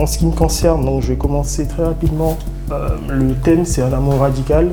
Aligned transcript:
en 0.00 0.06
ce 0.06 0.18
qui 0.18 0.26
me 0.26 0.32
concerne, 0.32 0.84
donc 0.84 1.02
je 1.02 1.08
vais 1.08 1.18
commencer 1.18 1.68
très 1.68 1.84
rapidement. 1.84 2.38
Euh, 2.72 2.96
le 3.08 3.34
thème, 3.34 3.66
c'est 3.66 3.82
un 3.82 3.92
amour 3.92 4.20
radical. 4.20 4.70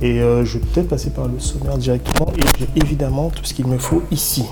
Et 0.00 0.20
euh, 0.20 0.44
je 0.44 0.58
vais 0.58 0.64
peut-être 0.66 0.88
passer 0.88 1.10
par 1.10 1.26
le 1.26 1.40
sommaire 1.40 1.76
directement. 1.78 2.26
Et 2.36 2.42
j'ai 2.58 2.68
évidemment 2.76 3.30
tout 3.30 3.44
ce 3.44 3.54
qu'il 3.54 3.66
me 3.66 3.78
faut 3.78 4.02
ici. 4.10 4.44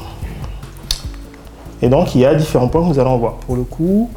Et 1.80 1.88
donc, 1.88 2.14
il 2.14 2.22
y 2.22 2.26
a 2.26 2.34
différents 2.34 2.68
points 2.68 2.82
que 2.82 2.88
nous 2.88 2.98
allons 2.98 3.18
voir. 3.18 3.34
Pour 3.34 3.54
le 3.54 3.62
coup, 3.62 4.10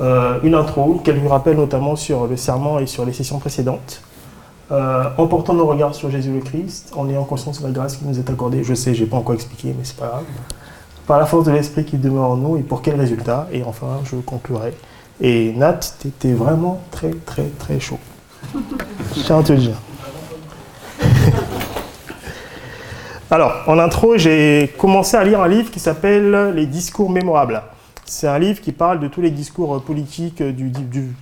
euh, 0.00 0.38
une 0.44 0.54
intro, 0.54 1.00
qu'elle 1.02 1.20
nous 1.20 1.28
rappelle 1.28 1.56
notamment 1.56 1.96
sur 1.96 2.26
le 2.26 2.36
serment 2.36 2.78
et 2.78 2.86
sur 2.86 3.04
les 3.04 3.12
sessions 3.12 3.38
précédentes. 3.38 4.02
en 4.70 5.26
portant 5.26 5.54
nos 5.54 5.66
regards 5.66 5.94
sur 5.94 6.10
Jésus 6.10 6.32
le 6.32 6.40
Christ, 6.40 6.92
en 6.94 7.08
ayant 7.08 7.24
conscience 7.24 7.60
de 7.60 7.66
la 7.66 7.72
grâce 7.72 7.96
qui 7.96 8.04
nous 8.04 8.18
est 8.18 8.30
accordée. 8.30 8.62
Je 8.62 8.74
sais, 8.74 8.94
je 8.94 9.02
n'ai 9.02 9.10
pas 9.10 9.16
encore 9.16 9.34
expliqué, 9.34 9.74
mais 9.76 9.84
c'est 9.84 9.96
pas 9.96 10.06
grave. 10.06 10.24
Par 11.06 11.18
la 11.18 11.26
force 11.26 11.46
de 11.46 11.52
l'esprit 11.52 11.84
qui 11.84 11.96
demeure 11.96 12.30
en 12.30 12.36
nous 12.36 12.56
et 12.58 12.62
pour 12.62 12.82
quel 12.82 12.96
résultat? 13.00 13.48
Et 13.52 13.64
enfin, 13.64 14.00
je 14.04 14.16
conclurai 14.16 14.74
et 15.20 15.52
Nat, 15.52 15.80
t'étais 15.98 16.32
vraiment 16.32 16.82
très, 16.90 17.10
très, 17.10 17.46
très 17.58 17.80
chaud. 17.80 17.98
Je 19.14 19.22
tiens 19.22 19.38
à 19.38 19.42
te 19.42 19.52
le 19.52 19.58
dire. 19.58 19.76
Alors, 23.30 23.54
en 23.66 23.78
intro, 23.78 24.16
j'ai 24.16 24.72
commencé 24.78 25.16
à 25.16 25.24
lire 25.24 25.40
un 25.40 25.48
livre 25.48 25.70
qui 25.70 25.80
s'appelle 25.80 26.52
Les 26.54 26.66
discours 26.66 27.10
mémorables. 27.10 27.62
C'est 28.04 28.28
un 28.28 28.38
livre 28.38 28.60
qui 28.60 28.70
parle 28.70 29.00
de 29.00 29.08
tous 29.08 29.20
les 29.20 29.30
discours 29.30 29.82
politiques 29.82 30.42
du 30.42 30.70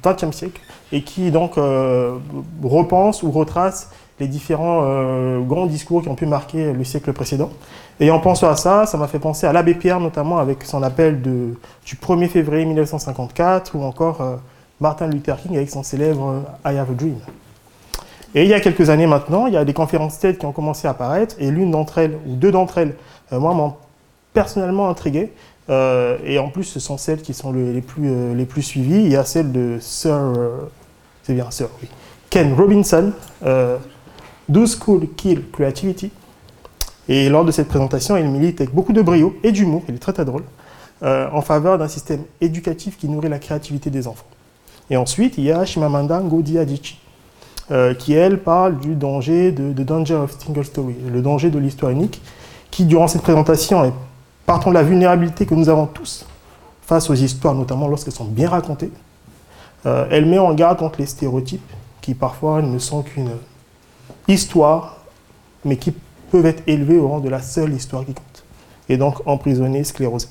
XXe 0.05 0.37
siècle 0.37 0.61
et 0.93 1.03
qui 1.03 1.31
donc 1.31 1.57
euh, 1.57 2.19
repense 2.63 3.23
ou 3.23 3.31
retrace 3.31 3.91
les 4.21 4.29
différents 4.29 4.83
euh, 4.85 5.41
grands 5.41 5.67
discours 5.67 6.03
qui 6.03 6.09
ont 6.09 6.15
pu 6.15 6.27
marquer 6.27 6.73
le 6.73 6.85
siècle 6.85 7.13
précédent. 7.13 7.51
Et 8.01 8.11
en 8.11 8.19
pensant 8.19 8.49
à 8.49 8.57
ça, 8.57 8.87
ça 8.87 8.99
m'a 8.99 9.07
fait 9.07 9.19
penser 9.19 9.47
à 9.47 9.53
l'abbé 9.53 9.75
Pierre, 9.75 10.01
notamment 10.01 10.39
avec 10.39 10.65
son 10.65 10.83
appel 10.83 11.23
du 11.23 11.57
1er 11.87 12.29
février 12.29 12.65
1954, 12.65 13.77
ou 13.77 13.83
encore 13.83 14.21
euh, 14.21 14.37
Martin 14.81 15.07
Luther 15.07 15.37
King 15.41 15.57
avec 15.57 15.71
son 15.71 15.83
célèbre 15.83 16.43
euh, 16.65 16.73
I 16.73 16.77
Have 16.77 16.91
a 16.91 16.95
Dream. 16.95 17.19
Et 18.35 18.43
il 18.43 18.49
y 18.49 18.55
a 18.55 18.59
quelques 18.59 18.91
années 18.91 19.07
maintenant, 19.07 19.47
il 19.47 19.55
y 19.55 19.57
a 19.57 19.65
des 19.65 19.73
conférences 19.73 20.19
TED 20.19 20.39
qui 20.39 20.47
ont 20.47 20.53
commencé 20.53 20.89
à 20.89 20.91
apparaître, 20.91 21.37
et 21.39 21.53
l'une 21.53 21.71
d'entre 21.71 21.99
elles, 21.99 22.19
ou 22.27 22.35
deux 22.35 22.51
d'entre 22.51 22.79
elles, 22.79 22.97
moi, 23.31 23.55
m'ont 23.55 23.75
personnellement 24.33 24.89
intrigué. 24.89 25.33
et 25.69 26.39
en 26.41 26.49
plus, 26.49 26.65
ce 26.65 26.81
sont 26.81 26.99
celles 26.99 27.23
qui 27.23 27.33
sont 27.33 27.53
les, 27.53 27.81
plus, 27.81 28.35
les 28.35 28.45
plus 28.45 28.63
suivies. 28.63 29.05
Il 29.05 29.13
y 29.13 29.17
a 29.17 29.25
celle 29.25 29.53
de 29.53 29.79
Sir, 29.81 30.33
c'est 31.23 31.33
bien 31.33 31.49
Sir, 31.53 31.69
oui, 31.81 31.89
Ken 32.29 32.55
Robinson, 32.55 33.13
Do 34.49 34.67
School 34.67 35.07
Kill 35.17 35.49
Creativity? 35.53 36.11
Et 37.09 37.29
lors 37.29 37.45
de 37.45 37.51
cette 37.51 37.69
présentation, 37.69 38.17
il 38.17 38.27
milite 38.27 38.61
avec 38.61 38.75
beaucoup 38.75 38.93
de 38.93 39.03
brio 39.03 39.37
et 39.43 39.53
d'humour, 39.53 39.83
il 39.89 39.95
est 39.95 39.99
très 39.99 40.13
très 40.13 40.25
drôle, 40.25 40.45
euh, 41.03 41.29
en 41.33 41.43
faveur 41.43 41.77
d'un 41.79 41.89
système 41.89 42.23
éducatif 42.41 42.97
qui 42.97 43.09
nourrit 43.09 43.29
la 43.29 43.39
créativité 43.39 43.91
des 43.91 44.09
enfants. 44.09 44.25
Et 44.91 44.97
ensuite, 44.97 45.39
il 45.39 45.45
y 45.45 45.53
a 45.53 45.65
Shimamanda 45.65 46.21
Ngozi 46.21 46.59
Adichie, 46.59 46.99
euh, 47.71 47.95
qui 47.95 48.15
elle 48.15 48.41
parle 48.41 48.79
du 48.79 48.95
danger 48.95 49.53
de, 49.53 49.73
de, 49.73 49.83
Danger 49.83 50.15
of 50.15 50.39
Single 50.39 50.65
Story, 50.65 50.95
le 51.11 51.21
danger 51.21 51.51
de 51.51 51.59
l'histoire 51.59 51.91
unique, 51.91 52.23
qui 52.71 52.85
durant 52.85 53.09
cette 53.09 53.23
présentation, 53.23 53.85
et 53.85 53.93
partant 54.47 54.71
de 54.71 54.75
la 54.75 54.83
vulnérabilité 54.83 55.47
que 55.47 55.55
nous 55.55 55.69
avons 55.69 55.87
tous 55.87 56.27
face 56.83 57.09
aux 57.09 57.15
histoires, 57.15 57.55
notamment 57.55 57.89
lorsqu'elles 57.89 58.15
sont 58.15 58.25
bien 58.25 58.49
racontées, 58.49 58.91
euh, 59.87 60.07
elle 60.11 60.27
met 60.27 60.39
en 60.39 60.53
garde 60.55 60.79
contre 60.79 61.01
les 61.01 61.07
stéréotypes 61.07 61.73
qui 62.01 62.15
parfois 62.15 62.61
ne 62.61 62.79
sont 62.79 63.03
qu'une 63.03 63.31
histoire, 64.29 64.99
mais 65.65 65.77
qui 65.77 65.95
peuvent 66.35 66.47
être 66.47 66.65
élevés 66.67 66.99
au 66.99 67.07
rang 67.07 67.21
de 67.21 67.29
la 67.29 67.41
seule 67.41 67.73
histoire 67.73 68.05
qui 68.05 68.13
compte. 68.13 68.45
Et 68.89 68.97
donc 68.97 69.25
emprisonnés, 69.25 69.85
sclérosés. 69.85 70.27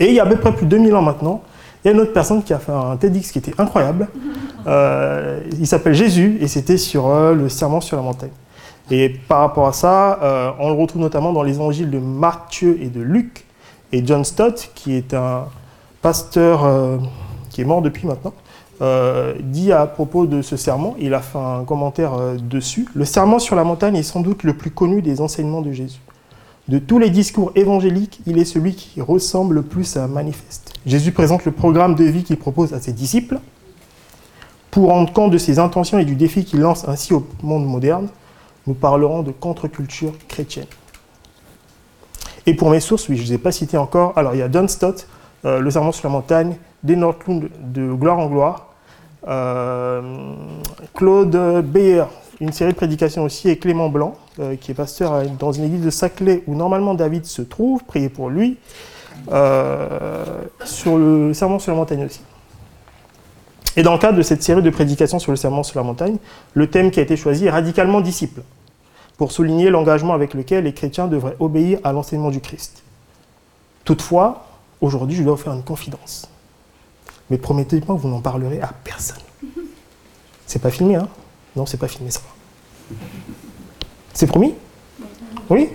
Et 0.00 0.08
il 0.08 0.14
y 0.14 0.18
a 0.18 0.24
à 0.24 0.26
peu 0.26 0.34
près 0.34 0.52
plus 0.52 0.66
de 0.66 0.70
2000 0.70 0.92
ans 0.96 1.02
maintenant, 1.02 1.42
il 1.84 1.86
y 1.86 1.90
a 1.90 1.94
une 1.94 2.00
autre 2.00 2.12
personne 2.12 2.42
qui 2.42 2.52
a 2.52 2.58
fait 2.58 2.72
un 2.72 2.96
TEDx 2.96 3.30
qui 3.30 3.38
était 3.38 3.54
incroyable. 3.58 4.08
Euh, 4.68 5.42
il 5.60 5.66
s'appelle 5.68 5.94
Jésus 5.94 6.38
et 6.40 6.48
c'était 6.48 6.76
sur 6.76 7.06
euh, 7.06 7.34
le 7.34 7.48
serment 7.48 7.80
sur 7.80 7.96
la 7.96 8.02
montagne. 8.02 8.32
Et 8.90 9.10
par 9.28 9.38
rapport 9.38 9.68
à 9.68 9.72
ça, 9.72 10.18
euh, 10.20 10.50
on 10.58 10.70
le 10.70 10.74
retrouve 10.74 11.02
notamment 11.02 11.32
dans 11.32 11.44
les 11.44 11.54
évangiles 11.54 11.88
de 11.88 12.00
Matthieu 12.00 12.76
et 12.82 12.88
de 12.88 13.00
Luc. 13.00 13.44
Et 13.92 14.04
John 14.04 14.24
Stott, 14.24 14.72
qui 14.74 14.96
est 14.96 15.14
un 15.14 15.44
pasteur 16.02 16.98
qui 17.48 17.60
est 17.60 17.64
mort 17.64 17.80
depuis 17.80 18.08
maintenant, 18.08 18.34
euh, 18.82 19.34
dit 19.40 19.72
à 19.72 19.86
propos 19.86 20.26
de 20.26 20.42
ce 20.42 20.56
serment, 20.56 20.94
il 20.98 21.14
a 21.14 21.20
fait 21.20 21.38
un 21.38 21.64
commentaire 21.64 22.14
euh, 22.14 22.36
dessus, 22.36 22.86
le 22.94 23.04
serment 23.04 23.38
sur 23.38 23.56
la 23.56 23.64
montagne 23.64 23.96
est 23.96 24.02
sans 24.02 24.20
doute 24.20 24.42
le 24.42 24.54
plus 24.54 24.70
connu 24.70 25.02
des 25.02 25.20
enseignements 25.20 25.62
de 25.62 25.72
Jésus. 25.72 26.00
De 26.68 26.78
tous 26.78 26.98
les 26.98 27.10
discours 27.10 27.52
évangéliques, 27.54 28.20
il 28.26 28.38
est 28.38 28.44
celui 28.44 28.74
qui 28.74 29.00
ressemble 29.00 29.54
le 29.54 29.62
plus 29.62 29.96
à 29.96 30.04
un 30.04 30.08
manifeste. 30.08 30.74
Jésus 30.84 31.12
présente 31.12 31.44
le 31.44 31.52
programme 31.52 31.94
de 31.94 32.04
vie 32.04 32.24
qu'il 32.24 32.36
propose 32.36 32.74
à 32.74 32.80
ses 32.80 32.92
disciples. 32.92 33.38
Pour 34.70 34.88
rendre 34.88 35.12
compte 35.12 35.30
de 35.30 35.38
ses 35.38 35.58
intentions 35.58 35.98
et 35.98 36.04
du 36.04 36.16
défi 36.16 36.44
qu'il 36.44 36.60
lance 36.60 36.86
ainsi 36.88 37.14
au 37.14 37.26
monde 37.42 37.64
moderne, 37.64 38.08
nous 38.66 38.74
parlerons 38.74 39.22
de 39.22 39.30
contre-culture 39.30 40.12
chrétienne. 40.28 40.66
Et 42.46 42.54
pour 42.54 42.70
mes 42.70 42.80
sources, 42.80 43.08
oui, 43.08 43.16
je 43.16 43.22
ne 43.22 43.28
les 43.28 43.34
ai 43.34 43.38
pas 43.38 43.52
citées 43.52 43.76
encore. 43.76 44.12
Alors, 44.16 44.34
il 44.34 44.38
y 44.38 44.42
a 44.42 44.50
John 44.50 44.68
Stott, 44.68 45.06
euh, 45.44 45.60
Le 45.60 45.70
serment 45.70 45.92
sur 45.92 46.08
la 46.08 46.12
montagne, 46.12 46.56
des 46.82 46.96
Nordlund 46.96 47.48
de 47.60 47.92
Gloire 47.92 48.18
en 48.18 48.26
Gloire, 48.26 48.65
Claude 50.94 51.36
Beyer, 51.64 52.04
une 52.40 52.52
série 52.52 52.72
de 52.72 52.76
prédications 52.76 53.24
aussi, 53.24 53.48
et 53.48 53.58
Clément 53.58 53.88
Blanc, 53.88 54.16
euh, 54.38 54.56
qui 54.56 54.70
est 54.70 54.74
pasteur 54.74 55.22
dans 55.38 55.52
une 55.52 55.64
église 55.64 55.82
de 55.82 55.90
Saclay 55.90 56.42
où 56.46 56.54
normalement 56.54 56.94
David 56.94 57.24
se 57.24 57.42
trouve, 57.42 57.82
priez 57.84 58.08
pour 58.08 58.28
lui, 58.28 58.58
euh, 59.32 60.42
sur 60.64 60.98
le 60.98 61.32
serment 61.34 61.58
sur 61.58 61.72
la 61.72 61.78
montagne 61.78 62.04
aussi. 62.04 62.20
Et 63.76 63.82
dans 63.82 63.92
le 63.92 63.98
cadre 63.98 64.16
de 64.16 64.22
cette 64.22 64.42
série 64.42 64.62
de 64.62 64.70
prédications 64.70 65.18
sur 65.18 65.32
le 65.32 65.36
serment 65.36 65.62
sur 65.62 65.78
la 65.78 65.84
montagne, 65.84 66.16
le 66.54 66.70
thème 66.70 66.90
qui 66.90 67.00
a 67.00 67.02
été 67.02 67.16
choisi 67.16 67.46
est 67.46 67.50
radicalement 67.50 68.00
disciple, 68.00 68.42
pour 69.16 69.32
souligner 69.32 69.70
l'engagement 69.70 70.14
avec 70.14 70.34
lequel 70.34 70.64
les 70.64 70.74
chrétiens 70.74 71.06
devraient 71.06 71.36
obéir 71.40 71.78
à 71.84 71.92
l'enseignement 71.92 72.30
du 72.30 72.40
Christ. 72.40 72.82
Toutefois, 73.84 74.46
aujourd'hui, 74.80 75.16
je 75.16 75.22
dois 75.22 75.34
vous 75.34 75.42
faire 75.42 75.54
une 75.54 75.62
confidence. 75.62 76.28
Mais 77.30 77.38
promettez-moi 77.38 77.96
que 77.96 78.00
vous 78.02 78.08
n'en 78.08 78.20
parlerez 78.20 78.60
à 78.60 78.72
personne. 78.84 79.16
C'est 80.46 80.60
pas 80.60 80.70
filmé, 80.70 80.94
hein 80.96 81.08
Non, 81.56 81.66
c'est 81.66 81.76
pas 81.76 81.88
filmé, 81.88 82.10
ça 82.10 82.20
C'est 84.14 84.26
promis? 84.26 84.54
Oui? 85.50 85.70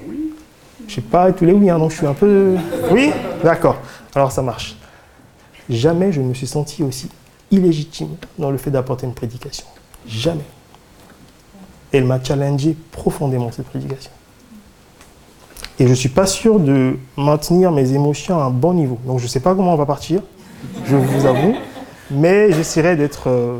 Je 0.87 0.95
sais 0.95 1.01
pas 1.01 1.31
tous 1.31 1.45
les 1.45 1.53
oui, 1.53 1.69
hein, 1.69 1.77
donc 1.77 1.91
je 1.91 1.97
suis 1.97 2.07
un 2.07 2.13
peu. 2.13 2.55
Oui? 2.91 3.11
D'accord. 3.43 3.77
Alors 4.15 4.31
ça 4.31 4.41
marche. 4.41 4.75
Jamais 5.69 6.11
je 6.11 6.21
ne 6.21 6.27
me 6.27 6.33
suis 6.33 6.47
senti 6.47 6.83
aussi 6.83 7.09
illégitime 7.49 8.15
dans 8.37 8.49
le 8.49 8.57
fait 8.57 8.71
d'apporter 8.71 9.05
une 9.05 9.13
prédication. 9.13 9.65
Jamais. 10.07 10.45
Elle 11.91 12.05
m'a 12.05 12.23
challengé 12.23 12.75
profondément 12.91 13.51
cette 13.51 13.67
prédication. 13.67 14.11
Et 15.79 15.85
je 15.85 15.89
ne 15.89 15.95
suis 15.95 16.09
pas 16.09 16.25
sûr 16.25 16.59
de 16.59 16.97
maintenir 17.17 17.71
mes 17.71 17.93
émotions 17.93 18.39
à 18.39 18.45
un 18.45 18.49
bon 18.49 18.73
niveau. 18.73 18.99
Donc 19.05 19.19
je 19.19 19.23
ne 19.23 19.29
sais 19.29 19.39
pas 19.39 19.53
comment 19.55 19.73
on 19.73 19.77
va 19.77 19.85
partir 19.85 20.21
je 20.85 20.95
vous 20.95 21.25
avoue. 21.25 21.55
Mais 22.11 22.51
j'essaierai 22.51 22.95
d'être 22.95 23.29
euh, 23.29 23.59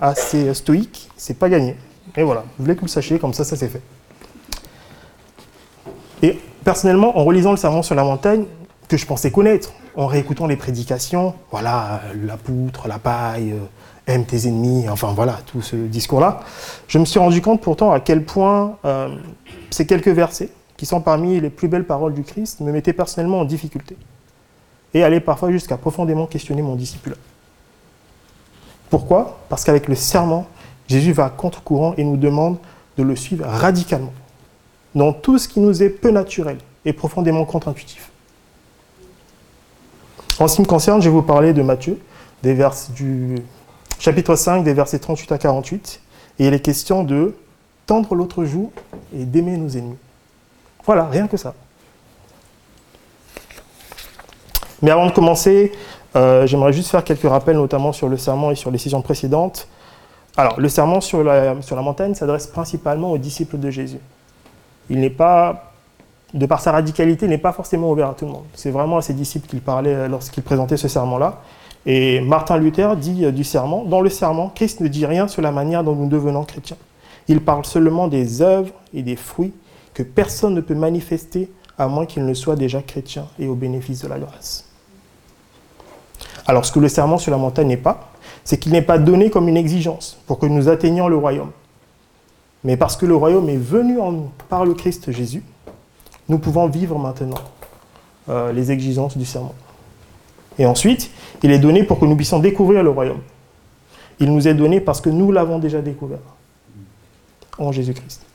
assez 0.00 0.52
stoïque. 0.54 1.10
C'est 1.16 1.38
pas 1.38 1.48
gagné. 1.48 1.76
Et 2.16 2.22
voilà, 2.22 2.44
je 2.58 2.62
voulais 2.62 2.74
que 2.74 2.80
vous 2.80 2.86
le 2.86 2.90
sachiez, 2.90 3.18
comme 3.18 3.34
ça, 3.34 3.44
ça 3.44 3.56
s'est 3.56 3.68
fait. 3.68 3.82
Et 6.22 6.38
personnellement, 6.64 7.18
en 7.18 7.24
relisant 7.24 7.50
le 7.50 7.56
serment 7.56 7.82
sur 7.82 7.94
la 7.94 8.04
montagne, 8.04 8.44
que 8.88 8.96
je 8.96 9.06
pensais 9.06 9.30
connaître, 9.30 9.72
en 9.96 10.06
réécoutant 10.06 10.46
les 10.46 10.56
prédications, 10.56 11.34
voilà, 11.50 12.00
la 12.24 12.36
poutre, 12.36 12.88
la 12.88 12.98
paille, 12.98 13.52
euh, 13.52 13.66
aime 14.06 14.24
tes 14.24 14.48
ennemis, 14.48 14.88
enfin 14.88 15.12
voilà, 15.14 15.38
tout 15.46 15.62
ce 15.62 15.76
discours-là, 15.76 16.40
je 16.88 16.98
me 16.98 17.04
suis 17.04 17.20
rendu 17.20 17.40
compte 17.40 17.60
pourtant 17.60 17.92
à 17.92 18.00
quel 18.00 18.24
point 18.24 18.76
euh, 18.84 19.14
ces 19.70 19.86
quelques 19.86 20.08
versets, 20.08 20.50
qui 20.76 20.86
sont 20.86 21.00
parmi 21.00 21.40
les 21.40 21.50
plus 21.50 21.68
belles 21.68 21.86
paroles 21.86 22.14
du 22.14 22.22
Christ, 22.22 22.60
me 22.60 22.72
mettaient 22.72 22.92
personnellement 22.92 23.40
en 23.40 23.44
difficulté 23.44 23.96
et 24.94 25.04
aller 25.04 25.20
parfois 25.20 25.50
jusqu'à 25.50 25.76
profondément 25.76 26.26
questionner 26.26 26.62
mon 26.62 26.74
disciple. 26.74 27.16
Pourquoi? 28.88 29.40
Parce 29.48 29.64
qu'avec 29.64 29.88
le 29.88 29.94
serment, 29.94 30.46
Jésus 30.88 31.12
va 31.12 31.30
contre-courant 31.30 31.94
et 31.96 32.04
nous 32.04 32.16
demande 32.16 32.58
de 32.98 33.02
le 33.02 33.14
suivre 33.14 33.46
radicalement, 33.46 34.12
dans 34.94 35.12
tout 35.12 35.38
ce 35.38 35.48
qui 35.48 35.60
nous 35.60 35.82
est 35.82 35.90
peu 35.90 36.10
naturel 36.10 36.58
et 36.84 36.92
profondément 36.92 37.44
contre-intuitif. 37.44 38.10
En 40.40 40.48
ce 40.48 40.56
qui 40.56 40.62
me 40.62 40.66
concerne, 40.66 41.00
je 41.00 41.08
vais 41.08 41.14
vous 41.14 41.22
parler 41.22 41.52
de 41.52 41.62
Matthieu, 41.62 42.00
des 42.42 42.58
du 42.94 43.36
chapitre 43.98 44.34
5, 44.34 44.64
des 44.64 44.72
versets 44.72 44.98
38 44.98 45.32
à 45.32 45.38
48, 45.38 46.00
et 46.38 46.46
il 46.46 46.54
est 46.54 46.60
question 46.60 47.04
de 47.04 47.36
tendre 47.86 48.14
l'autre 48.14 48.44
joue 48.44 48.72
et 49.14 49.24
d'aimer 49.24 49.56
nos 49.56 49.68
ennemis. 49.68 49.98
Voilà, 50.84 51.06
rien 51.06 51.28
que 51.28 51.36
ça. 51.36 51.54
Mais 54.82 54.90
avant 54.90 55.06
de 55.06 55.12
commencer, 55.12 55.72
euh, 56.16 56.46
j'aimerais 56.46 56.72
juste 56.72 56.90
faire 56.90 57.04
quelques 57.04 57.28
rappels, 57.28 57.56
notamment 57.56 57.92
sur 57.92 58.08
le 58.08 58.16
serment 58.16 58.50
et 58.50 58.54
sur 58.54 58.70
les 58.70 58.78
sessions 58.78 59.02
précédentes. 59.02 59.68
Alors, 60.36 60.58
le 60.60 60.68
serment 60.68 61.00
sur 61.00 61.22
la, 61.22 61.60
sur 61.60 61.76
la 61.76 61.82
montagne 61.82 62.14
s'adresse 62.14 62.46
principalement 62.46 63.10
aux 63.10 63.18
disciples 63.18 63.58
de 63.58 63.70
Jésus. 63.70 64.00
Il 64.88 65.00
n'est 65.00 65.10
pas, 65.10 65.72
de 66.34 66.46
par 66.46 66.60
sa 66.60 66.72
radicalité, 66.72 67.28
n'est 67.28 67.38
pas 67.38 67.52
forcément 67.52 67.90
ouvert 67.90 68.08
à 68.08 68.14
tout 68.14 68.24
le 68.24 68.32
monde. 68.32 68.44
C'est 68.54 68.70
vraiment 68.70 68.96
à 68.96 69.02
ses 69.02 69.14
disciples 69.14 69.48
qu'il 69.48 69.60
parlait 69.60 70.08
lorsqu'il 70.08 70.42
présentait 70.42 70.76
ce 70.76 70.88
serment-là. 70.88 71.40
Et 71.86 72.20
Martin 72.20 72.58
Luther 72.58 72.96
dit 72.96 73.24
euh, 73.24 73.32
du 73.32 73.44
serment, 73.44 73.84
dans 73.84 74.00
le 74.00 74.10
serment, 74.10 74.50
Christ 74.54 74.80
ne 74.80 74.88
dit 74.88 75.06
rien 75.06 75.28
sur 75.28 75.42
la 75.42 75.50
manière 75.50 75.82
dont 75.82 75.94
nous 75.94 76.08
devenons 76.08 76.44
chrétiens. 76.44 76.76
Il 77.28 77.40
parle 77.40 77.64
seulement 77.64 78.08
des 78.08 78.42
œuvres 78.42 78.72
et 78.92 79.02
des 79.02 79.16
fruits 79.16 79.52
que 79.94 80.02
personne 80.02 80.54
ne 80.54 80.60
peut 80.60 80.74
manifester 80.74 81.50
à 81.78 81.88
moins 81.88 82.06
qu'il 82.06 82.26
ne 82.26 82.34
soit 82.34 82.56
déjà 82.56 82.82
chrétien 82.82 83.26
et 83.38 83.46
au 83.46 83.54
bénéfice 83.54 84.02
de 84.02 84.08
la 84.08 84.18
grâce. 84.18 84.69
Alors 86.50 86.66
ce 86.66 86.72
que 86.72 86.80
le 86.80 86.88
serment 86.88 87.16
sur 87.16 87.30
la 87.30 87.36
montagne 87.36 87.68
n'est 87.68 87.76
pas, 87.76 88.10
c'est 88.42 88.58
qu'il 88.58 88.72
n'est 88.72 88.82
pas 88.82 88.98
donné 88.98 89.30
comme 89.30 89.46
une 89.46 89.56
exigence 89.56 90.18
pour 90.26 90.40
que 90.40 90.46
nous 90.46 90.68
atteignions 90.68 91.06
le 91.06 91.16
royaume. 91.16 91.52
Mais 92.64 92.76
parce 92.76 92.96
que 92.96 93.06
le 93.06 93.14
royaume 93.14 93.48
est 93.48 93.56
venu 93.56 94.00
en 94.00 94.10
nous 94.10 94.30
par 94.48 94.64
le 94.64 94.74
Christ 94.74 95.12
Jésus, 95.12 95.44
nous 96.28 96.40
pouvons 96.40 96.66
vivre 96.66 96.98
maintenant 96.98 97.38
euh, 98.28 98.50
les 98.50 98.72
exigences 98.72 99.16
du 99.16 99.24
serment. 99.24 99.54
Et 100.58 100.66
ensuite, 100.66 101.12
il 101.44 101.52
est 101.52 101.60
donné 101.60 101.84
pour 101.84 102.00
que 102.00 102.04
nous 102.04 102.16
puissions 102.16 102.40
découvrir 102.40 102.82
le 102.82 102.90
royaume. 102.90 103.20
Il 104.18 104.34
nous 104.34 104.48
est 104.48 104.54
donné 104.54 104.80
parce 104.80 105.00
que 105.00 105.08
nous 105.08 105.30
l'avons 105.30 105.60
déjà 105.60 105.80
découvert 105.80 106.18
en 107.58 107.70
Jésus-Christ. 107.70 108.26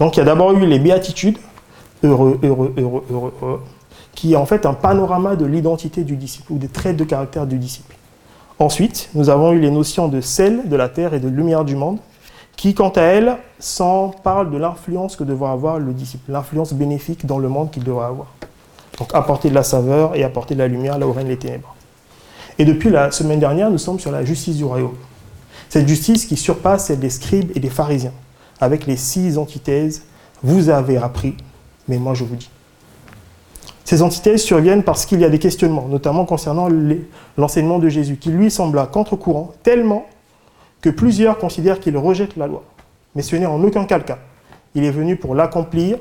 Donc 0.00 0.16
il 0.16 0.18
y 0.18 0.22
a 0.22 0.24
d'abord 0.24 0.50
eu 0.50 0.66
les 0.66 0.80
béatitudes, 0.80 1.38
heureux, 2.02 2.40
heureux, 2.42 2.74
heureux, 2.76 3.04
heureux, 3.08 3.34
heureux, 3.40 3.62
qui 4.14 4.34
est 4.34 4.36
en 4.36 4.46
fait 4.46 4.66
un 4.66 4.74
panorama 4.74 5.36
de 5.36 5.44
l'identité 5.44 6.04
du 6.04 6.16
disciple 6.16 6.52
ou 6.52 6.58
des 6.58 6.68
traits 6.68 6.96
de 6.96 7.04
caractère 7.04 7.46
du 7.46 7.58
disciple. 7.58 7.96
Ensuite, 8.58 9.10
nous 9.14 9.30
avons 9.30 9.52
eu 9.52 9.58
les 9.58 9.70
notions 9.70 10.08
de 10.08 10.20
sel 10.20 10.68
de 10.68 10.76
la 10.76 10.88
terre 10.88 11.14
et 11.14 11.20
de 11.20 11.28
lumière 11.28 11.64
du 11.64 11.74
monde, 11.74 11.98
qui, 12.56 12.74
quant 12.74 12.90
à 12.90 13.02
elles, 13.02 13.36
parlent 14.22 14.50
de 14.50 14.56
l'influence 14.56 15.16
que 15.16 15.24
devra 15.24 15.52
avoir 15.52 15.78
le 15.78 15.92
disciple, 15.92 16.30
l'influence 16.30 16.72
bénéfique 16.72 17.26
dans 17.26 17.38
le 17.38 17.48
monde 17.48 17.70
qu'il 17.70 17.82
devra 17.82 18.06
avoir. 18.06 18.28
Donc 18.98 19.08
apporter 19.14 19.48
de 19.48 19.54
la 19.54 19.62
saveur 19.62 20.14
et 20.14 20.22
apporter 20.22 20.54
de 20.54 20.60
la 20.60 20.68
lumière 20.68 20.98
là 20.98 21.06
où 21.06 21.12
règnent 21.12 21.28
les 21.28 21.38
ténèbres. 21.38 21.74
Et 22.58 22.64
depuis 22.64 22.90
la 22.90 23.10
semaine 23.10 23.40
dernière, 23.40 23.70
nous 23.70 23.78
sommes 23.78 23.98
sur 23.98 24.12
la 24.12 24.24
justice 24.24 24.56
du 24.56 24.64
royaume. 24.64 24.96
Cette 25.70 25.88
justice 25.88 26.26
qui 26.26 26.36
surpasse 26.36 26.86
celle 26.86 27.00
des 27.00 27.10
scribes 27.10 27.50
et 27.56 27.60
des 27.60 27.70
pharisiens, 27.70 28.12
avec 28.60 28.86
les 28.86 28.96
six 28.96 29.38
antithèses, 29.38 30.02
vous 30.42 30.68
avez 30.68 30.98
appris, 30.98 31.34
mais 31.88 31.96
moi 31.96 32.14
je 32.14 32.24
vous 32.24 32.36
dis. 32.36 32.50
Ces 33.84 34.02
antithèses 34.02 34.42
surviennent 34.42 34.82
parce 34.82 35.06
qu'il 35.06 35.20
y 35.20 35.24
a 35.24 35.28
des 35.28 35.38
questionnements, 35.38 35.86
notamment 35.88 36.24
concernant 36.24 36.68
l'enseignement 37.36 37.78
de 37.78 37.88
Jésus, 37.88 38.16
qui 38.16 38.30
lui 38.30 38.50
sembla 38.50 38.86
contre-courant 38.86 39.52
tellement 39.62 40.06
que 40.80 40.90
plusieurs 40.90 41.38
considèrent 41.38 41.80
qu'il 41.80 41.96
rejette 41.96 42.36
la 42.36 42.46
loi. 42.46 42.62
Mais 43.14 43.22
ce 43.22 43.36
n'est 43.36 43.46
en 43.46 43.62
aucun 43.62 43.84
cas 43.84 43.98
le 43.98 44.04
cas. 44.04 44.18
Il 44.74 44.84
est 44.84 44.90
venu 44.90 45.16
pour 45.16 45.34
l'accomplir 45.34 45.98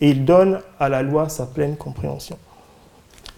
et 0.00 0.10
il 0.10 0.24
donne 0.24 0.60
à 0.80 0.88
la 0.88 1.02
loi 1.02 1.28
sa 1.28 1.46
pleine 1.46 1.76
compréhension. 1.76 2.36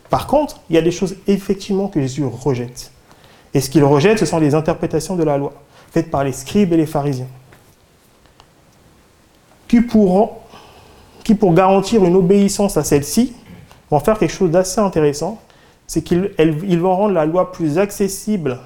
Par 0.08 0.26
contre, 0.26 0.60
il 0.70 0.76
y 0.76 0.78
a 0.78 0.82
des 0.82 0.90
choses 0.90 1.16
effectivement 1.26 1.88
que 1.88 2.00
Jésus 2.00 2.24
rejette. 2.24 2.92
Et 3.52 3.60
ce 3.60 3.70
qu'il 3.70 3.84
rejette, 3.84 4.18
ce 4.18 4.26
sont 4.26 4.38
les 4.38 4.54
interprétations 4.54 5.16
de 5.16 5.22
la 5.22 5.36
loi, 5.36 5.52
faites 5.92 6.10
par 6.10 6.24
les 6.24 6.32
scribes 6.32 6.72
et 6.72 6.76
les 6.76 6.86
pharisiens, 6.86 7.28
qui, 9.68 9.80
pourront, 9.80 10.30
qui 11.22 11.34
pour 11.34 11.54
garantir 11.54 12.04
une 12.04 12.16
obéissance 12.16 12.76
à 12.76 12.84
celle-ci, 12.84 13.34
vont 13.94 14.00
faire 14.00 14.18
quelque 14.18 14.32
chose 14.32 14.50
d'assez 14.50 14.80
intéressant, 14.80 15.38
c'est 15.86 16.02
qu'ils 16.02 16.80
vont 16.80 16.96
rendre 16.96 17.14
la 17.14 17.26
loi 17.26 17.52
plus 17.52 17.78
accessible, 17.78 18.58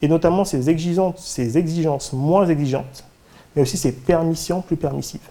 et 0.00 0.06
notamment 0.06 0.44
ses 0.44 0.70
exigences, 0.70 2.12
moins 2.12 2.46
exigeantes, 2.46 3.04
mais 3.54 3.62
aussi 3.62 3.76
ses 3.76 3.90
permissions 3.90 4.60
plus 4.60 4.76
permissives. 4.76 5.28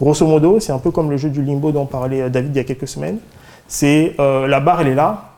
Grosso 0.00 0.26
modo, 0.26 0.60
c'est 0.60 0.72
un 0.72 0.78
peu 0.78 0.90
comme 0.90 1.10
le 1.10 1.18
jeu 1.18 1.28
du 1.28 1.42
limbo 1.42 1.72
dont 1.72 1.84
parlait 1.84 2.22
euh, 2.22 2.28
David 2.30 2.52
il 2.54 2.56
y 2.56 2.60
a 2.60 2.64
quelques 2.64 2.88
semaines. 2.88 3.18
C'est 3.68 4.14
euh, 4.18 4.46
la 4.46 4.60
barre, 4.60 4.80
elle 4.80 4.88
est 4.88 4.94
là, 4.94 5.34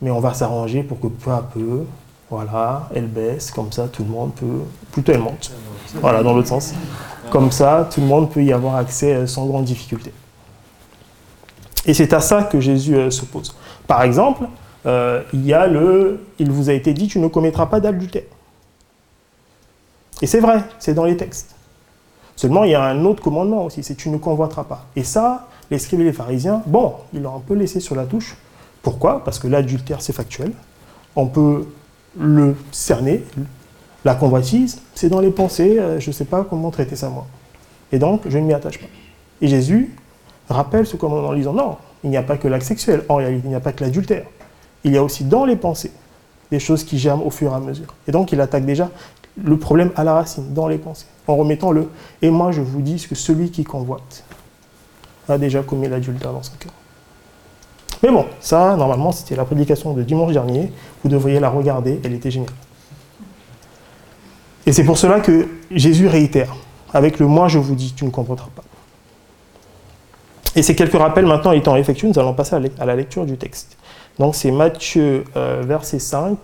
mais 0.00 0.10
on 0.10 0.20
va 0.20 0.32
s'arranger 0.32 0.82
pour 0.82 0.98
que 1.00 1.08
peu 1.08 1.32
à 1.32 1.42
peu, 1.42 1.84
voilà, 2.30 2.88
elle 2.94 3.08
baisse, 3.08 3.50
comme 3.50 3.72
ça 3.72 3.88
tout 3.88 4.04
le 4.04 4.08
monde 4.08 4.32
peut, 4.34 4.62
plutôt 4.90 5.12
elle 5.12 5.20
monte, 5.20 5.52
voilà, 6.00 6.22
dans 6.22 6.32
l'autre 6.32 6.48
sens. 6.48 6.72
Comme 7.30 7.50
ça, 7.50 7.86
tout 7.92 8.00
le 8.00 8.06
monde 8.06 8.30
peut 8.30 8.42
y 8.42 8.54
avoir 8.54 8.76
accès 8.76 9.12
euh, 9.12 9.26
sans 9.26 9.44
grande 9.44 9.64
difficulté. 9.64 10.12
Et 11.86 11.94
c'est 11.94 12.12
à 12.12 12.20
ça 12.20 12.44
que 12.44 12.60
Jésus 12.60 12.96
euh, 12.96 13.10
s'oppose. 13.10 13.54
Par 13.86 14.02
exemple, 14.02 14.44
euh, 14.86 15.22
il 15.32 15.44
y 15.46 15.52
a 15.52 15.66
le, 15.66 16.20
il 16.38 16.50
vous 16.50 16.70
a 16.70 16.72
été 16.72 16.92
dit, 16.92 17.08
tu 17.08 17.18
ne 17.18 17.28
commettras 17.28 17.66
pas 17.66 17.80
d'adultère. 17.80 18.22
Et 20.22 20.26
c'est 20.26 20.40
vrai, 20.40 20.62
c'est 20.78 20.94
dans 20.94 21.04
les 21.04 21.16
textes. 21.16 21.54
Seulement, 22.36 22.64
il 22.64 22.70
y 22.70 22.74
a 22.74 22.82
un 22.82 23.04
autre 23.04 23.22
commandement 23.22 23.64
aussi, 23.64 23.82
c'est 23.82 23.94
tu 23.94 24.08
ne 24.08 24.16
convoiteras 24.16 24.64
pas. 24.64 24.86
Et 24.96 25.04
ça, 25.04 25.48
les 25.70 25.78
scribes 25.78 26.00
et 26.00 26.04
les 26.04 26.12
pharisiens, 26.12 26.62
bon, 26.66 26.94
ils 27.12 27.22
l'ont 27.22 27.36
un 27.36 27.40
peu 27.40 27.54
laissé 27.54 27.80
sur 27.80 27.94
la 27.94 28.04
touche, 28.04 28.36
pourquoi? 28.82 29.24
Parce 29.24 29.38
que 29.38 29.48
l'adultère, 29.48 30.02
c'est 30.02 30.12
factuel. 30.12 30.52
On 31.16 31.26
peut 31.26 31.66
le 32.18 32.54
cerner. 32.70 33.24
La 34.04 34.14
convoitise, 34.14 34.82
c'est 34.94 35.08
dans 35.08 35.20
les 35.20 35.30
pensées, 35.30 35.78
euh, 35.78 35.98
je 35.98 36.10
ne 36.10 36.12
sais 36.12 36.26
pas 36.26 36.44
comment 36.44 36.70
traiter 36.70 36.96
ça 36.96 37.08
moi. 37.08 37.26
Et 37.92 37.98
donc, 37.98 38.22
je 38.28 38.36
ne 38.36 38.44
m'y 38.44 38.52
attache 38.52 38.78
pas. 38.78 38.86
Et 39.40 39.48
Jésus 39.48 39.94
rappelle 40.48 40.86
ce 40.86 40.96
commandement 40.96 41.28
en 41.28 41.34
disant 41.34 41.52
non, 41.52 41.76
il 42.02 42.10
n'y 42.10 42.16
a 42.16 42.22
pas 42.22 42.36
que 42.36 42.48
l'acte 42.48 42.66
sexuel, 42.66 43.04
en 43.08 43.16
réalité, 43.16 43.42
il 43.44 43.50
n'y 43.50 43.56
a 43.56 43.60
pas 43.60 43.72
que 43.72 43.82
l'adultère. 43.82 44.26
Il 44.84 44.92
y 44.92 44.98
a 44.98 45.02
aussi 45.02 45.24
dans 45.24 45.44
les 45.44 45.56
pensées 45.56 45.92
des 46.50 46.58
choses 46.60 46.84
qui 46.84 46.98
germent 46.98 47.22
au 47.22 47.30
fur 47.30 47.50
et 47.52 47.54
à 47.54 47.60
mesure. 47.60 47.94
Et 48.06 48.12
donc, 48.12 48.32
il 48.32 48.40
attaque 48.40 48.66
déjà 48.66 48.90
le 49.42 49.56
problème 49.58 49.90
à 49.96 50.04
la 50.04 50.14
racine, 50.14 50.52
dans 50.52 50.68
les 50.68 50.78
pensées, 50.78 51.06
en 51.26 51.36
remettant 51.36 51.72
le 51.72 51.88
et 52.22 52.30
moi 52.30 52.52
je 52.52 52.60
vous 52.60 52.80
dis 52.80 53.04
que 53.08 53.14
celui 53.14 53.50
qui 53.50 53.64
convoite 53.64 54.24
a 55.28 55.38
déjà 55.38 55.62
commis 55.62 55.88
l'adultère 55.88 56.32
dans 56.32 56.42
son 56.42 56.52
cœur. 56.58 56.72
Mais 58.02 58.10
bon, 58.10 58.26
ça, 58.40 58.76
normalement, 58.76 59.12
c'était 59.12 59.34
la 59.34 59.46
prédication 59.46 59.94
de 59.94 60.02
dimanche 60.02 60.32
dernier. 60.32 60.70
Vous 61.02 61.08
devriez 61.08 61.40
la 61.40 61.48
regarder, 61.48 62.00
elle 62.04 62.12
était 62.12 62.30
géniale. 62.30 62.52
Et 64.66 64.72
c'est 64.72 64.84
pour 64.84 64.98
cela 64.98 65.20
que 65.20 65.48
Jésus 65.70 66.06
réitère, 66.06 66.54
avec 66.92 67.18
le 67.18 67.26
moi 67.26 67.48
je 67.48 67.58
vous 67.58 67.74
dis, 67.74 67.94
tu 67.94 68.04
ne 68.04 68.10
comprendras 68.10 68.48
pas. 68.54 68.62
Et 70.56 70.62
ces 70.62 70.74
quelques 70.74 70.98
rappels 70.98 71.26
maintenant 71.26 71.52
étant 71.52 71.76
effectués, 71.76 72.08
nous 72.08 72.18
allons 72.18 72.34
passer 72.34 72.56
à 72.78 72.84
la 72.84 72.96
lecture 72.96 73.26
du 73.26 73.36
texte. 73.36 73.76
Donc 74.18 74.34
c'est 74.34 74.50
Matthieu 74.50 75.24
euh, 75.36 75.62
verset 75.66 75.98
5, 75.98 76.38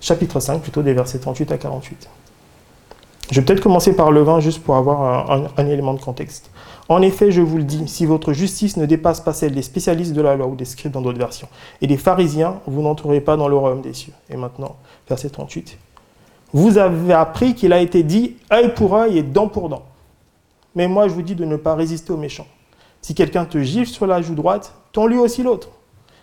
chapitre 0.00 0.40
5 0.40 0.60
plutôt, 0.60 0.82
des 0.82 0.92
versets 0.92 1.18
38 1.18 1.52
à 1.52 1.58
48. 1.58 2.08
Je 3.30 3.40
vais 3.40 3.44
peut-être 3.44 3.60
commencer 3.62 3.94
par 3.94 4.10
le 4.10 4.22
20 4.22 4.40
juste 4.40 4.62
pour 4.62 4.76
avoir 4.76 5.30
un 5.56 5.66
élément 5.66 5.92
de 5.92 6.00
contexte. 6.00 6.50
En 6.88 7.02
effet, 7.02 7.30
je 7.30 7.42
vous 7.42 7.58
le 7.58 7.64
dis, 7.64 7.86
si 7.86 8.06
votre 8.06 8.32
justice 8.32 8.78
ne 8.78 8.86
dépasse 8.86 9.20
pas 9.20 9.34
celle 9.34 9.54
des 9.54 9.60
spécialistes 9.62 10.14
de 10.14 10.22
la 10.22 10.34
loi 10.34 10.46
ou 10.46 10.56
des 10.56 10.64
scribes 10.64 10.92
dans 10.92 11.02
d'autres 11.02 11.18
versions, 11.18 11.48
et 11.82 11.86
des 11.86 11.98
pharisiens, 11.98 12.60
vous 12.66 12.80
n'entrerez 12.80 13.20
pas 13.20 13.36
dans 13.36 13.48
le 13.48 13.56
royaume 13.56 13.82
des 13.82 13.92
cieux. 13.92 14.14
Et 14.30 14.36
maintenant, 14.36 14.76
verset 15.06 15.28
38. 15.28 15.76
Vous 16.54 16.78
avez 16.78 17.12
appris 17.12 17.54
qu'il 17.54 17.74
a 17.74 17.80
été 17.80 18.02
dit 18.02 18.36
œil 18.50 18.72
pour 18.74 18.96
œil 18.96 19.18
et 19.18 19.22
dent 19.22 19.48
pour 19.48 19.68
dent. 19.68 19.82
Mais 20.74 20.88
moi, 20.88 21.08
je 21.08 21.12
vous 21.12 21.20
dis 21.20 21.34
de 21.34 21.44
ne 21.44 21.56
pas 21.56 21.74
résister 21.74 22.10
aux 22.10 22.16
méchants. 22.16 22.46
Si 23.02 23.14
quelqu'un 23.14 23.44
te 23.44 23.58
gifle 23.58 23.90
sur 23.90 24.06
la 24.06 24.22
joue 24.22 24.34
droite, 24.34 24.74
tends-lui 24.92 25.18
aussi 25.18 25.42
l'autre. 25.42 25.70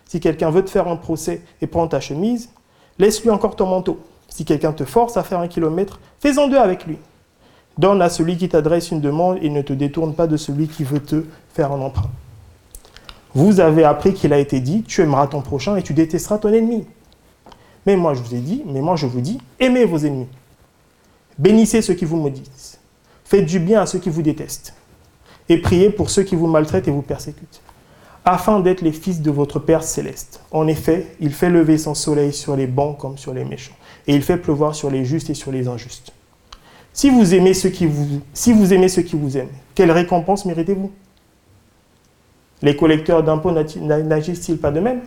Si 0.04 0.20
quelqu'un 0.20 0.50
veut 0.50 0.64
te 0.64 0.70
faire 0.70 0.88
un 0.88 0.96
procès 0.96 1.42
et 1.60 1.66
prend 1.66 1.88
ta 1.88 2.00
chemise, 2.00 2.50
laisse-lui 2.98 3.30
encore 3.30 3.56
ton 3.56 3.66
manteau. 3.66 4.00
Si 4.28 4.44
quelqu'un 4.44 4.72
te 4.72 4.84
force 4.84 5.16
à 5.16 5.22
faire 5.22 5.40
un 5.40 5.48
kilomètre, 5.48 6.00
fais-en 6.20 6.48
deux 6.48 6.58
avec 6.58 6.86
lui. 6.86 6.98
Donne 7.78 8.00
à 8.00 8.08
celui 8.08 8.36
qui 8.36 8.48
t'adresse 8.48 8.90
une 8.90 9.00
demande 9.00 9.38
et 9.42 9.50
ne 9.50 9.62
te 9.62 9.72
détourne 9.72 10.14
pas 10.14 10.26
de 10.26 10.36
celui 10.36 10.68
qui 10.68 10.84
veut 10.84 11.02
te 11.02 11.24
faire 11.52 11.72
un 11.72 11.80
emprunt. 11.80 12.10
Vous 13.34 13.60
avez 13.60 13.84
appris 13.84 14.14
qu'il 14.14 14.32
a 14.32 14.38
été 14.38 14.60
dit, 14.60 14.82
tu 14.82 15.02
aimeras 15.02 15.26
ton 15.26 15.42
prochain 15.42 15.76
et 15.76 15.82
tu 15.82 15.92
détesteras 15.92 16.38
ton 16.38 16.52
ennemi. 16.52 16.86
Mais 17.84 17.96
moi 17.96 18.14
je 18.14 18.22
vous 18.22 18.34
ai 18.34 18.38
dit, 18.38 18.62
mais 18.66 18.80
moi 18.80 18.96
je 18.96 19.06
vous 19.06 19.20
dis, 19.20 19.38
aimez 19.60 19.84
vos 19.84 19.98
ennemis. 19.98 20.28
Bénissez 21.38 21.82
ceux 21.82 21.94
qui 21.94 22.06
vous 22.06 22.16
maudissent. 22.16 22.78
Faites 23.24 23.44
du 23.44 23.58
bien 23.58 23.82
à 23.82 23.86
ceux 23.86 23.98
qui 23.98 24.08
vous 24.08 24.22
détestent. 24.22 24.74
Et 25.48 25.58
priez 25.58 25.90
pour 25.90 26.10
ceux 26.10 26.22
qui 26.22 26.34
vous 26.34 26.46
maltraitent 26.46 26.88
et 26.88 26.90
vous 26.90 27.02
persécutent. 27.02 27.60
Afin 28.24 28.58
d'être 28.58 28.80
les 28.80 28.92
fils 28.92 29.20
de 29.20 29.30
votre 29.30 29.60
Père 29.60 29.84
céleste. 29.84 30.40
En 30.50 30.66
effet, 30.66 31.06
il 31.20 31.32
fait 31.32 31.50
lever 31.50 31.78
son 31.78 31.94
soleil 31.94 32.32
sur 32.32 32.56
les 32.56 32.66
bons 32.66 32.94
comme 32.94 33.16
sur 33.16 33.32
les 33.32 33.44
méchants. 33.44 33.76
Et 34.08 34.14
il 34.14 34.22
fait 34.22 34.36
pleuvoir 34.36 34.74
sur 34.74 34.90
les 34.90 35.04
justes 35.04 35.30
et 35.30 35.34
sur 35.34 35.52
les 35.52 35.68
injustes. 35.68 36.12
Si 36.92 37.10
vous 37.10 37.34
aimez 37.34 37.54
ceux 37.54 37.68
qui 37.68 37.86
vous, 37.86 39.36
aiment, 39.36 39.48
quelle 39.74 39.92
récompense 39.92 40.44
méritez-vous? 40.44 40.90
Les 42.62 42.74
collecteurs 42.74 43.22
d'impôts 43.22 43.52
n'agissent-ils 43.52 44.58
pas 44.58 44.70
de 44.70 44.80
même? 44.80 45.02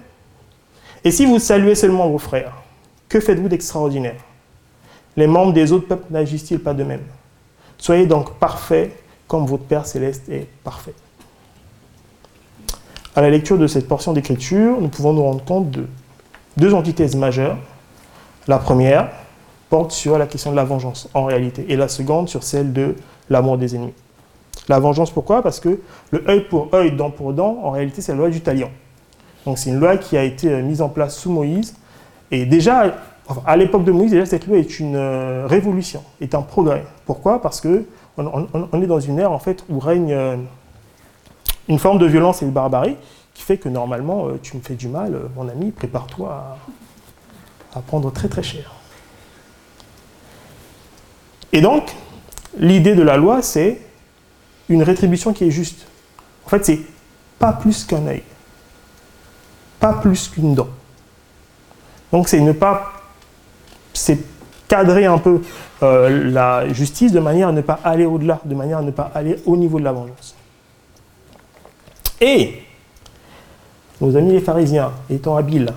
Et 1.03 1.11
si 1.11 1.25
vous 1.25 1.39
saluez 1.39 1.75
seulement 1.75 2.07
vos 2.07 2.19
frères, 2.19 2.53
que 3.09 3.19
faites-vous 3.19 3.49
d'extraordinaire? 3.49 4.23
Les 5.17 5.27
membres 5.27 5.51
des 5.51 5.71
autres 5.71 5.87
peuples 5.87 6.11
n'agissent-ils 6.11 6.59
pas 6.59 6.75
de 6.75 6.83
même? 6.83 7.03
Soyez 7.77 8.05
donc 8.05 8.35
parfaits 8.35 8.91
comme 9.29 9.45
votre 9.45 9.63
Père 9.63 9.85
céleste 9.85 10.27
est 10.27 10.47
parfait. 10.65 10.95
À 13.15 13.21
la 13.21 13.29
lecture 13.29 13.57
de 13.57 13.67
cette 13.67 13.87
portion 13.87 14.11
d'écriture, 14.11 14.81
nous 14.81 14.89
pouvons 14.89 15.13
nous 15.13 15.23
rendre 15.23 15.45
compte 15.45 15.71
de 15.71 15.85
deux 16.57 16.73
antithèses 16.73 17.15
majeures. 17.15 17.57
La 18.47 18.57
première, 18.57 19.11
porte 19.69 19.91
sur 19.91 20.17
la 20.17 20.25
question 20.25 20.51
de 20.51 20.55
la 20.55 20.63
vengeance, 20.63 21.09
en 21.13 21.25
réalité, 21.25 21.65
et 21.69 21.75
la 21.75 21.87
seconde 21.87 22.27
sur 22.27 22.43
celle 22.43 22.73
de 22.73 22.95
l'amour 23.29 23.59
des 23.59 23.75
ennemis. 23.75 23.93
La 24.67 24.79
vengeance, 24.79 25.11
pourquoi? 25.11 25.43
Parce 25.43 25.59
que 25.59 25.79
le 26.11 26.27
œil 26.27 26.47
pour 26.49 26.73
œil, 26.73 26.91
dent 26.91 27.11
pour 27.11 27.33
dent, 27.33 27.59
en 27.63 27.69
réalité, 27.69 28.01
c'est 28.01 28.11
la 28.11 28.17
loi 28.17 28.29
du 28.29 28.41
talion. 28.41 28.71
Donc 29.45 29.59
c'est 29.59 29.69
une 29.69 29.79
loi 29.79 29.97
qui 29.97 30.17
a 30.17 30.23
été 30.23 30.49
euh, 30.49 30.61
mise 30.63 30.81
en 30.81 30.89
place 30.89 31.15
sous 31.15 31.31
Moïse. 31.31 31.75
Et 32.31 32.45
déjà, 32.45 32.95
à 33.45 33.57
l'époque 33.57 33.83
de 33.83 33.91
Moïse, 33.91 34.11
déjà, 34.11 34.25
cette 34.25 34.47
loi 34.47 34.57
est 34.57 34.79
une 34.79 34.95
euh, 34.95 35.45
révolution, 35.47 36.03
est 36.19 36.33
un 36.33 36.41
progrès. 36.41 36.83
Pourquoi? 37.05 37.41
Parce 37.41 37.61
que 37.61 37.85
on, 38.27 38.81
est 38.81 38.87
dans 38.87 38.99
une 38.99 39.19
ère 39.19 39.31
en 39.31 39.39
fait 39.39 39.63
où 39.69 39.79
règne 39.79 40.17
une 41.67 41.79
forme 41.79 41.97
de 41.99 42.05
violence 42.05 42.41
et 42.41 42.45
de 42.45 42.51
barbarie 42.51 42.95
qui 43.33 43.43
fait 43.43 43.57
que 43.57 43.69
normalement, 43.69 44.27
tu 44.41 44.57
me 44.57 44.61
fais 44.61 44.75
du 44.75 44.87
mal, 44.87 45.17
mon 45.35 45.47
ami, 45.47 45.71
prépare-toi 45.71 46.57
à 47.73 47.79
prendre 47.81 48.11
très 48.11 48.27
très 48.27 48.43
cher. 48.43 48.73
Et 51.51 51.61
donc, 51.61 51.95
l'idée 52.57 52.95
de 52.95 53.01
la 53.01 53.17
loi, 53.17 53.41
c'est 53.41 53.81
une 54.67 54.83
rétribution 54.83 55.33
qui 55.33 55.45
est 55.45 55.51
juste. 55.51 55.87
En 56.45 56.49
fait, 56.49 56.65
c'est 56.65 56.79
pas 57.37 57.53
plus 57.53 57.85
qu'un 57.85 58.05
œil, 58.07 58.23
pas 59.79 59.93
plus 59.93 60.27
qu'une 60.27 60.55
dent. 60.55 60.69
Donc, 62.11 62.27
c'est 62.27 62.39
ne 62.39 62.51
pas. 62.51 62.93
C'est 63.93 64.19
cadrer 64.69 65.05
un 65.05 65.17
peu 65.17 65.41
euh, 65.83 66.31
la 66.31 66.71
justice 66.71 67.11
de 67.11 67.19
manière 67.19 67.49
à 67.49 67.51
ne 67.51 67.61
pas 67.61 67.79
aller 67.83 68.05
au-delà, 68.05 68.39
de 68.45 68.55
manière 68.55 68.77
à 68.77 68.81
ne 68.81 68.91
pas 68.91 69.11
aller 69.13 69.35
au 69.45 69.57
niveau 69.57 69.79
de 69.79 69.83
la 69.83 69.91
vengeance. 69.91 70.35
Et 72.21 72.61
nos 73.99 74.15
amis 74.15 74.31
les 74.31 74.39
pharisiens, 74.39 74.91
étant 75.09 75.35
habiles, 75.35 75.73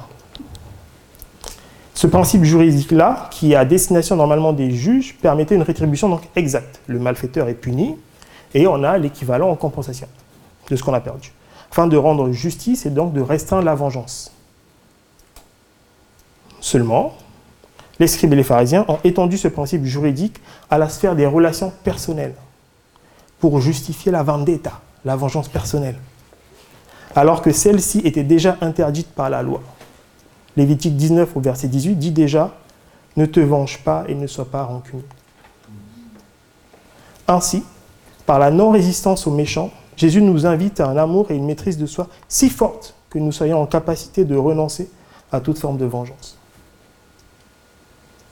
ce 1.94 2.06
principe 2.06 2.44
juridique-là, 2.44 3.28
qui 3.30 3.52
est 3.52 3.56
à 3.56 3.64
destination 3.64 4.16
normalement 4.16 4.52
des 4.52 4.72
juges, 4.72 5.16
permettait 5.20 5.54
une 5.54 5.62
rétribution 5.62 6.08
donc 6.08 6.22
exacte. 6.36 6.80
Le 6.86 6.98
malfaiteur 6.98 7.48
est 7.48 7.54
puni 7.54 7.96
et 8.54 8.66
on 8.66 8.82
a 8.82 8.98
l'équivalent 8.98 9.48
en 9.48 9.56
compensation 9.56 10.08
de 10.68 10.76
ce 10.76 10.82
qu'on 10.82 10.94
a 10.94 11.00
perdu. 11.00 11.32
Afin 11.70 11.86
de 11.86 11.96
rendre 11.96 12.30
justice 12.32 12.86
et 12.86 12.90
donc 12.90 13.12
de 13.12 13.20
restreindre 13.20 13.64
la 13.64 13.74
vengeance. 13.74 14.32
Seulement, 16.60 17.14
les 18.02 18.08
scribes 18.08 18.32
et 18.32 18.36
les 18.36 18.42
pharisiens 18.42 18.84
ont 18.88 18.98
étendu 19.04 19.38
ce 19.38 19.46
principe 19.46 19.84
juridique 19.84 20.40
à 20.70 20.76
la 20.76 20.88
sphère 20.88 21.14
des 21.14 21.24
relations 21.24 21.72
personnelles 21.84 22.34
pour 23.38 23.60
justifier 23.60 24.10
la 24.10 24.24
vendetta, 24.24 24.80
la 25.04 25.14
vengeance 25.14 25.48
personnelle, 25.48 25.94
alors 27.14 27.42
que 27.42 27.52
celle-ci 27.52 28.00
était 28.00 28.24
déjà 28.24 28.58
interdite 28.60 29.06
par 29.06 29.30
la 29.30 29.44
loi. 29.44 29.60
Lévitique 30.56 30.96
19 30.96 31.36
au 31.36 31.40
verset 31.40 31.68
18 31.68 31.94
dit 31.94 32.10
déjà 32.10 32.52
Ne 33.16 33.24
te 33.24 33.38
venge 33.38 33.78
pas 33.84 34.02
et 34.08 34.16
ne 34.16 34.26
sois 34.26 34.46
pas 34.46 34.64
rancunier. 34.64 35.04
Ainsi, 37.28 37.62
par 38.26 38.40
la 38.40 38.50
non-résistance 38.50 39.28
aux 39.28 39.32
méchants, 39.32 39.70
Jésus 39.96 40.22
nous 40.22 40.44
invite 40.44 40.80
à 40.80 40.88
un 40.88 40.96
amour 40.96 41.30
et 41.30 41.36
une 41.36 41.46
maîtrise 41.46 41.78
de 41.78 41.86
soi 41.86 42.08
si 42.28 42.50
forte 42.50 42.96
que 43.10 43.20
nous 43.20 43.30
soyons 43.30 43.62
en 43.62 43.66
capacité 43.66 44.24
de 44.24 44.34
renoncer 44.34 44.90
à 45.30 45.38
toute 45.38 45.60
forme 45.60 45.78
de 45.78 45.84
vengeance. 45.84 46.41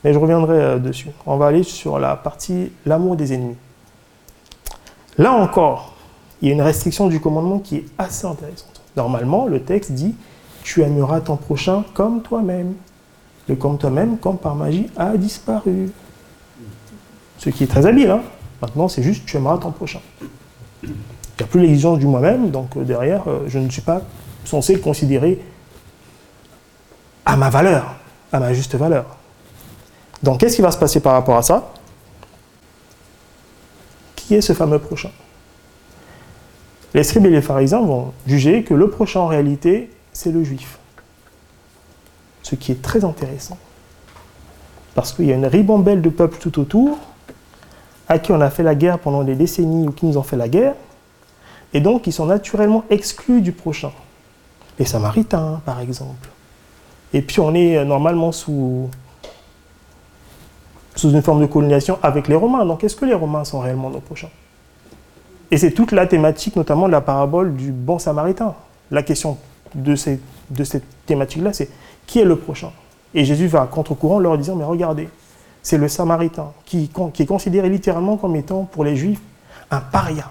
Mais 0.05 0.13
je 0.13 0.19
reviendrai 0.19 0.57
euh, 0.57 0.79
dessus. 0.79 1.09
On 1.27 1.37
va 1.37 1.47
aller 1.47 1.63
sur 1.63 1.99
la 1.99 2.17
partie 2.17 2.73
l'amour 2.87 3.17
des 3.17 3.33
ennemis. 3.33 3.57
Là 5.19 5.33
encore, 5.33 5.95
il 6.41 6.49
y 6.49 6.51
a 6.51 6.55
une 6.55 6.63
restriction 6.63 7.09
du 7.09 7.21
commandement 7.21 7.59
qui 7.59 7.77
est 7.77 7.85
assez 7.99 8.27
intéressante. 8.27 8.81
Normalement, 8.97 9.47
le 9.47 9.61
texte 9.61 9.93
dit 9.93 10.15
tu 10.63 10.83
aimeras 10.83 11.21
ton 11.21 11.37
prochain 11.37 11.85
comme 11.95 12.23
toi-même. 12.23 12.75
Le 13.49 13.57
comme 13.57 13.79
toi-même, 13.79 14.19
comme 14.19 14.39
par 14.39 14.55
magie, 14.55 14.89
a 14.97 15.17
disparu. 15.17 15.91
Ce 17.39 17.51
qui 17.51 17.65
est 17.65 17.67
très 17.67 17.87
habile. 17.87 18.11
Hein. 18.11 18.23
Maintenant, 18.63 18.89
c'est 18.89 19.03
juste 19.03 19.27
tu 19.27 19.37
aimeras 19.37 19.59
ton 19.59 19.71
prochain. 19.71 20.01
Il 20.83 20.91
n'y 20.91 21.45
a 21.45 21.47
plus 21.47 21.61
l'exigence 21.61 21.99
du 21.99 22.07
moi-même, 22.07 22.51
donc 22.51 22.77
euh, 22.77 22.85
derrière, 22.85 23.23
euh, 23.27 23.45
je 23.49 23.59
ne 23.59 23.69
suis 23.71 23.83
pas 23.83 24.03
censé 24.45 24.79
considérer 24.79 25.41
à 27.25 27.37
ma 27.37 27.49
valeur, 27.49 27.97
à 28.33 28.41
ma 28.41 28.53
juste 28.53 28.75
valeur. 28.75 29.17
Donc, 30.23 30.41
qu'est-ce 30.41 30.57
qui 30.57 30.63
va 30.63 30.71
se 30.71 30.79
passer 30.79 31.01
par 31.01 31.15
rapport 31.15 31.37
à 31.37 31.43
ça? 31.43 31.73
Qui 34.17 34.35
est 34.35 34.41
ce 34.41 34.53
fameux 34.53 34.79
prochain? 34.79 35.11
Les 36.93 37.05
scribes 37.05 37.27
et 37.27 37.31
les 37.31 37.43
pharisiens 37.43 37.81
vont 37.81 38.13
juger 38.27 38.65
que 38.65 38.75
le 38.75 38.91
prochain, 38.91 39.21
en 39.21 39.27
réalité, 39.27 39.91
c'est 40.13 40.33
le 40.33 40.43
juif. 40.43 40.79
Ce 42.43 42.55
qui 42.55 42.73
est 42.73 42.83
très 42.83 43.05
intéressant. 43.05 43.59
Parce 44.95 45.13
qu'il 45.13 45.27
y 45.27 45.33
a 45.33 45.37
une 45.37 45.47
ribambelle 45.47 46.03
de 46.03 46.11
peuples 46.11 46.39
tout 46.39 46.59
autour, 46.59 46.99
à 48.09 48.19
qui 48.19 48.33
on 48.33 48.41
a 48.41 48.51
fait 48.51 48.65
la 48.65 48.75
guerre 48.75 48.99
pendant 48.99 49.23
des 49.23 49.37
décennies 49.37 49.87
ou 49.87 49.93
qui 49.93 50.05
nous 50.05 50.19
ont 50.19 50.25
fait 50.25 50.37
la 50.37 50.49
guerre, 50.49 50.75
et 51.73 51.81
donc 51.81 52.09
ils 52.09 52.13
sont 52.13 52.27
naturellement 52.27 52.85
exclus 52.91 53.41
du 53.41 53.53
prochain. 53.53 53.93
Les 54.81 54.85
Samaritains, 54.85 55.61
par 55.65 55.81
exemple. 55.81 56.29
Et 57.13 57.23
puis 57.23 57.39
on 57.39 57.55
est 57.55 57.85
normalement 57.85 58.33
sous, 58.33 58.91
sous 61.01 61.11
une 61.11 61.23
forme 61.23 61.41
de 61.41 61.47
colonisation 61.47 61.99
avec 62.03 62.29
les 62.29 62.35
Romains. 62.35 62.67
Donc 62.67 62.85
est-ce 62.85 62.95
que 62.95 63.07
les 63.07 63.15
Romains 63.15 63.45
sont 63.45 63.61
réellement 63.61 63.89
nos 63.89 64.01
prochains? 64.01 64.29
Et 65.51 65.57
c'est 65.57 65.73
toute 65.73 65.93
la 65.93 66.07
thématique, 66.07 66.57
notamment 66.57 66.87
de 66.87 66.93
la 66.93 67.01
parabole 67.01 67.57
du 67.57 67.73
bon 67.73 67.99
Samaritain. 67.99 68.55
La 68.91 69.03
question 69.03 69.39
de, 69.75 69.95
cette 69.95 70.21
thématique-là, 71.07 71.53
c'est 71.53 71.71
qui 72.07 72.21
est 72.21 72.25
le 72.25 72.37
prochain? 72.37 72.71
Et 73.15 73.25
Jésus 73.25 73.47
va 73.47 73.63
à 73.63 73.67
contre-courant 73.67 74.19
leur 74.19 74.37
disant, 74.37 74.55
mais 74.55 74.65
regardez, 74.65 75.09
c'est 75.63 75.79
le 75.79 75.89
Samaritain 75.89 76.53
qui, 76.67 76.91
qui 77.15 77.23
est 77.23 77.27
considéré 77.27 77.69
littéralement 77.69 78.17
comme 78.17 78.37
étant 78.37 78.65
pour 78.65 78.85
les 78.85 78.95
Juifs 78.95 79.21
un 79.71 79.81
paria, 79.81 80.31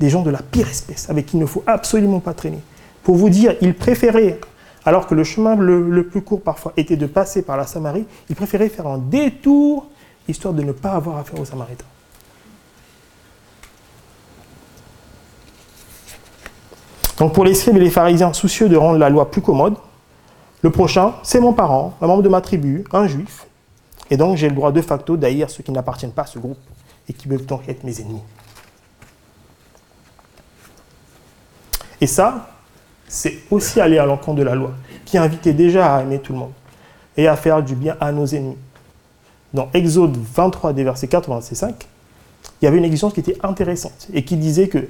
des 0.00 0.10
gens 0.10 0.22
de 0.22 0.30
la 0.30 0.40
pire 0.42 0.68
espèce, 0.68 1.08
avec 1.10 1.26
qui 1.26 1.36
il 1.36 1.40
ne 1.40 1.46
faut 1.46 1.62
absolument 1.66 2.20
pas 2.20 2.34
traîner. 2.34 2.60
Pour 3.02 3.16
vous 3.16 3.28
dire, 3.28 3.54
il 3.60 3.74
préférait, 3.74 4.40
alors 4.86 5.08
que 5.08 5.16
le 5.16 5.24
chemin 5.24 5.56
le, 5.56 6.06
plus 6.06 6.22
court 6.22 6.40
parfois 6.40 6.72
était 6.76 6.96
de 6.96 7.06
passer 7.06 7.42
par 7.42 7.56
la 7.56 7.66
Samarie, 7.66 8.06
il 8.30 8.36
préférait 8.36 8.68
faire 8.68 8.86
un 8.86 8.98
détour, 8.98 9.88
histoire 10.28 10.54
de 10.54 10.62
ne 10.62 10.70
pas 10.70 10.92
avoir 10.92 11.18
affaire 11.18 11.40
aux 11.40 11.44
Samaritains. 11.44 11.84
Donc 17.18 17.34
pour 17.34 17.44
les 17.44 17.54
scribes 17.54 17.76
et 17.78 17.80
les 17.80 17.90
pharisiens 17.90 18.32
soucieux 18.32 18.68
de 18.68 18.76
rendre 18.76 18.98
la 18.98 19.10
loi 19.10 19.28
plus 19.30 19.42
commode, 19.42 19.74
le 20.62 20.70
prochain, 20.70 21.14
c'est 21.24 21.40
mon 21.40 21.52
parent, 21.52 21.96
un 22.00 22.06
membre 22.06 22.22
de 22.22 22.28
ma 22.28 22.40
tribu, 22.40 22.84
un 22.92 23.08
juif. 23.08 23.46
Et 24.10 24.16
donc 24.16 24.36
j'ai 24.36 24.48
le 24.48 24.54
droit 24.54 24.70
de 24.70 24.80
facto 24.80 25.16
d'haïr 25.16 25.50
ceux 25.50 25.64
qui 25.64 25.72
n'appartiennent 25.72 26.12
pas 26.12 26.22
à 26.22 26.26
ce 26.26 26.38
groupe 26.38 26.58
et 27.08 27.12
qui 27.12 27.26
peuvent 27.26 27.44
donc 27.44 27.68
être 27.68 27.82
mes 27.82 28.00
ennemis. 28.00 28.22
Et 32.00 32.06
ça, 32.06 32.55
c'est 33.08 33.38
aussi 33.50 33.80
aller 33.80 33.98
à 33.98 34.06
l'encontre 34.06 34.38
de 34.38 34.42
la 34.42 34.54
loi, 34.54 34.72
qui 35.04 35.18
invitait 35.18 35.52
déjà 35.52 35.94
à 35.94 36.02
aimer 36.02 36.18
tout 36.18 36.32
le 36.32 36.38
monde 36.38 36.52
et 37.16 37.28
à 37.28 37.36
faire 37.36 37.62
du 37.62 37.74
bien 37.74 37.96
à 38.00 38.12
nos 38.12 38.26
ennemis. 38.26 38.58
Dans 39.54 39.68
Exode 39.72 40.16
23, 40.16 40.72
des 40.72 40.84
versets 40.84 41.08
4 41.08 41.30
au 41.30 41.40
5, 41.40 41.86
il 42.60 42.64
y 42.64 42.68
avait 42.68 42.78
une 42.78 42.84
exigence 42.84 43.12
qui 43.12 43.20
était 43.20 43.38
intéressante 43.42 44.08
et 44.12 44.24
qui 44.24 44.36
disait 44.36 44.68
que 44.68 44.88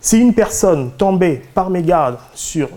si 0.00 0.18
une 0.18 0.34
personne 0.34 0.90
tombait 0.92 1.42
par 1.54 1.70
mégarde 1.70 2.18
sur 2.34 2.68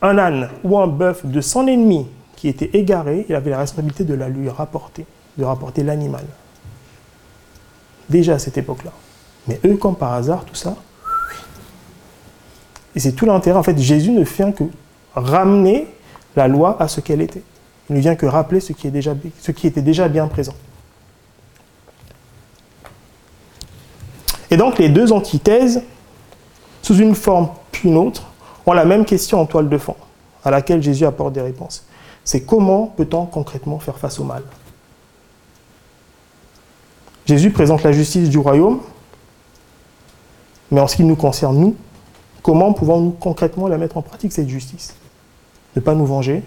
un 0.00 0.18
âne 0.18 0.48
ou 0.62 0.78
un 0.78 0.86
bœuf 0.86 1.26
de 1.26 1.40
son 1.40 1.66
ennemi 1.66 2.06
qui 2.36 2.48
était 2.48 2.70
égaré, 2.72 3.26
il 3.28 3.34
avait 3.34 3.50
la 3.50 3.58
responsabilité 3.58 4.04
de 4.04 4.14
la 4.14 4.28
lui 4.28 4.48
rapporter, 4.48 5.06
de 5.36 5.44
rapporter 5.44 5.82
l'animal. 5.82 6.24
Déjà 8.08 8.34
à 8.34 8.38
cette 8.38 8.58
époque-là. 8.58 8.92
Mais 9.48 9.58
eux, 9.64 9.76
comme 9.76 9.96
par 9.96 10.12
hasard, 10.12 10.44
tout 10.44 10.54
ça. 10.54 10.76
Et 12.94 13.00
c'est 13.00 13.12
tout 13.12 13.26
l'intérêt. 13.26 13.58
En 13.58 13.62
fait, 13.62 13.78
Jésus 13.78 14.10
ne 14.10 14.24
vient 14.24 14.52
que 14.52 14.64
ramener 15.14 15.86
la 16.36 16.48
loi 16.48 16.76
à 16.80 16.88
ce 16.88 17.00
qu'elle 17.00 17.20
était. 17.20 17.42
Il 17.90 17.96
ne 17.96 18.00
vient 18.00 18.14
que 18.14 18.26
rappeler 18.26 18.60
ce 18.60 18.72
qui, 18.72 18.86
est 18.86 18.90
déjà, 18.90 19.14
ce 19.40 19.52
qui 19.52 19.66
était 19.66 19.82
déjà 19.82 20.08
bien 20.08 20.26
présent. 20.26 20.54
Et 24.50 24.56
donc, 24.56 24.78
les 24.78 24.88
deux 24.88 25.12
antithèses 25.12 25.82
sous 26.84 26.98
une 26.98 27.14
forme 27.14 27.48
puis 27.72 27.88
une 27.88 27.96
autre, 27.96 28.24
ont 28.66 28.72
la 28.72 28.84
même 28.84 29.04
question 29.04 29.40
en 29.40 29.46
toile 29.46 29.68
de 29.68 29.78
fond, 29.78 29.96
à 30.44 30.50
laquelle 30.50 30.82
Jésus 30.82 31.06
apporte 31.06 31.32
des 31.32 31.40
réponses. 31.40 31.86
C'est 32.24 32.42
comment 32.42 32.86
peut-on 32.86 33.26
concrètement 33.26 33.78
faire 33.78 33.98
face 33.98 34.20
au 34.20 34.24
mal? 34.24 34.42
Jésus 37.26 37.50
présente 37.50 37.82
la 37.82 37.92
justice 37.92 38.28
du 38.28 38.38
royaume, 38.38 38.80
mais 40.70 40.80
en 40.80 40.86
ce 40.86 40.96
qui 40.96 41.04
nous 41.04 41.16
concerne, 41.16 41.56
nous, 41.56 41.74
comment 42.44 42.74
pouvons-nous 42.74 43.10
concrètement 43.10 43.66
la 43.66 43.78
mettre 43.78 43.96
en 43.96 44.02
pratique, 44.02 44.32
cette 44.32 44.48
justice? 44.48 44.94
Ne 45.74 45.80
pas 45.80 45.94
nous 45.94 46.06
venger, 46.06 46.44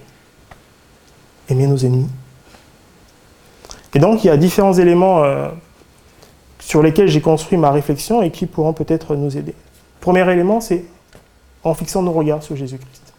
aimer 1.49 1.67
nos 1.67 1.77
ennemis. 1.77 2.07
Et 3.95 3.99
donc, 3.99 4.23
il 4.23 4.27
y 4.27 4.29
a 4.29 4.37
différents 4.37 4.73
éléments 4.73 5.23
euh, 5.23 5.49
sur 6.59 6.83
lesquels 6.83 7.07
j'ai 7.07 7.19
construit 7.19 7.57
ma 7.57 7.71
réflexion 7.71 8.21
et 8.21 8.29
qui 8.29 8.45
pourront 8.45 8.73
peut-être 8.73 9.15
nous 9.15 9.35
aider. 9.37 9.55
Premier 9.99 10.31
élément, 10.31 10.61
c'est 10.61 10.85
en 11.63 11.73
fixant 11.73 12.03
nos 12.03 12.11
regards 12.11 12.43
sur 12.43 12.55
Jésus-Christ. 12.55 13.13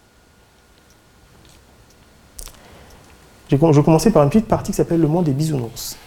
Je 3.49 3.57
vais 3.57 3.83
commencer 3.83 4.11
par 4.11 4.23
une 4.23 4.29
petite 4.29 4.47
partie 4.47 4.71
qui 4.71 4.77
s'appelle 4.77 5.01
le 5.01 5.07
monde 5.07 5.25
des 5.25 5.33
bisounours. 5.33 5.97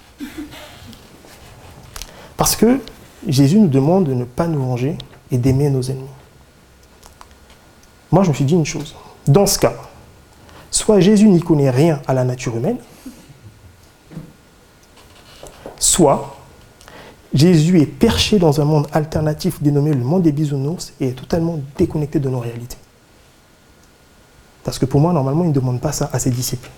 Parce 2.38 2.56
que 2.56 2.80
Jésus 3.28 3.58
nous 3.58 3.68
demande 3.68 4.04
de 4.04 4.14
ne 4.14 4.24
pas 4.24 4.46
nous 4.46 4.60
venger 4.60 4.96
et 5.30 5.36
d'aimer 5.36 5.68
nos 5.68 5.82
ennemis. 5.82 6.08
Moi, 8.12 8.22
je 8.24 8.28
me 8.28 8.34
suis 8.34 8.44
dit 8.44 8.54
une 8.54 8.66
chose. 8.66 8.94
Dans 9.26 9.46
ce 9.46 9.58
cas, 9.58 9.72
soit 10.70 11.00
Jésus 11.00 11.28
n'y 11.28 11.40
connaît 11.40 11.70
rien 11.70 12.00
à 12.06 12.12
la 12.12 12.24
nature 12.24 12.56
humaine, 12.56 12.76
soit 15.78 16.36
Jésus 17.32 17.80
est 17.80 17.86
perché 17.86 18.38
dans 18.38 18.60
un 18.60 18.64
monde 18.64 18.86
alternatif 18.92 19.62
dénommé 19.62 19.94
le 19.94 20.04
monde 20.04 20.22
des 20.22 20.32
bisounours 20.32 20.92
et 21.00 21.08
est 21.08 21.12
totalement 21.12 21.58
déconnecté 21.78 22.20
de 22.20 22.28
nos 22.28 22.40
réalités. 22.40 22.76
Parce 24.62 24.78
que 24.78 24.84
pour 24.84 25.00
moi, 25.00 25.14
normalement, 25.14 25.44
il 25.44 25.48
ne 25.48 25.54
demande 25.54 25.80
pas 25.80 25.92
ça 25.92 26.10
à 26.12 26.18
ses 26.18 26.30
disciples. 26.30 26.68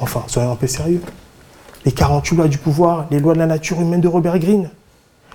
Enfin, 0.00 0.24
soyons 0.26 0.50
un 0.50 0.56
peu 0.56 0.66
sérieux. 0.66 1.00
Les 1.84 1.92
48 1.92 2.36
lois 2.36 2.48
du 2.48 2.58
pouvoir, 2.58 3.06
les 3.10 3.20
lois 3.20 3.34
de 3.34 3.38
la 3.38 3.46
nature 3.46 3.80
humaine 3.80 4.00
de 4.00 4.08
Robert 4.08 4.38
Greene, 4.40 4.70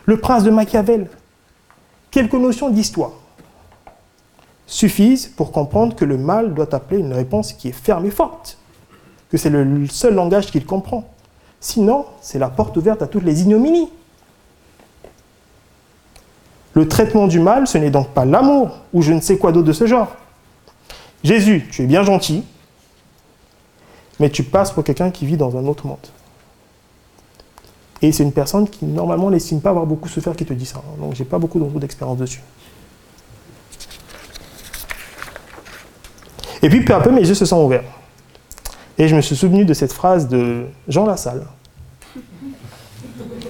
le 0.06 0.20
prince 0.20 0.44
de 0.44 0.51
Machiavel, 0.51 1.10
quelques 2.12 2.34
notions 2.34 2.70
d'histoire 2.70 3.12
suffisent 4.67 5.27
pour 5.27 5.51
comprendre 5.51 5.95
que 5.95 6.05
le 6.05 6.17
mal 6.17 6.53
doit 6.53 6.75
appeler 6.75 7.00
une 7.00 7.13
réponse 7.13 7.53
qui 7.53 7.69
est 7.69 7.71
ferme 7.71 8.05
et 8.05 8.12
forte, 8.12 8.57
que 9.31 9.38
c'est 9.38 9.50
le 9.50 9.88
seul 9.88 10.13
langage 10.13 10.51
qu'il 10.51 10.65
comprend. 10.65 11.05
Sinon, 11.59 12.05
c'est 12.21 12.38
la 12.38 12.50
porte 12.50 12.77
ouverte 12.77 13.01
à 13.01 13.07
toutes 13.07 13.24
les 13.24 13.41
ignominies. 13.41 13.89
Le 16.74 16.88
traitement 16.88 17.25
du 17.25 17.39
mal, 17.39 17.65
ce 17.65 17.79
n'est 17.79 17.89
donc 17.89 18.09
pas 18.09 18.25
l'amour 18.25 18.81
ou 18.93 19.01
je 19.01 19.12
ne 19.12 19.21
sais 19.21 19.39
quoi 19.39 19.51
d'autre 19.51 19.67
de 19.67 19.74
ce 19.74 19.88
genre. 19.88 20.09
Jésus, 21.24 21.67
tu 21.71 21.81
es 21.81 21.86
bien 21.88 22.03
gentil, 22.03 22.43
mais 24.19 24.29
tu 24.29 24.43
passes 24.43 24.71
pour 24.71 24.83
quelqu'un 24.83 25.09
qui 25.09 25.25
vit 25.25 25.38
dans 25.38 25.57
un 25.57 25.65
autre 25.65 25.88
monde. 25.88 25.97
Et 28.01 28.12
c'est 28.12 28.21
une 28.21 28.31
personne 28.31 28.69
qui, 28.69 28.86
normalement, 28.86 29.31
n'estime 29.31 29.59
pas 29.59 29.71
avoir 29.71 29.88
beaucoup 29.88 30.07
souffert 30.07 30.36
qui 30.36 30.45
te 30.45 30.53
dit 30.53 30.67
ça. 30.67 30.83
Donc, 31.00 31.15
j'ai 31.15 31.25
pas 31.25 31.39
beaucoup 31.39 31.59
d'expérience 31.79 32.19
dessus. 32.19 32.41
Et 36.67 36.69
puis, 36.69 36.83
peu 36.83 36.93
à 36.93 37.00
peu, 37.00 37.12
mes 37.12 37.25
yeux 37.25 37.33
se 37.33 37.45
sont 37.45 37.63
ouverts. 37.63 37.86
Et 38.97 39.07
je 39.07 39.15
me 39.15 39.21
suis 39.21 39.38
souvenu 39.38 39.63
de 39.63 39.74
cette 39.74 39.93
phrase 39.93 40.27
de 40.27 40.65
Jean 40.89 41.05
Lassalle, 41.05 41.45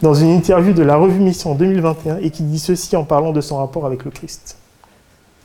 dans 0.00 0.14
une 0.14 0.28
interview 0.28 0.72
de 0.72 0.84
la 0.84 0.94
revue 0.94 1.18
Mission 1.18 1.56
2021, 1.56 2.18
et 2.18 2.30
qui 2.30 2.44
dit 2.44 2.60
ceci 2.60 2.94
en 2.94 3.02
parlant 3.02 3.32
de 3.32 3.40
son 3.40 3.56
rapport 3.56 3.86
avec 3.86 4.04
le 4.04 4.12
Christ. 4.12 4.56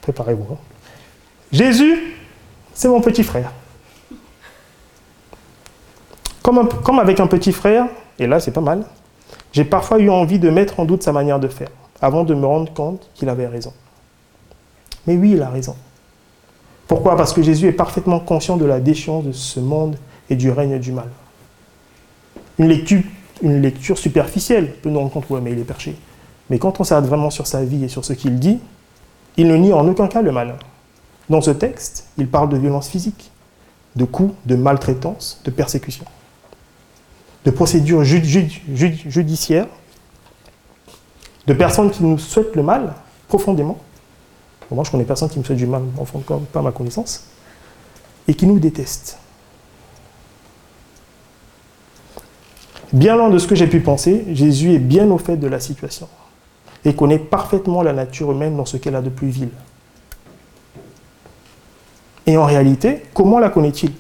Préparez-vous. 0.04 0.46
Hein. 0.54 0.58
Jésus, 1.52 2.14
c'est 2.76 2.90
mon 2.90 3.02
petit 3.02 3.24
frère. 3.24 3.52
Comme, 6.44 6.70
comme 6.84 7.00
avec 7.00 7.20
un 7.20 7.26
petit 7.26 7.54
frère, 7.54 7.88
et 8.20 8.28
là 8.28 8.40
c'est 8.40 8.52
pas 8.52 8.62
mal, 8.62 8.86
j'ai 9.52 9.66
parfois 9.66 9.98
eu 9.98 10.12
envie 10.12 10.38
de 10.38 10.52
mettre 10.52 10.80
en 10.80 10.86
doute 10.86 11.02
sa 11.02 11.12
manière 11.12 11.40
de 11.40 11.48
faire, 11.48 11.72
avant 12.04 12.24
de 12.24 12.36
me 12.36 12.46
rendre 12.46 12.72
compte 12.72 13.10
qu'il 13.16 13.30
avait 13.30 13.48
raison. 13.48 13.74
Mais 15.08 15.16
oui, 15.16 15.32
il 15.32 15.42
a 15.42 15.50
raison. 15.50 15.76
Pourquoi? 16.88 17.16
Parce 17.18 17.34
que 17.34 17.42
Jésus 17.42 17.68
est 17.68 17.72
parfaitement 17.72 18.20
conscient 18.20 18.58
de 18.58 18.66
la 18.66 18.80
déchéance 18.80 19.24
de 19.26 19.32
ce 19.32 19.60
monde 19.60 19.98
et 20.30 20.36
du 20.36 20.52
règne 20.52 20.80
du 20.80 20.92
mal. 20.92 21.10
Une 22.58 22.70
lecture, 23.62 23.98
superficielle 23.98 24.74
peut 24.82 24.90
nous 24.90 25.00
rendre 25.00 25.12
compte, 25.12 25.30
mais 25.42 25.52
il 25.52 25.60
est 25.60 25.64
perché. 25.64 25.96
Mais 26.50 26.60
quand 26.60 26.80
on 26.80 26.84
s'arrête 26.84 27.06
vraiment 27.06 27.30
sur 27.30 27.48
sa 27.48 27.64
vie 27.64 27.84
et 27.84 27.88
sur 27.88 28.06
ce 28.06 28.14
qu'il 28.14 28.40
dit, 28.40 28.60
il 29.36 29.48
ne 29.48 29.56
nie 29.56 29.74
en 29.74 29.88
aucun 29.88 30.08
cas 30.08 30.22
le 30.22 30.32
mal. 30.32 30.56
Dans 31.30 31.42
ce 31.42 31.52
texte, 31.52 32.08
il 32.18 32.28
parle 32.28 32.50
de 32.50 32.58
violence 32.58 32.88
physique, 32.88 33.32
de 33.96 34.06
coups, 34.06 34.34
de 34.46 34.56
maltraitance, 34.56 35.42
de 35.44 35.50
persécution, 35.50 36.06
de 37.46 37.52
procédures 37.52 38.04
judiciaires, 38.04 39.68
de 41.48 41.54
personnes 41.54 41.92
qui 41.92 42.04
nous 42.04 42.18
souhaitent 42.20 42.56
le 42.56 42.64
mal 42.64 42.94
profondément, 43.28 43.80
moi, 44.72 44.84
je 44.84 44.92
connais 44.92 45.04
personne 45.04 45.30
qui 45.30 45.40
me 45.40 45.44
fait 45.44 45.56
du 45.56 45.68
mal, 45.68 45.84
en 45.98 46.06
fond, 46.06 46.24
pas 46.52 46.62
ma 46.62 46.72
connaissance, 46.72 47.26
et 48.28 48.34
qui 48.34 48.48
nous 48.48 48.60
déteste. 48.60 49.20
Bien 52.92 53.16
loin 53.16 53.30
de 53.30 53.38
ce 53.38 53.48
que 53.48 53.56
j'ai 53.56 53.68
pu 53.68 53.82
penser, 53.82 54.26
Jésus 54.32 54.74
est 54.74 54.80
bien 54.80 55.10
au 55.12 55.18
fait 55.18 55.38
de 55.38 55.48
la 55.48 55.60
situation 55.60 56.08
et 56.86 56.96
connaît 56.96 57.20
parfaitement 57.20 57.82
la 57.82 57.94
nature 57.94 58.32
humaine 58.32 58.56
dans 58.56 58.66
ce 58.66 58.78
qu'elle 58.78 58.96
a 58.96 59.02
de 59.02 59.10
plus 59.10 59.28
vil. 59.28 59.50
Et 62.28 62.38
en 62.38 62.46
réalité, 62.46 63.04
comment 63.14 63.40
la 63.40 63.50
connaît-il? 63.50 63.92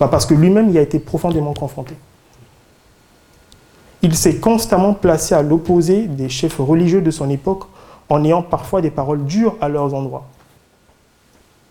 Bah, 0.00 0.08
Parce 0.08 0.24
que 0.24 0.34
lui-même 0.34 0.70
y 0.70 0.78
a 0.78 0.82
été 0.82 0.98
profondément 0.98 1.52
confronté. 1.52 1.94
Il 4.02 4.16
s'est 4.16 4.36
constamment 4.36 4.94
placé 4.94 5.34
à 5.34 5.42
l'opposé 5.42 6.06
des 6.06 6.28
chefs 6.28 6.58
religieux 6.58 7.02
de 7.02 7.10
son 7.10 7.30
époque 7.30 7.64
en 8.12 8.22
ayant 8.24 8.42
parfois 8.42 8.82
des 8.82 8.90
paroles 8.90 9.24
dures 9.24 9.56
à 9.62 9.70
leurs 9.70 9.94
endroits. 9.94 10.26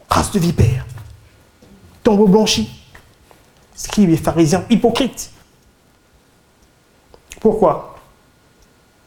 Race 0.10 0.32
de 0.32 0.40
vipères, 0.40 0.88
tombeau 2.02 2.28
blanchi, 2.28 2.84
scribes 3.76 4.10
et 4.10 4.18
pharisiens 4.18 4.66
hypocrites. 4.72 5.30
Pourquoi? 7.40 7.96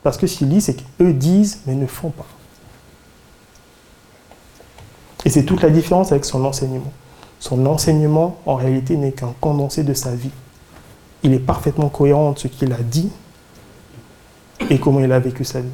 Parce 0.05 0.17
que 0.17 0.29
ce 0.29 0.39
qu'il 0.39 0.49
dit, 0.49 0.61
c'est 0.61 0.77
qu'eux 0.77 1.13
disent 1.13 1.63
mais 1.67 1.75
ne 1.75 1.89
font 1.89 2.11
pas. 2.11 2.27
Et 5.25 5.29
c'est 5.29 5.43
toute 5.43 5.63
la 5.63 5.71
différence 5.71 6.13
avec 6.13 6.25
son 6.25 6.45
enseignement. 6.45 6.93
Son 7.41 7.67
enseignement, 7.67 8.39
en 8.47 8.55
réalité, 8.55 8.97
n'est 8.97 9.11
qu'un 9.11 9.35
condensé 9.41 9.83
de 9.83 9.93
sa 9.93 10.15
vie. 10.15 10.31
Il 11.25 11.35
est 11.35 11.41
parfaitement 11.41 11.89
cohérent 11.89 12.29
entre 12.29 12.43
ce 12.43 12.47
qu'il 12.49 12.73
a 12.73 12.79
dit 12.79 13.11
et 14.71 14.79
comment 14.79 15.01
il 15.01 15.11
a 15.11 15.19
vécu 15.19 15.45
sa 15.45 15.63
vie. 15.63 15.69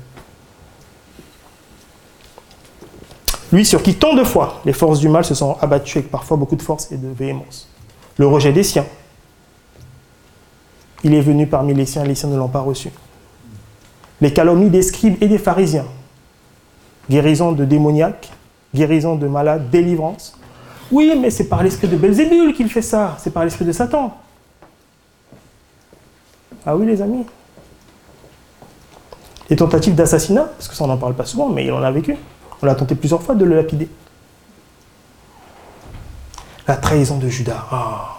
Lui 3.52 3.64
sur 3.64 3.82
qui 3.82 3.94
tant 3.96 4.14
de 4.14 4.24
fois 4.24 4.60
les 4.64 4.72
forces 4.72 5.00
du 5.00 5.08
mal 5.08 5.24
se 5.24 5.34
sont 5.34 5.56
abattues 5.60 5.98
avec 5.98 6.10
parfois 6.10 6.36
beaucoup 6.36 6.56
de 6.56 6.62
force 6.62 6.90
et 6.92 6.96
de 6.96 7.08
véhémence. 7.08 7.68
Le 8.16 8.26
rejet 8.26 8.52
des 8.52 8.62
siens. 8.62 8.86
Il 11.02 11.14
est 11.14 11.20
venu 11.20 11.46
parmi 11.46 11.74
les 11.74 11.86
siens, 11.86 12.04
les 12.04 12.14
siens 12.14 12.28
ne 12.28 12.36
l'ont 12.36 12.48
pas 12.48 12.60
reçu. 12.60 12.90
Les 14.20 14.32
calomnies 14.32 14.68
des 14.68 14.82
scribes 14.82 15.16
et 15.22 15.28
des 15.28 15.38
pharisiens. 15.38 15.86
Guérison 17.08 17.52
de 17.52 17.64
démoniaques, 17.64 18.30
guérison 18.74 19.16
de 19.16 19.26
malades, 19.26 19.70
délivrance. 19.70 20.38
Oui, 20.92 21.16
mais 21.18 21.30
c'est 21.30 21.48
par 21.48 21.62
l'esprit 21.62 21.88
de 21.88 21.96
Belzébul 21.96 22.52
qu'il 22.52 22.68
fait 22.68 22.82
ça, 22.82 23.16
c'est 23.18 23.32
par 23.32 23.44
l'esprit 23.44 23.64
de 23.64 23.72
Satan. 23.72 24.16
Ah 26.66 26.76
oui, 26.76 26.86
les 26.86 27.00
amis. 27.00 27.24
Les 29.48 29.56
tentatives 29.56 29.94
d'assassinat, 29.94 30.44
parce 30.44 30.68
que 30.68 30.74
ça 30.74 30.86
n'en 30.86 30.96
parle 30.96 31.14
pas 31.14 31.24
souvent, 31.24 31.48
mais 31.48 31.64
il 31.64 31.72
en 31.72 31.82
a 31.82 31.90
vécu. 31.90 32.16
On 32.62 32.68
a 32.68 32.74
tenté 32.74 32.94
plusieurs 32.94 33.22
fois 33.22 33.34
de 33.34 33.44
le 33.44 33.56
lapider. 33.56 33.88
La 36.66 36.76
trahison 36.76 37.18
de 37.18 37.28
Judas. 37.28 37.64
Ah. 37.70 38.16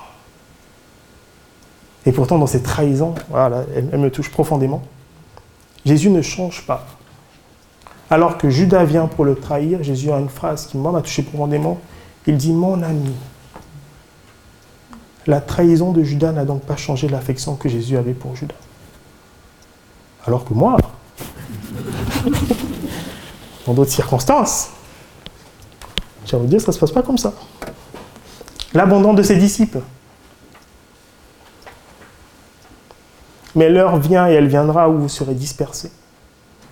Et 2.05 2.11
pourtant, 2.11 2.39
dans 2.39 2.47
cette 2.47 2.63
trahison, 2.63 3.13
voilà, 3.29 3.63
elle, 3.75 3.99
me 3.99 4.09
touche 4.09 4.31
profondément. 4.31 4.81
Jésus 5.85 6.09
ne 6.09 6.21
change 6.21 6.65
pas. 6.65 6.85
Alors 8.09 8.37
que 8.37 8.49
Judas 8.49 8.83
vient 8.83 9.07
pour 9.07 9.23
le 9.23 9.35
trahir, 9.35 9.83
Jésus 9.83 10.11
a 10.11 10.19
une 10.19 10.29
phrase 10.29 10.65
qui, 10.65 10.77
m'a 10.77 11.01
touché 11.01 11.21
profondément. 11.21 11.79
Il 12.25 12.37
dit 12.37 12.51
Mon 12.51 12.81
ami. 12.81 13.13
La 15.27 15.39
trahison 15.39 15.91
de 15.91 16.01
Judas 16.01 16.31
n'a 16.31 16.45
donc 16.45 16.63
pas 16.63 16.75
changé 16.75 17.07
l'affection 17.07 17.55
que 17.55 17.69
Jésus 17.69 17.95
avait 17.95 18.13
pour 18.13 18.35
Judas. 18.35 18.55
Alors 20.25 20.45
que 20.45 20.53
moi, 20.53 20.77
dans 23.65 23.73
d'autres 23.73 23.91
circonstances, 23.91 24.69
j'ai 26.25 26.35
envie 26.35 26.45
de 26.45 26.51
dire, 26.51 26.61
ça 26.61 26.67
ne 26.67 26.73
se 26.73 26.79
passe 26.79 26.91
pas 26.91 27.01
comme 27.01 27.17
ça. 27.17 27.33
L'abandon 28.73 29.13
de 29.13 29.23
ses 29.23 29.35
disciples. 29.35 29.81
Mais 33.55 33.69
l'heure 33.69 33.97
vient 33.97 34.29
et 34.29 34.33
elle 34.33 34.47
viendra 34.47 34.89
où 34.89 34.97
vous 34.97 35.09
serez 35.09 35.33
dispersés. 35.33 35.91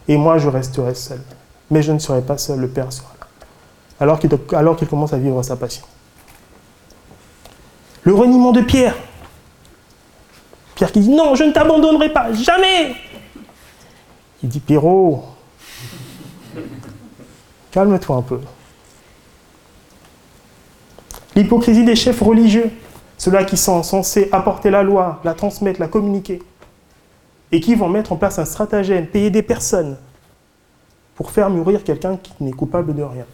Et 0.07 0.17
moi, 0.17 0.37
je 0.37 0.47
resterai 0.47 0.95
seul. 0.95 1.21
Mais 1.69 1.81
je 1.81 1.91
ne 1.91 1.99
serai 1.99 2.21
pas 2.21 2.37
seul, 2.37 2.59
le 2.59 2.69
Père 2.69 2.91
sera 2.91 3.09
là. 3.19 3.27
Alors 3.99 4.17
qu'il, 4.19 4.29
commence 4.87 5.13
à 5.13 5.17
vivre 5.17 5.43
sa 5.43 5.57
passion. 5.57 5.85
Le 8.03 8.13
reniement 8.13 8.53
de 8.53 8.61
Pierre. 8.61 8.95
Pierre 10.75 10.91
qui 10.91 11.01
dit 11.01 11.09
Non, 11.09 11.35
je 11.35 11.43
ne 11.43 11.51
t'abandonnerai 11.51 12.13
pas, 12.13 12.31
jamais 12.31 12.95
Il 14.41 14.47
dit 14.47 14.61
Pierrot, 14.61 15.25
Calme-toi 17.71 18.15
un 18.15 18.21
peu. 18.21 18.39
L'hypocrisie 21.35 21.85
des 21.85 21.95
chefs 21.95 22.21
religieux, 22.21 22.71
ceux-là 23.17 23.43
qui 23.43 23.57
sont 23.57 23.83
censés 23.83 24.29
apporter 24.31 24.69
la 24.69 24.83
loi, 24.83 25.19
la 25.23 25.33
transmettre, 25.33 25.79
la 25.79 25.87
communiquer, 25.87 26.41
et 27.51 27.59
qui 27.59 27.75
vont 27.75 27.89
mettre 27.89 28.11
en 28.11 28.15
place 28.15 28.39
un 28.39 28.45
stratagème, 28.45 29.07
payer 29.07 29.29
des 29.29 29.43
personnes 29.43 29.97
pour 31.15 31.31
faire 31.31 31.49
mourir 31.49 31.83
quelqu'un 31.83 32.17
qui 32.17 32.31
n'est 32.39 32.51
coupable 32.51 32.95
de 32.95 33.03
rien. 33.03 33.25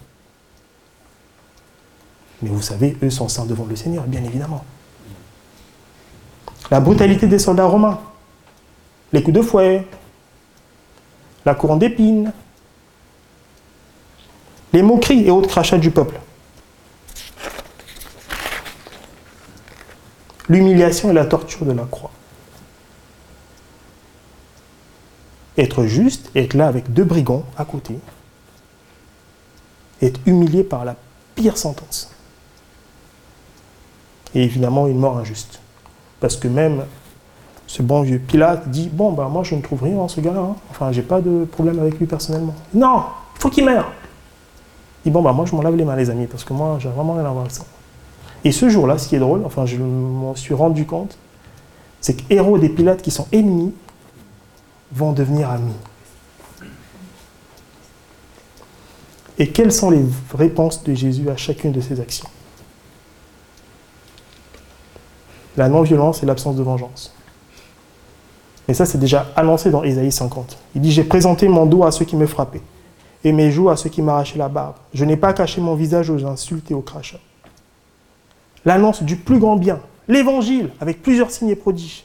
Mais 2.42 2.50
vous 2.50 2.62
savez, 2.62 2.96
eux 3.02 3.10
sont 3.10 3.28
saints 3.28 3.46
devant 3.46 3.64
le 3.64 3.76
Seigneur, 3.76 4.04
bien 4.04 4.22
évidemment. 4.22 4.64
La 6.70 6.80
brutalité 6.80 7.26
des 7.26 7.38
soldats 7.38 7.66
romains, 7.66 8.00
les 9.12 9.22
coups 9.22 9.36
de 9.36 9.42
fouet, 9.42 9.86
la 11.44 11.54
couronne 11.54 11.78
d'épines, 11.78 12.32
les 14.76 14.82
moqueries 14.82 15.26
et 15.26 15.30
autres 15.30 15.48
crachats 15.48 15.78
du 15.78 15.90
peuple. 15.90 16.20
L'humiliation 20.50 21.10
et 21.10 21.14
la 21.14 21.24
torture 21.24 21.64
de 21.64 21.72
la 21.72 21.84
croix. 21.84 22.10
Être 25.56 25.86
juste, 25.86 26.30
être 26.36 26.52
là 26.52 26.68
avec 26.68 26.92
deux 26.92 27.04
brigands 27.04 27.44
à 27.56 27.64
côté, 27.64 27.98
être 30.02 30.20
humilié 30.26 30.62
par 30.62 30.84
la 30.84 30.94
pire 31.34 31.56
sentence. 31.56 32.10
Et 34.34 34.42
évidemment, 34.42 34.88
une 34.88 34.98
mort 34.98 35.16
injuste. 35.16 35.58
Parce 36.20 36.36
que 36.36 36.48
même 36.48 36.84
ce 37.66 37.80
bon 37.80 38.02
vieux 38.02 38.18
Pilate 38.18 38.68
dit 38.68 38.90
Bon, 38.92 39.12
ben 39.12 39.30
moi 39.30 39.42
je 39.42 39.54
ne 39.54 39.62
trouve 39.62 39.84
rien 39.84 39.96
en 39.96 40.08
ce 40.08 40.20
gars-là. 40.20 40.40
Hein. 40.40 40.56
Enfin, 40.70 40.92
j'ai 40.92 41.00
pas 41.00 41.22
de 41.22 41.46
problème 41.46 41.78
avec 41.78 41.98
lui 41.98 42.04
personnellement. 42.04 42.54
Non, 42.74 43.04
il 43.36 43.40
faut 43.40 43.48
qu'il 43.48 43.64
meure. 43.64 43.90
Dit 45.06 45.12
Bon, 45.12 45.22
ben 45.22 45.32
moi 45.32 45.44
je 45.46 45.54
m'en 45.54 45.62
lave 45.62 45.76
les 45.76 45.84
mains, 45.84 45.94
les 45.94 46.10
amis, 46.10 46.26
parce 46.26 46.42
que 46.42 46.52
moi 46.52 46.78
j'ai 46.80 46.88
vraiment 46.88 47.14
rien 47.14 47.24
à 47.24 47.30
voir 47.30 47.42
avec 47.42 47.52
ça. 47.52 47.64
Et 48.42 48.50
ce 48.50 48.68
jour-là, 48.68 48.98
ce 48.98 49.06
qui 49.06 49.14
est 49.14 49.20
drôle, 49.20 49.42
enfin, 49.46 49.64
je 49.64 49.76
m'en 49.76 50.34
suis 50.34 50.52
rendu 50.52 50.84
compte, 50.84 51.16
c'est 52.00 52.14
que 52.14 52.22
héros 52.28 52.58
des 52.58 52.68
Pilates 52.68 53.02
qui 53.02 53.12
sont 53.12 53.28
ennemis 53.30 53.72
vont 54.90 55.12
devenir 55.12 55.48
amis. 55.48 55.76
Et 59.38 59.50
quelles 59.50 59.70
sont 59.70 59.90
les 59.90 60.04
réponses 60.34 60.82
de 60.82 60.92
Jésus 60.92 61.30
à 61.30 61.36
chacune 61.36 61.70
de 61.70 61.80
ces 61.80 62.00
actions? 62.00 62.28
La 65.56 65.68
non-violence 65.68 66.20
et 66.24 66.26
l'absence 66.26 66.56
de 66.56 66.64
vengeance. 66.64 67.14
Et 68.66 68.74
ça, 68.74 68.86
c'est 68.86 68.98
déjà 68.98 69.28
annoncé 69.36 69.70
dans 69.70 69.84
Ésaïe 69.84 70.10
50. 70.10 70.58
Il 70.74 70.80
dit, 70.80 70.90
j'ai 70.90 71.04
présenté 71.04 71.46
mon 71.46 71.64
dos 71.64 71.84
à 71.84 71.92
ceux 71.92 72.04
qui 72.04 72.16
me 72.16 72.26
frappaient, 72.26 72.62
et 73.24 73.32
mes 73.32 73.50
joues 73.50 73.70
à 73.70 73.76
ceux 73.76 73.90
qui 73.90 74.02
m'arrachaient 74.02 74.38
la 74.38 74.48
barbe. 74.48 74.76
Je 74.94 75.04
n'ai 75.04 75.16
pas 75.16 75.32
caché 75.32 75.60
mon 75.60 75.74
visage 75.74 76.10
aux 76.10 76.24
insultes 76.24 76.70
et 76.70 76.74
aux 76.74 76.82
crachats. 76.82 77.20
L'annonce 78.64 79.02
du 79.02 79.16
plus 79.16 79.38
grand 79.38 79.56
bien, 79.56 79.80
l'évangile, 80.08 80.70
avec 80.80 81.02
plusieurs 81.02 81.30
signes 81.30 81.50
et 81.50 81.56
prodiges. 81.56 82.04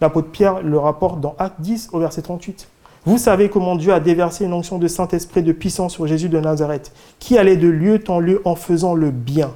L'apôtre 0.00 0.28
Pierre 0.28 0.62
le 0.62 0.78
rapporte 0.78 1.20
dans 1.20 1.34
Acte 1.38 1.60
10 1.60 1.90
au 1.92 1.98
verset 1.98 2.22
38. 2.22 2.68
Vous 3.04 3.18
savez 3.18 3.48
comment 3.48 3.76
Dieu 3.76 3.92
a 3.92 4.00
déversé 4.00 4.44
une 4.44 4.52
onction 4.52 4.78
de 4.78 4.86
Saint-Esprit 4.86 5.42
de 5.42 5.52
puissance 5.52 5.94
sur 5.94 6.06
Jésus 6.06 6.28
de 6.28 6.38
Nazareth, 6.38 6.92
qui 7.18 7.38
allait 7.38 7.56
de 7.56 7.68
lieu 7.68 8.02
en 8.08 8.20
lieu 8.20 8.42
en 8.44 8.56
faisant 8.56 8.94
le 8.94 9.10
bien 9.10 9.52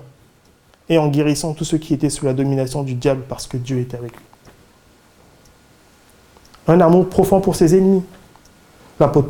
et 0.89 0.99
en 0.99 1.09
guérissant 1.09 1.55
tous 1.55 1.65
ceux 1.65 1.79
qui 1.79 1.95
étaient 1.95 2.11
sous 2.11 2.25
la 2.25 2.33
domination 2.33 2.83
du 2.83 2.95
diable 2.95 3.23
parce 3.29 3.47
que 3.47 3.57
Dieu 3.57 3.79
était 3.79 3.97
avec 3.97 4.13
lui. 4.13 4.25
Un 6.67 6.81
amour 6.81 7.09
profond 7.09 7.41
pour 7.41 7.57
ses 7.57 7.77
ennemis. 7.77 8.03
L'apôtre 9.01 9.29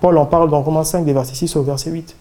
Paul 0.00 0.18
en 0.18 0.26
parle 0.26 0.50
dans 0.50 0.60
Romains 0.60 0.84
5, 0.84 1.04
des 1.04 1.12
versets 1.12 1.34
6 1.34 1.56
au 1.56 1.62
verset 1.62 1.90
8. 1.90 2.16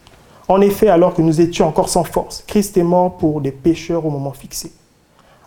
En 0.47 0.61
effet, 0.61 0.89
alors 0.89 1.13
que 1.13 1.21
nous 1.21 1.41
étions 1.41 1.67
encore 1.67 1.89
sans 1.89 2.03
force, 2.03 2.43
Christ 2.45 2.77
est 2.77 2.83
mort 2.83 3.17
pour 3.17 3.41
des 3.41 3.51
pécheurs 3.51 4.05
au 4.05 4.09
moment 4.09 4.33
fixé. 4.33 4.71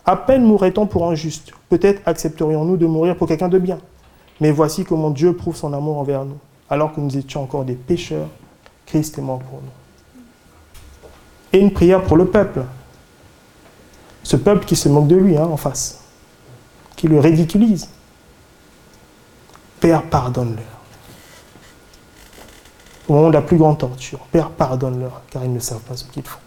À 0.05 0.15
peine 0.15 0.43
mourrait-on 0.43 0.87
pour 0.87 1.09
un 1.09 1.15
juste. 1.15 1.51
Peut-être 1.69 2.01
accepterions-nous 2.05 2.77
de 2.77 2.85
mourir 2.85 3.15
pour 3.15 3.27
quelqu'un 3.27 3.49
de 3.49 3.59
bien. 3.59 3.77
Mais 4.39 4.51
voici 4.51 4.85
comment 4.85 5.09
Dieu 5.09 5.33
prouve 5.33 5.55
son 5.55 5.73
amour 5.73 5.97
envers 5.97 6.25
nous. 6.25 6.37
Alors 6.69 6.93
que 6.93 6.99
nous 6.99 7.17
étions 7.17 7.43
encore 7.43 7.65
des 7.65 7.75
pécheurs, 7.75 8.27
Christ 8.85 9.17
est 9.17 9.21
mort 9.21 9.39
pour 9.39 9.59
nous. 9.59 9.69
Et 11.53 11.59
une 11.59 11.71
prière 11.71 12.03
pour 12.03 12.17
le 12.17 12.25
peuple. 12.25 12.63
Ce 14.23 14.35
peuple 14.35 14.65
qui 14.65 14.75
se 14.75 14.89
moque 14.89 15.07
de 15.07 15.15
lui 15.15 15.37
hein, 15.37 15.45
en 15.45 15.57
face, 15.57 16.01
qui 16.95 17.07
le 17.07 17.19
ridiculise. 17.19 17.89
Père, 19.79 20.03
pardonne-leur. 20.03 20.76
Au 23.07 23.13
moment 23.13 23.29
de 23.29 23.33
la 23.33 23.41
plus 23.41 23.57
grande 23.57 23.77
torture, 23.77 24.19
Père, 24.31 24.49
pardonne-leur, 24.49 25.21
car 25.29 25.43
ils 25.45 25.53
ne 25.53 25.59
savent 25.59 25.81
pas 25.81 25.95
ce 25.95 26.03
qu'ils 26.05 26.23
font. 26.23 26.39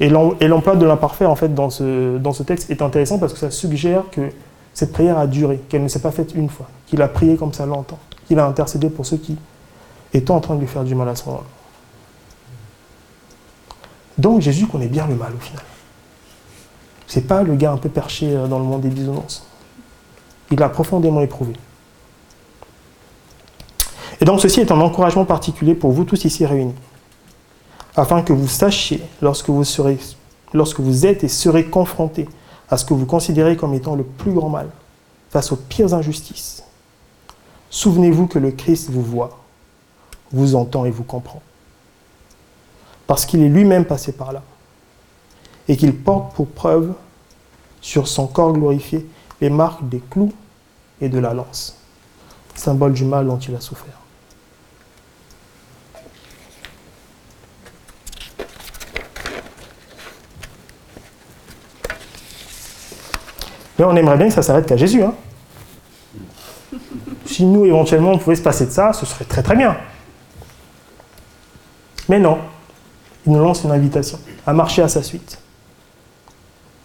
Et 0.00 0.08
l'emploi 0.08 0.76
de 0.76 0.86
l'imparfait, 0.86 1.26
en 1.26 1.36
fait, 1.36 1.54
dans 1.54 1.70
ce, 1.70 2.18
dans 2.18 2.32
ce 2.32 2.42
texte 2.42 2.70
est 2.70 2.82
intéressant 2.82 3.18
parce 3.18 3.32
que 3.32 3.38
ça 3.38 3.50
suggère 3.50 4.04
que 4.10 4.30
cette 4.72 4.92
prière 4.92 5.18
a 5.18 5.26
duré, 5.26 5.58
qu'elle 5.68 5.82
ne 5.82 5.88
s'est 5.88 6.00
pas 6.00 6.10
faite 6.10 6.34
une 6.34 6.48
fois, 6.48 6.66
qu'il 6.86 7.00
a 7.00 7.08
prié 7.08 7.36
comme 7.36 7.52
ça 7.52 7.64
longtemps, 7.64 7.98
qu'il 8.26 8.38
a 8.40 8.46
intercédé 8.46 8.90
pour 8.90 9.06
ceux 9.06 9.18
qui 9.18 9.38
étaient 10.12 10.32
en 10.32 10.40
train 10.40 10.56
de 10.56 10.60
lui 10.60 10.66
faire 10.66 10.84
du 10.84 10.94
mal 10.94 11.08
à 11.08 11.14
ce 11.14 11.24
moment-là. 11.26 11.46
Donc 14.18 14.40
Jésus 14.40 14.66
connaît 14.66 14.88
bien 14.88 15.06
le 15.06 15.14
mal 15.14 15.32
au 15.34 15.40
final. 15.40 15.62
C'est 17.06 17.26
pas 17.26 17.42
le 17.42 17.54
gars 17.54 17.72
un 17.72 17.76
peu 17.76 17.88
perché 17.88 18.34
euh, 18.34 18.46
dans 18.46 18.58
le 18.58 18.64
monde 18.64 18.80
des 18.80 18.88
bisounours. 18.88 19.46
Il 20.50 20.58
l'a 20.58 20.68
profondément 20.68 21.20
éprouvé. 21.20 21.52
Et 24.20 24.24
donc 24.24 24.40
ceci 24.40 24.60
est 24.60 24.72
un 24.72 24.80
encouragement 24.80 25.24
particulier 25.24 25.74
pour 25.74 25.92
vous 25.92 26.04
tous 26.04 26.24
ici 26.24 26.46
réunis, 26.46 26.74
afin 27.96 28.22
que 28.22 28.32
vous 28.32 28.48
sachiez, 28.48 29.02
lorsque 29.20 29.50
vous, 29.50 29.64
serez, 29.64 29.98
lorsque 30.52 30.80
vous 30.80 31.06
êtes 31.06 31.24
et 31.24 31.28
serez 31.28 31.64
confrontés 31.66 32.28
à 32.70 32.76
ce 32.76 32.84
que 32.84 32.94
vous 32.94 33.06
considérez 33.06 33.56
comme 33.56 33.74
étant 33.74 33.94
le 33.94 34.04
plus 34.04 34.32
grand 34.32 34.48
mal, 34.48 34.68
face 35.30 35.52
aux 35.52 35.56
pires 35.56 35.94
injustices. 35.94 36.62
Souvenez-vous 37.70 38.28
que 38.28 38.38
le 38.38 38.52
Christ 38.52 38.88
vous 38.90 39.02
voit, 39.02 39.38
vous 40.32 40.54
entend 40.54 40.84
et 40.84 40.90
vous 40.90 41.02
comprend. 41.02 41.42
Parce 43.06 43.26
qu'il 43.26 43.42
est 43.42 43.48
lui-même 43.48 43.84
passé 43.84 44.12
par 44.12 44.32
là. 44.32 44.42
Et 45.66 45.76
qu'il 45.76 45.94
porte 45.96 46.34
pour 46.34 46.46
preuve 46.46 46.94
sur 47.80 48.06
son 48.06 48.26
corps 48.26 48.52
glorifié 48.52 49.06
les 49.40 49.50
marques 49.50 49.88
des 49.88 50.00
clous 50.10 50.32
et 51.00 51.08
de 51.08 51.18
la 51.18 51.34
lance, 51.34 51.76
symbole 52.54 52.92
du 52.92 53.04
mal 53.04 53.26
dont 53.26 53.38
il 53.38 53.54
a 53.54 53.60
souffert. 53.60 53.93
Mais 63.78 63.84
on 63.84 63.96
aimerait 63.96 64.16
bien 64.16 64.28
que 64.28 64.34
ça 64.34 64.42
s'arrête 64.42 64.66
qu'à 64.66 64.76
Jésus. 64.76 65.02
Hein. 65.02 65.14
Si 67.26 67.44
nous, 67.44 67.64
éventuellement, 67.64 68.12
on 68.12 68.18
pouvait 68.18 68.36
se 68.36 68.42
passer 68.42 68.66
de 68.66 68.70
ça, 68.70 68.92
ce 68.92 69.06
serait 69.06 69.24
très 69.24 69.42
très 69.42 69.56
bien. 69.56 69.76
Mais 72.08 72.18
non, 72.18 72.38
il 73.26 73.32
nous 73.32 73.42
lance 73.42 73.64
une 73.64 73.70
invitation 73.70 74.18
à 74.46 74.52
marcher 74.52 74.82
à 74.82 74.88
sa 74.88 75.02
suite. 75.02 75.38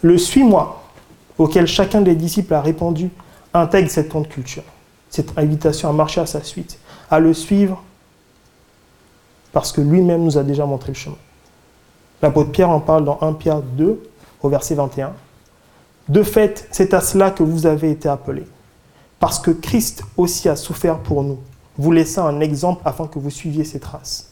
Le 0.02 0.17
suis-moi, 0.17 0.82
auquel 1.38 1.67
chacun 1.67 2.02
des 2.02 2.15
disciples 2.15 2.54
a 2.54 2.62
répondu, 2.62 3.10
intègre 3.54 3.89
cette 3.89 4.10
compte 4.10 4.30
culture, 4.30 4.63
cette 5.10 5.38
invitation 5.38 5.89
à 5.89 5.93
marcher 5.93 6.21
à 6.21 6.25
sa 6.25 6.41
suite, 6.41 6.80
à 7.12 7.19
le 7.19 7.34
suivre, 7.34 7.84
parce 9.52 9.71
que 9.71 9.82
lui-même 9.82 10.23
nous 10.23 10.38
a 10.38 10.43
déjà 10.43 10.65
montré 10.65 10.89
le 10.89 10.97
chemin. 10.97 11.17
L'apôtre 12.21 12.52
Pierre 12.52 12.69
en 12.69 12.80
parle 12.80 13.06
dans 13.06 13.17
1 13.21 13.34
Pierre 13.34 13.62
2, 13.62 14.02
au 14.41 14.49
verset 14.49 14.75
21. 14.75 15.13
De 16.10 16.24
fait, 16.24 16.67
c'est 16.72 16.95
à 16.95 17.02
cela 17.02 17.30
que 17.30 17.43
vous 17.43 17.67
avez 17.67 17.91
été 17.91 18.10
appelés, 18.10 18.48
parce 19.19 19.38
que 19.38 19.52
Christ 19.52 20.04
aussi 20.17 20.50
a 20.50 20.56
souffert 20.56 20.98
pour 20.98 21.24
nous, 21.24 21.38
vous 21.78 21.91
laissant 21.91 22.26
un 22.26 22.39
exemple 22.39 22.82
afin 22.84 23.06
que 23.06 23.19
vous 23.19 23.30
suiviez 23.30 23.63
ses 23.63 23.80
traces. 23.80 24.32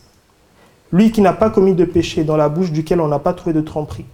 Lui 0.92 1.12
qui 1.12 1.22
n'a 1.22 1.34
pas 1.34 1.52
commis 1.52 1.76
de 1.76 1.86
péché, 1.86 2.24
dans 2.24 2.36
la 2.36 2.50
bouche 2.50 2.72
duquel 2.72 3.00
on 3.00 3.08
n'a 3.08 3.20
pas 3.20 3.34
trouvé 3.34 3.54
de 3.54 3.62
tromperie. 3.62 4.06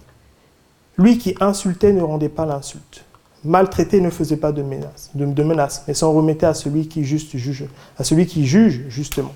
Lui 0.98 1.16
qui 1.16 1.34
insultait 1.40 1.94
ne 1.94 2.02
rendait 2.02 2.28
pas 2.28 2.44
l'insulte. 2.44 3.04
Maltraité 3.44 4.02
ne 4.02 4.10
faisait 4.10 4.36
pas 4.36 4.52
de 4.52 4.62
menaces, 4.62 5.84
mais 5.88 5.94
s'en 5.94 6.12
remettait 6.12 6.46
à 6.46 6.54
celui 6.54 6.86
qui 6.86 7.04
juste 7.04 7.34
juge, 7.34 7.64
à 7.96 8.04
celui 8.04 8.26
qui 8.26 8.46
juge 8.46 8.82
justement. 8.88 9.32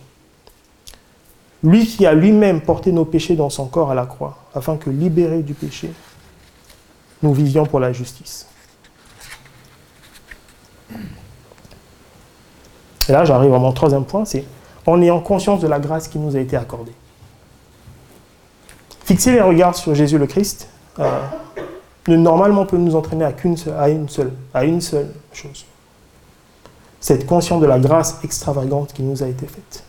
Lui 1.63 1.87
qui 1.87 2.05
a 2.05 2.13
lui-même 2.13 2.61
porté 2.61 2.93
nos 2.93 3.07
péchés 3.07 3.37
dans 3.37 3.51
son 3.51 3.67
corps 3.67 3.91
à 3.91 3.95
la 3.95 4.05
croix, 4.05 4.37
afin 4.55 4.77
que 4.77 4.91
libérés 4.91 5.43
du 5.43 5.55
péché, 5.55 5.91
nous 7.23 7.33
vivions 7.33 7.67
pour 7.67 7.81
la 7.81 7.93
justice. 7.93 8.47
Et 13.09 13.13
là, 13.13 13.25
j'arrive 13.25 13.53
à 13.55 13.59
mon 13.59 13.73
troisième 13.73 14.05
point, 14.05 14.25
c'est 14.25 14.45
en 14.87 15.01
ayant 15.03 15.21
conscience 15.21 15.61
de 15.61 15.67
la 15.67 15.79
grâce 15.79 16.09
qui 16.09 16.19
nous 16.19 16.37
a 16.37 16.41
été 16.41 16.57
accordée. 16.57 16.93
Fixer 19.05 19.33
les 19.33 19.41
regards 19.41 19.75
sur 19.75 19.95
Jésus 19.95 20.19
le 20.19 20.27
Christ, 20.27 20.69
euh, 20.99 21.21
normalement 22.07 22.67
peut 22.67 22.77
nous 22.77 22.97
entraîner 22.97 23.25
à, 23.25 23.35
à, 23.79 23.89
une 23.89 24.09
seule, 24.09 24.33
à 24.55 24.65
une 24.65 24.81
seule 24.81 25.13
chose. 25.33 25.65
C'est 27.01 27.15
être 27.15 27.27
conscient 27.27 27.59
de 27.59 27.67
la 27.67 27.79
grâce 27.79 28.19
extravagante 28.25 28.93
qui 28.93 29.03
nous 29.03 29.23
a 29.23 29.27
été 29.29 29.47
faite. 29.47 29.85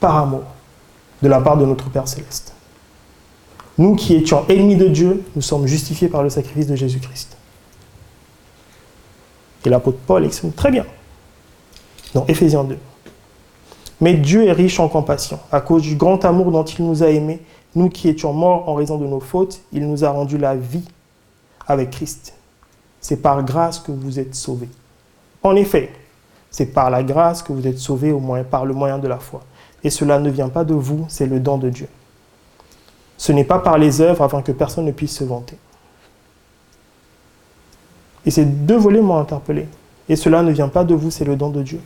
Par 0.00 0.16
amour, 0.16 0.44
de 1.22 1.28
la 1.28 1.40
part 1.40 1.56
de 1.56 1.64
notre 1.64 1.88
Père 1.88 2.08
céleste. 2.08 2.55
Nous 3.78 3.94
qui 3.94 4.14
étions 4.14 4.46
ennemis 4.48 4.76
de 4.76 4.88
Dieu, 4.88 5.24
nous 5.34 5.42
sommes 5.42 5.66
justifiés 5.66 6.08
par 6.08 6.22
le 6.22 6.30
sacrifice 6.30 6.66
de 6.66 6.76
Jésus-Christ. 6.76 7.36
Et 9.64 9.68
l'apôtre 9.68 9.98
Paul 10.06 10.24
exprime 10.24 10.52
très 10.52 10.70
bien 10.70 10.86
dans 12.14 12.24
Éphésiens 12.26 12.64
2. 12.64 12.78
Mais 14.00 14.14
Dieu 14.14 14.46
est 14.46 14.52
riche 14.52 14.78
en 14.78 14.88
compassion. 14.88 15.38
À 15.50 15.60
cause 15.60 15.82
du 15.82 15.96
grand 15.96 16.24
amour 16.24 16.52
dont 16.52 16.64
il 16.64 16.86
nous 16.86 17.02
a 17.02 17.08
aimés, 17.08 17.40
nous 17.74 17.88
qui 17.88 18.08
étions 18.08 18.32
morts 18.32 18.68
en 18.68 18.74
raison 18.74 18.96
de 18.96 19.06
nos 19.06 19.20
fautes, 19.20 19.60
il 19.72 19.86
nous 19.88 20.04
a 20.04 20.10
rendu 20.10 20.38
la 20.38 20.54
vie 20.54 20.84
avec 21.66 21.90
Christ. 21.90 22.34
C'est 23.00 23.16
par 23.16 23.44
grâce 23.44 23.78
que 23.78 23.92
vous 23.92 24.18
êtes 24.18 24.34
sauvés. 24.34 24.68
En 25.42 25.56
effet, 25.56 25.92
C'est 26.48 26.66
par 26.66 26.88
la 26.88 27.02
grâce 27.02 27.42
que 27.42 27.52
vous 27.52 27.66
êtes 27.66 27.78
sauvés 27.78 28.12
au 28.12 28.18
moyen, 28.18 28.44
par 28.44 28.64
le 28.64 28.72
moyen 28.72 28.98
de 28.98 29.06
la 29.08 29.18
foi. 29.18 29.42
Et 29.84 29.90
cela 29.90 30.18
ne 30.18 30.30
vient 30.30 30.48
pas 30.48 30.64
de 30.64 30.72
vous, 30.72 31.04
c'est 31.08 31.26
le 31.26 31.38
don 31.38 31.58
de 31.58 31.68
Dieu. 31.68 31.88
Ce 33.26 33.32
n'est 33.32 33.42
pas 33.42 33.58
par 33.58 33.76
les 33.76 34.00
œuvres 34.00 34.22
afin 34.22 34.40
que 34.40 34.52
personne 34.52 34.84
ne 34.84 34.92
puisse 34.92 35.16
se 35.16 35.24
vanter. 35.24 35.58
Et 38.24 38.30
ces 38.30 38.44
deux 38.44 38.76
volets 38.76 39.00
m'ont 39.00 39.18
interpellé. 39.18 39.66
Et 40.08 40.14
cela 40.14 40.44
ne 40.44 40.52
vient 40.52 40.68
pas 40.68 40.84
de 40.84 40.94
vous, 40.94 41.10
c'est 41.10 41.24
le 41.24 41.34
don 41.34 41.50
de 41.50 41.60
Dieu. 41.60 41.80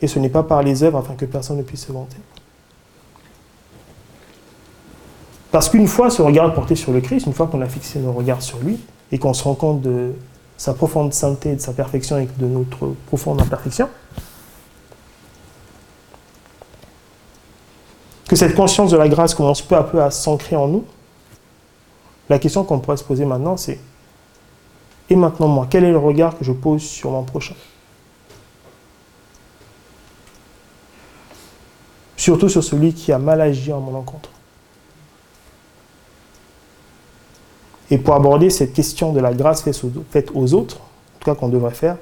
Et 0.00 0.06
ce 0.06 0.18
n'est 0.18 0.30
pas 0.30 0.42
par 0.42 0.62
les 0.62 0.82
œuvres 0.82 0.96
afin 0.96 1.12
que 1.12 1.26
personne 1.26 1.58
ne 1.58 1.62
puisse 1.62 1.84
se 1.84 1.92
vanter. 1.92 2.16
Parce 5.50 5.68
qu'une 5.68 5.88
fois 5.88 6.08
ce 6.08 6.22
regard 6.22 6.54
porté 6.54 6.74
sur 6.74 6.90
le 6.94 7.02
Christ, 7.02 7.26
une 7.26 7.34
fois 7.34 7.48
qu'on 7.48 7.60
a 7.60 7.68
fixé 7.68 7.98
nos 7.98 8.12
regards 8.12 8.40
sur 8.40 8.58
lui, 8.60 8.80
et 9.12 9.18
qu'on 9.18 9.34
se 9.34 9.44
rend 9.44 9.56
compte 9.56 9.82
de 9.82 10.14
sa 10.56 10.72
profonde 10.72 11.12
sainteté, 11.12 11.54
de 11.54 11.60
sa 11.60 11.74
perfection 11.74 12.16
et 12.16 12.26
de 12.38 12.46
notre 12.46 12.94
profonde 13.08 13.42
imperfection, 13.42 13.90
que 18.28 18.36
cette 18.36 18.54
conscience 18.54 18.90
de 18.90 18.96
la 18.98 19.08
grâce 19.08 19.34
commence 19.34 19.62
peu 19.62 19.74
à 19.74 19.82
peu 19.82 20.02
à 20.02 20.10
s'ancrer 20.10 20.54
en 20.54 20.68
nous, 20.68 20.84
la 22.28 22.38
question 22.38 22.62
qu'on 22.62 22.78
pourrait 22.78 22.98
se 22.98 23.04
poser 23.04 23.24
maintenant, 23.24 23.56
c'est 23.56 23.78
et 25.10 25.16
maintenant 25.16 25.48
moi, 25.48 25.66
quel 25.70 25.84
est 25.84 25.90
le 25.90 25.98
regard 25.98 26.36
que 26.36 26.44
je 26.44 26.52
pose 26.52 26.82
sur 26.82 27.10
mon 27.10 27.22
prochain? 27.22 27.54
Surtout 32.18 32.50
sur 32.50 32.62
celui 32.62 32.92
qui 32.92 33.10
a 33.10 33.18
mal 33.18 33.40
agi 33.40 33.72
en 33.72 33.80
mon 33.80 33.96
encontre. 33.96 34.28
Et 37.90 37.96
pour 37.96 38.14
aborder 38.14 38.50
cette 38.50 38.74
question 38.74 39.14
de 39.14 39.20
la 39.20 39.32
grâce 39.32 39.62
faite 39.62 40.30
aux 40.34 40.52
autres, 40.52 40.76
en 40.76 41.18
tout 41.20 41.24
cas 41.24 41.34
qu'on 41.34 41.48
devrait 41.48 41.72
faire, 41.72 41.96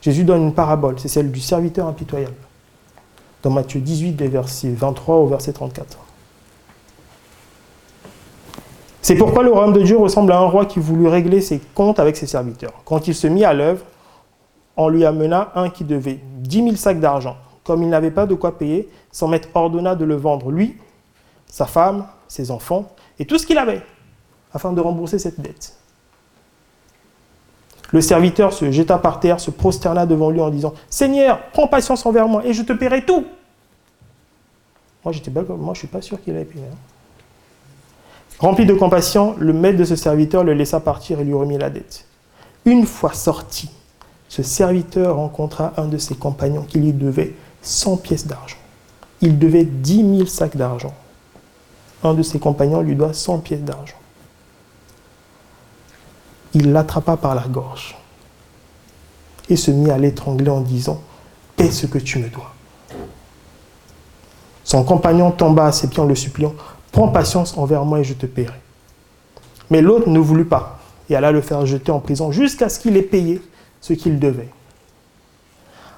Jésus 0.00 0.22
donne 0.22 0.42
une 0.42 0.54
parabole, 0.54 1.00
c'est 1.00 1.08
celle 1.08 1.32
du 1.32 1.40
serviteur 1.40 1.88
impitoyable 1.88 2.36
dans 3.42 3.50
Matthieu 3.50 3.80
18, 3.80 4.12
des 4.12 4.28
versets 4.28 4.70
23 4.70 5.16
au 5.16 5.26
verset 5.26 5.52
34. 5.52 5.98
C'est 9.00 9.16
pourquoi 9.16 9.42
le 9.42 9.50
royaume 9.50 9.72
de 9.72 9.82
Dieu 9.82 9.96
ressemble 9.96 10.30
à 10.32 10.38
un 10.38 10.46
roi 10.46 10.64
qui 10.64 10.78
voulut 10.78 11.08
régler 11.08 11.40
ses 11.40 11.58
comptes 11.74 11.98
avec 11.98 12.16
ses 12.16 12.26
serviteurs. 12.26 12.72
Quand 12.84 13.08
il 13.08 13.14
se 13.14 13.26
mit 13.26 13.44
à 13.44 13.52
l'œuvre, 13.52 13.84
on 14.76 14.88
lui 14.88 15.04
amena 15.04 15.50
un 15.56 15.70
qui 15.70 15.84
devait 15.84 16.20
10 16.38 16.64
000 16.64 16.76
sacs 16.76 17.00
d'argent. 17.00 17.36
Comme 17.64 17.82
il 17.82 17.88
n'avait 17.88 18.12
pas 18.12 18.26
de 18.26 18.34
quoi 18.34 18.58
payer, 18.58 18.88
son 19.10 19.28
maître 19.28 19.48
ordonna 19.54 19.96
de 19.96 20.04
le 20.04 20.14
vendre, 20.14 20.50
lui, 20.50 20.76
sa 21.46 21.66
femme, 21.66 22.06
ses 22.28 22.50
enfants 22.50 22.92
et 23.18 23.26
tout 23.26 23.38
ce 23.38 23.46
qu'il 23.46 23.58
avait, 23.58 23.82
afin 24.52 24.72
de 24.72 24.80
rembourser 24.80 25.18
cette 25.18 25.40
dette. 25.40 25.76
Le 27.92 28.00
serviteur 28.00 28.52
se 28.54 28.70
jeta 28.70 28.98
par 28.98 29.20
terre, 29.20 29.38
se 29.38 29.50
prosterna 29.50 30.06
devant 30.06 30.30
lui 30.30 30.40
en 30.40 30.48
disant 30.48 30.72
Seigneur, 30.88 31.38
prends 31.52 31.68
patience 31.68 32.04
envers 32.06 32.26
moi 32.26 32.44
et 32.44 32.54
je 32.54 32.62
te 32.62 32.72
paierai 32.72 33.04
tout. 33.04 33.26
Moi, 35.04 35.12
j'étais 35.12 35.30
moi, 35.30 35.44
je 35.48 35.70
ne 35.70 35.74
suis 35.74 35.88
pas 35.88 36.00
sûr 36.00 36.20
qu'il 36.22 36.36
ait 36.36 36.44
payé. 36.44 36.64
Hein. 36.64 36.76
Rempli 38.38 38.64
de 38.64 38.74
compassion, 38.74 39.34
le 39.38 39.52
maître 39.52 39.78
de 39.78 39.84
ce 39.84 39.94
serviteur 39.94 40.42
le 40.42 40.54
laissa 40.54 40.80
partir 40.80 41.20
et 41.20 41.24
lui 41.24 41.34
remit 41.34 41.58
la 41.58 41.70
dette. 41.70 42.06
Une 42.64 42.86
fois 42.86 43.12
sorti, 43.12 43.70
ce 44.28 44.42
serviteur 44.42 45.16
rencontra 45.16 45.74
un 45.76 45.86
de 45.86 45.98
ses 45.98 46.14
compagnons 46.14 46.62
qui 46.62 46.78
lui 46.78 46.92
devait 46.92 47.34
100 47.60 47.98
pièces 47.98 48.26
d'argent. 48.26 48.56
Il 49.20 49.38
devait 49.38 49.64
10 49.64 50.16
000 50.16 50.26
sacs 50.26 50.56
d'argent. 50.56 50.94
Un 52.02 52.14
de 52.14 52.22
ses 52.22 52.38
compagnons 52.38 52.80
lui 52.80 52.96
doit 52.96 53.12
100 53.12 53.40
pièces 53.40 53.62
d'argent 53.62 53.96
il 56.54 56.72
l'attrapa 56.72 57.16
par 57.16 57.34
la 57.34 57.46
gorge 57.48 57.96
et 59.48 59.56
se 59.56 59.70
mit 59.70 59.90
à 59.90 59.98
l'étrangler 59.98 60.50
en 60.50 60.60
disant 60.60 61.00
Paie 61.56 61.70
ce 61.70 61.86
que 61.86 61.98
tu 61.98 62.18
me 62.18 62.28
dois. 62.28 62.52
Son 64.64 64.84
compagnon 64.84 65.30
tomba 65.30 65.66
à 65.66 65.72
ses 65.72 65.88
pieds 65.88 66.02
en 66.02 66.06
le 66.06 66.14
suppliant 66.14 66.54
Prends 66.92 67.08
patience 67.08 67.56
envers 67.56 67.84
moi 67.84 68.00
et 68.00 68.04
je 68.04 68.14
te 68.14 68.26
paierai. 68.26 68.60
Mais 69.70 69.80
l'autre 69.80 70.08
ne 70.08 70.18
voulut 70.18 70.44
pas 70.44 70.78
et 71.08 71.16
alla 71.16 71.32
le 71.32 71.40
faire 71.40 71.64
jeter 71.66 71.90
en 71.90 72.00
prison 72.00 72.32
jusqu'à 72.32 72.68
ce 72.68 72.78
qu'il 72.78 72.96
ait 72.96 73.02
payé 73.02 73.42
ce 73.80 73.92
qu'il 73.92 74.18
devait. 74.18 74.48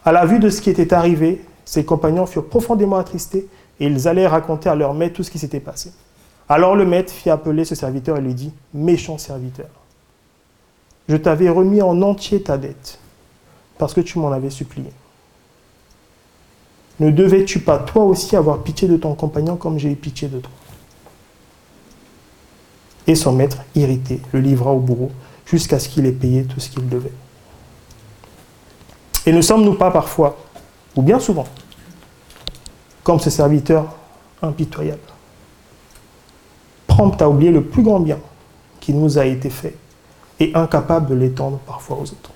À 0.04 0.12
la 0.12 0.24
vue 0.24 0.38
de 0.38 0.50
ce 0.50 0.60
qui 0.60 0.70
était 0.70 0.94
arrivé, 0.94 1.44
ses 1.64 1.84
compagnons 1.84 2.26
furent 2.26 2.48
profondément 2.48 2.96
attristés 2.96 3.48
et 3.80 3.86
ils 3.86 4.08
allaient 4.08 4.26
raconter 4.26 4.68
à 4.68 4.74
leur 4.74 4.94
maître 4.94 5.16
tout 5.16 5.22
ce 5.22 5.30
qui 5.30 5.38
s'était 5.38 5.60
passé. 5.60 5.92
Alors 6.48 6.76
le 6.76 6.84
maître 6.84 7.12
fit 7.12 7.30
appeler 7.30 7.64
ce 7.64 7.74
serviteur 7.74 8.16
et 8.18 8.20
lui 8.20 8.34
dit 8.34 8.52
Méchant 8.72 9.18
serviteur 9.18 9.66
je 11.08 11.16
t'avais 11.16 11.48
remis 11.48 11.82
en 11.82 12.00
entier 12.02 12.42
ta 12.42 12.56
dette, 12.56 12.98
parce 13.78 13.94
que 13.94 14.00
tu 14.00 14.18
m'en 14.18 14.32
avais 14.32 14.50
supplié. 14.50 14.90
Ne 17.00 17.10
devais-tu 17.10 17.58
pas 17.60 17.78
toi 17.78 18.04
aussi 18.04 18.36
avoir 18.36 18.62
pitié 18.62 18.88
de 18.88 18.96
ton 18.96 19.14
compagnon 19.14 19.56
comme 19.56 19.78
j'ai 19.78 19.90
eu 19.90 19.96
pitié 19.96 20.28
de 20.28 20.38
toi? 20.38 20.52
Et 23.06 23.14
son 23.14 23.32
maître, 23.32 23.58
irrité, 23.74 24.20
le 24.32 24.40
livra 24.40 24.72
au 24.72 24.78
bourreau 24.78 25.10
jusqu'à 25.44 25.78
ce 25.78 25.88
qu'il 25.88 26.06
ait 26.06 26.12
payé 26.12 26.44
tout 26.44 26.60
ce 26.60 26.70
qu'il 26.70 26.88
devait. 26.88 27.12
Et 29.26 29.32
ne 29.32 29.40
sommes-nous 29.40 29.74
pas 29.74 29.90
parfois, 29.90 30.36
ou 30.96 31.02
bien 31.02 31.18
souvent, 31.18 31.46
comme 33.02 33.20
ce 33.20 33.28
serviteur 33.28 33.94
impitoyable, 34.40 35.00
prompt 36.86 37.20
à 37.20 37.28
oublier 37.28 37.50
le 37.50 37.64
plus 37.64 37.82
grand 37.82 38.00
bien 38.00 38.18
qui 38.80 38.94
nous 38.94 39.18
a 39.18 39.26
été 39.26 39.50
fait 39.50 39.76
et 40.40 40.54
incapable 40.54 41.06
de 41.06 41.14
l'étendre 41.14 41.58
parfois 41.58 41.96
aux 41.96 42.02
autres. 42.02 42.30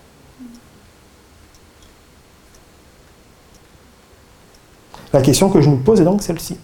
La 5.13 5.23
question 5.23 5.49
que 5.49 5.61
je 5.61 5.69
nous 5.69 5.79
pose 5.79 6.01
est 6.01 6.05
donc 6.05 6.23
celle-ci. 6.23 6.59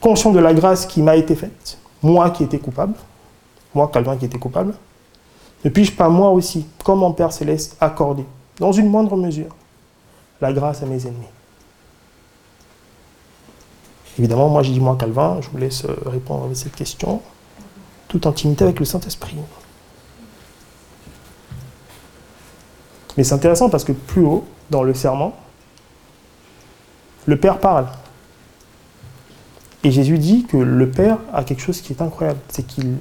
Conscient 0.00 0.32
de 0.32 0.40
la 0.40 0.52
grâce 0.52 0.84
qui 0.86 1.00
m'a 1.00 1.16
été 1.16 1.34
faite, 1.34 1.78
moi 2.02 2.30
qui 2.30 2.42
étais 2.42 2.58
coupable, 2.58 2.94
moi 3.74 3.88
Calvin 3.92 4.16
qui 4.16 4.24
était 4.24 4.38
coupable, 4.38 4.74
ne 5.64 5.70
puis-je 5.70 5.92
pas 5.92 6.08
moi 6.08 6.30
aussi, 6.30 6.66
comme 6.84 6.98
mon 6.98 7.12
Père 7.12 7.32
céleste, 7.32 7.76
accorder, 7.80 8.26
dans 8.58 8.72
une 8.72 8.88
moindre 8.88 9.16
mesure, 9.16 9.54
la 10.40 10.52
grâce 10.52 10.82
à 10.82 10.86
mes 10.86 11.06
ennemis? 11.06 11.24
Évidemment, 14.18 14.48
moi 14.48 14.62
j'ai 14.62 14.72
dit 14.72 14.80
moi 14.80 14.96
Calvin, 14.98 15.38
je 15.40 15.48
vous 15.48 15.58
laisse 15.58 15.86
répondre 16.06 16.50
à 16.50 16.54
cette 16.54 16.74
question, 16.74 17.22
toute 18.08 18.26
intimité 18.26 18.64
avec 18.64 18.78
le 18.78 18.84
Saint-Esprit. 18.84 19.36
Mais 23.16 23.24
c'est 23.24 23.34
intéressant 23.34 23.68
parce 23.68 23.84
que 23.84 23.92
plus 23.92 24.24
haut, 24.24 24.44
dans 24.70 24.82
le 24.82 24.94
serment, 24.94 25.34
le 27.26 27.36
Père 27.36 27.58
parle. 27.58 27.86
Et 29.82 29.90
Jésus 29.90 30.18
dit 30.18 30.44
que 30.44 30.56
le 30.56 30.88
Père 30.88 31.18
a 31.32 31.44
quelque 31.44 31.60
chose 31.60 31.80
qui 31.80 31.92
est 31.92 32.02
incroyable, 32.02 32.40
c'est 32.48 32.66
qu'il 32.66 32.96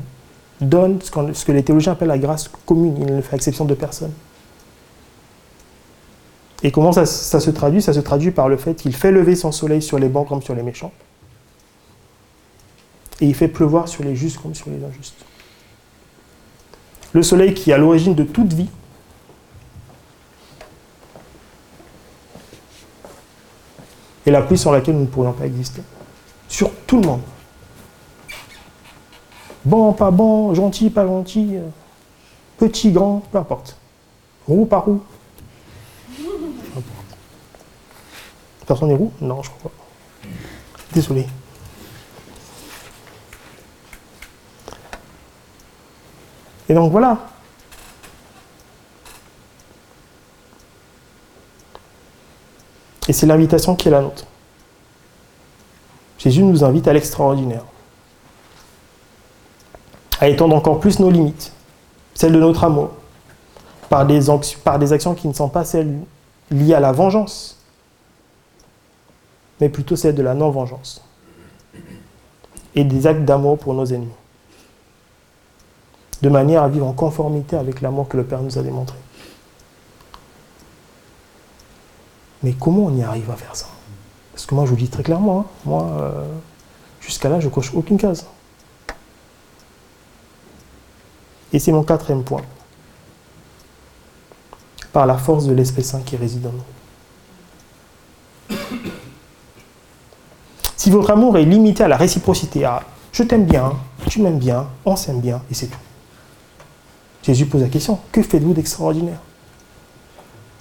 donne 0.62 1.00
ce, 1.02 1.46
que 1.46 1.52
les 1.52 1.64
théologiens 1.64 1.94
appellent 1.94 2.10
la 2.10 2.18
grâce 2.18 2.50
commune, 2.66 2.98
il 3.00 3.16
ne 3.16 3.22
fait 3.22 3.36
exception 3.36 3.66
de 3.66 3.74
personne. 3.74 4.12
Et 6.62 6.72
comment 6.72 6.92
ça, 6.92 7.06
ça 7.06 7.40
se 7.40 7.50
traduit? 7.52 7.82
Ça 7.82 7.94
se 7.94 8.00
traduit 8.00 8.32
par 8.32 8.48
le 8.48 8.58
fait 8.58 8.76
qu'il 8.76 8.96
fait 8.96 9.12
lever 9.12 9.36
son 9.36 9.52
soleil 9.52 9.82
sur 9.82 10.00
les 10.00 10.08
bons 10.08 10.24
comme 10.24 10.42
sur 10.42 10.56
les 10.56 10.64
méchants. 10.64 10.92
Et 13.20 13.26
il 13.26 13.36
fait 13.36 13.50
pleuvoir 13.50 13.88
sur 13.88 14.04
les 14.04 14.16
justes 14.16 14.42
comme 14.42 14.56
sur 14.56 14.70
les 14.70 14.84
injustes. 14.84 15.26
Le 17.12 17.22
soleil 17.22 17.54
qui 17.54 17.72
est 17.72 17.74
à 17.74 17.78
l'origine 17.78 18.16
de 18.16 18.24
toute 18.24 18.54
vie, 18.54 18.70
et 24.26 24.32
la 24.32 24.42
pluie 24.42 24.58
sur 24.58 24.72
laquelle 24.72 24.96
nous 24.96 25.02
ne 25.02 25.08
pourrions 25.08 25.34
pas 25.34 25.46
exister. 25.46 25.82
Sur 26.48 26.72
tout 26.88 27.00
le 27.02 27.08
monde. 27.08 27.22
Bon, 29.66 29.94
pas 29.94 30.12
bon, 30.12 30.54
gentil, 30.54 30.90
pas 30.90 31.06
gentil, 31.06 31.56
euh, 31.56 31.68
petit, 32.58 32.92
grand, 32.92 33.24
peu 33.32 33.38
importe. 33.38 33.78
Roux, 34.48 34.66
pas 34.66 34.80
roux. 34.80 35.02
Personne 38.66 38.90
n'est 38.90 38.96
roux? 38.96 39.12
Non, 39.22 39.42
je 39.42 39.50
crois 39.50 39.72
pas. 39.72 40.30
Désolé. 40.94 41.28
Et 46.70 46.74
donc 46.74 46.92
voilà, 46.92 47.18
Et 53.08 53.14
c'est 53.14 53.26
l'invitation 53.26 53.76
qui 53.76 53.88
est 53.88 53.92
la 53.92 54.02
nôtre. 54.02 54.26
Jésus 56.18 56.44
nous 56.44 56.64
invite 56.64 56.88
à 56.88 56.94
l'extraordinaire, 56.94 57.66
à 60.22 60.30
étendre 60.30 60.56
encore 60.56 60.80
plus 60.80 61.00
nos 61.00 61.12
limites, 61.12 61.52
celles 62.14 62.32
de 62.32 62.40
notre 62.40 62.64
amour, 62.64 62.92
par 63.90 64.06
des, 64.06 64.22
par 64.64 64.80
des 64.80 64.94
actions 64.94 65.16
qui 65.16 65.28
ne 65.28 65.34
sont 65.34 65.50
pas 65.50 65.66
celles 65.66 66.00
liées 66.50 66.76
à 66.76 66.80
la 66.80 66.94
vengeance, 66.94 67.60
mais 69.60 69.68
plutôt 69.68 69.98
celles 69.98 70.16
de 70.16 70.24
la 70.24 70.34
non-vengeance, 70.34 71.02
et 72.74 72.86
des 72.86 73.06
actes 73.06 73.26
d'amour 73.26 73.58
pour 73.58 73.74
nos 73.74 73.86
ennemis, 73.86 74.08
de 76.22 76.30
manière 76.30 76.64
à 76.64 76.70
vivre 76.70 76.88
en 76.88 76.94
conformité 76.94 77.58
avec 77.58 77.82
l'amour 77.82 78.08
que 78.08 78.16
le 78.16 78.24
Père 78.24 78.42
nous 78.42 78.58
a 78.58 78.62
démontré. 78.62 78.98
Mais 82.44 82.54
comment 82.54 82.86
on 82.86 82.96
y 82.96 83.02
arrive 83.02 83.32
à 83.32 83.36
faire 83.36 83.56
ça? 83.56 83.66
Parce 84.34 84.46
que 84.46 84.54
moi, 84.54 84.66
je 84.66 84.72
vous 84.72 84.76
dis 84.76 84.90
très 84.90 85.04
clairement, 85.04 85.40
hein, 85.40 85.46
moi, 85.66 85.88
euh, 86.00 86.26
jusqu'à 87.00 87.30
là, 87.30 87.40
je 87.40 87.48
coche 87.48 87.72
aucune 87.74 87.98
case. 87.98 88.26
Et 91.54 91.60
c'est 91.60 91.72
mon 91.72 91.84
quatrième 91.84 92.24
point. 92.24 92.42
Par 94.92 95.06
la 95.06 95.18
force 95.18 95.46
de 95.46 95.54
l'Esprit 95.54 95.84
Saint 95.84 96.02
qui 96.02 96.18
réside 96.18 96.48
en 96.48 96.52
nous. 96.52 96.64
Si 100.76 100.90
votre 100.90 101.12
amour 101.12 101.38
est 101.38 101.46
limité 101.46 101.84
à 101.84 101.88
la 101.88 101.96
réciprocité, 101.96 102.66
à 102.66 102.84
je 103.14 103.24
t'aime 103.24 103.46
bien, 103.46 103.72
tu 104.10 104.22
m'aimes 104.22 104.40
bien, 104.40 104.68
on 104.86 104.98
s'aime 104.98 105.22
bien, 105.22 105.42
et 105.50 105.54
c'est 105.54 105.68
tout. 105.68 105.80
Jésus 107.22 107.46
pose 107.46 107.62
la 107.62 107.70
question, 107.70 108.00
que 108.12 108.22
faites-vous 108.22 108.54
d'extraordinaire? 108.54 109.20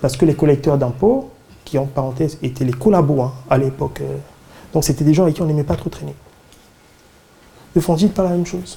Parce 0.01 0.17
que 0.17 0.25
les 0.27 0.37
collecteurs 0.37 0.79
d'impôts, 0.79 1.32
qui 1.73 1.79
en 1.79 1.87
parenthèse 1.87 2.37
étaient 2.43 2.67
les 2.67 2.73
collabos 2.75 3.23
hein, 3.23 3.33
à 3.49 3.57
l'époque, 3.57 4.03
euh, 4.03 4.19
donc 4.75 4.85
c'était 4.85 5.05
des 5.05 5.15
gens 5.15 5.23
avec 5.23 5.37
qui 5.37 5.41
on 5.41 5.47
n'aimait 5.47 5.65
pas 5.65 5.75
trop 5.75 5.89
traîner, 5.89 6.15
ne 7.75 7.81
font-ils 7.81 8.11
pas 8.11 8.25
la 8.25 8.29
même 8.29 8.45
chose. 8.45 8.77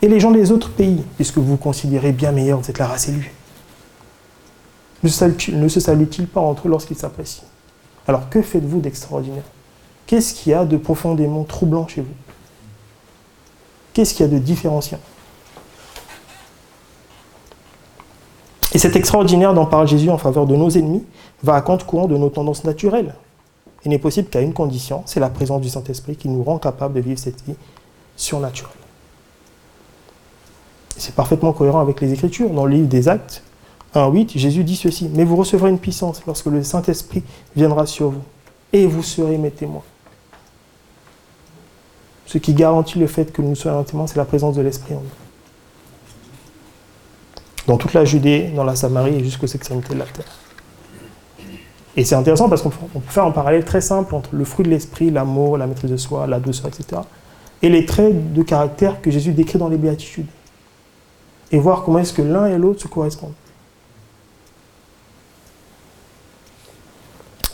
Et 0.00 0.08
les 0.08 0.18
gens 0.18 0.30
des 0.30 0.50
autres 0.50 0.70
pays, 0.70 1.04
puisque 1.16 1.36
vous 1.36 1.44
vous 1.44 1.56
considérez 1.58 2.12
bien 2.12 2.32
meilleurs, 2.32 2.58
vous 2.58 2.70
êtes 2.70 2.78
la 2.78 2.86
race 2.86 3.08
élue, 3.08 3.34
ne 5.02 5.68
se 5.68 5.80
saluent-ils 5.80 6.26
pas 6.26 6.40
entre 6.40 6.68
eux 6.68 6.70
lorsqu'ils 6.70 6.96
s'apprécient? 6.96 7.44
Alors 8.08 8.30
que 8.30 8.40
faites-vous 8.40 8.80
d'extraordinaire? 8.80 9.44
Qu'est-ce 10.06 10.32
qu'il 10.32 10.52
y 10.52 10.54
a 10.54 10.64
de 10.64 10.78
profondément 10.78 11.44
troublant 11.44 11.86
chez 11.86 12.00
vous? 12.00 12.14
Qu'est-ce 13.92 14.14
qu'il 14.14 14.24
y 14.24 14.28
a 14.30 14.32
de 14.32 14.38
différenciant? 14.38 15.00
Et 18.72 18.78
cet 18.78 18.94
extraordinaire 18.94 19.52
dont 19.52 19.66
parle 19.66 19.88
Jésus 19.88 20.10
en 20.10 20.18
faveur 20.18 20.46
de 20.46 20.54
nos 20.54 20.70
ennemis 20.70 21.04
va 21.42 21.54
à 21.54 21.60
compte 21.60 21.84
courant 21.84 22.06
de 22.06 22.16
nos 22.16 22.28
tendances 22.28 22.64
naturelles. 22.64 23.14
Il 23.84 23.90
n'est 23.90 23.98
possible 23.98 24.28
qu'à 24.28 24.40
une 24.40 24.52
condition, 24.52 25.02
c'est 25.06 25.20
la 25.20 25.30
présence 25.30 25.60
du 25.60 25.68
Saint-Esprit 25.68 26.16
qui 26.16 26.28
nous 26.28 26.42
rend 26.42 26.58
capables 26.58 26.94
de 26.94 27.00
vivre 27.00 27.18
cette 27.18 27.42
vie 27.44 27.56
surnaturelle. 28.16 28.74
C'est 30.96 31.14
parfaitement 31.14 31.52
cohérent 31.52 31.80
avec 31.80 32.00
les 32.00 32.12
Écritures. 32.12 32.50
Dans 32.50 32.66
le 32.66 32.74
livre 32.74 32.88
des 32.88 33.08
Actes 33.08 33.42
1.8, 33.94 34.38
Jésus 34.38 34.64
dit 34.64 34.76
ceci, 34.76 35.10
Mais 35.14 35.24
vous 35.24 35.36
recevrez 35.36 35.70
une 35.70 35.78
puissance 35.78 36.22
lorsque 36.26 36.46
le 36.46 36.62
Saint-Esprit 36.62 37.24
viendra 37.56 37.86
sur 37.86 38.10
vous, 38.10 38.22
et 38.72 38.86
vous 38.86 39.02
serez 39.02 39.38
mes 39.38 39.50
témoins. 39.50 39.82
Ce 42.26 42.38
qui 42.38 42.54
garantit 42.54 42.98
le 42.98 43.08
fait 43.08 43.32
que 43.32 43.42
nous 43.42 43.56
soyons 43.56 43.82
témoins, 43.82 44.06
c'est 44.06 44.18
la 44.18 44.24
présence 44.24 44.54
de 44.54 44.62
l'Esprit 44.62 44.94
en 44.94 45.00
nous 45.00 45.29
dans 47.66 47.76
toute 47.76 47.92
la 47.92 48.04
Judée, 48.04 48.50
dans 48.54 48.64
la 48.64 48.76
Samarie 48.76 49.16
et 49.16 49.24
jusqu'aux 49.24 49.46
extrémités 49.46 49.94
de 49.94 49.98
la 49.98 50.06
terre. 50.06 50.24
Et 51.96 52.04
c'est 52.04 52.14
intéressant 52.14 52.48
parce 52.48 52.62
qu'on 52.62 52.70
peut 52.70 53.00
faire 53.08 53.24
un 53.24 53.30
parallèle 53.30 53.64
très 53.64 53.80
simple 53.80 54.14
entre 54.14 54.30
le 54.32 54.44
fruit 54.44 54.64
de 54.64 54.70
l'esprit, 54.70 55.10
l'amour, 55.10 55.58
la 55.58 55.66
maîtrise 55.66 55.90
de 55.90 55.96
soi, 55.96 56.26
la 56.26 56.40
douceur, 56.40 56.68
etc., 56.68 57.02
et 57.62 57.68
les 57.68 57.84
traits 57.84 58.32
de 58.32 58.42
caractère 58.42 59.02
que 59.02 59.10
Jésus 59.10 59.32
décrit 59.32 59.58
dans 59.58 59.68
les 59.68 59.76
béatitudes. 59.76 60.28
Et 61.52 61.58
voir 61.58 61.82
comment 61.82 61.98
est-ce 61.98 62.14
que 62.14 62.22
l'un 62.22 62.46
et 62.46 62.56
l'autre 62.56 62.80
se 62.80 62.88
correspondent. 62.88 63.34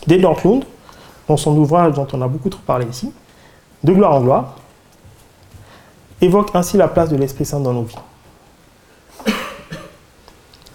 Dale 0.07 0.21
Lund, 0.21 0.65
dans 1.27 1.37
son 1.37 1.57
ouvrage 1.57 1.95
dont 1.95 2.07
on 2.13 2.23
a 2.23 2.29
beaucoup 2.29 2.51
trop 2.51 2.63
parlé 2.65 2.87
ici, 2.87 3.13
De 3.83 3.93
gloire 3.93 4.15
en 4.15 4.21
gloire, 4.21 4.57
évoque 6.21 6.55
ainsi 6.55 6.77
la 6.77 6.89
place 6.89 7.09
de 7.09 7.17
l'Esprit 7.17 7.45
Saint 7.45 7.61
dans 7.61 7.73
nos 7.73 7.83
vies. 7.83 7.97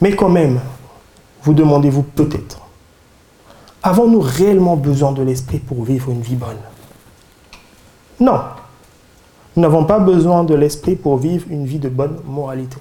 Mais 0.02 0.16
quand 0.16 0.30
même, 0.30 0.60
vous 1.44 1.54
demandez-vous 1.54 2.04
peut-être, 2.04 2.60
avons-nous 3.84 4.20
réellement 4.20 4.76
besoin 4.76 5.12
de 5.12 5.22
l'Esprit 5.22 5.60
pour 5.60 5.84
vivre 5.84 6.12
une 6.12 6.22
vie 6.22 6.36
bonne? 6.36 6.58
Non. 8.20 8.42
Nous 9.56 9.62
n'avons 9.62 9.86
pas 9.86 10.00
besoin 10.00 10.44
de 10.44 10.56
l'Esprit 10.56 10.96
pour 10.96 11.18
vivre 11.18 11.46
une 11.50 11.66
vie 11.66 11.80
de 11.80 11.90
bonne 11.90 12.20
moralité. 12.26 12.78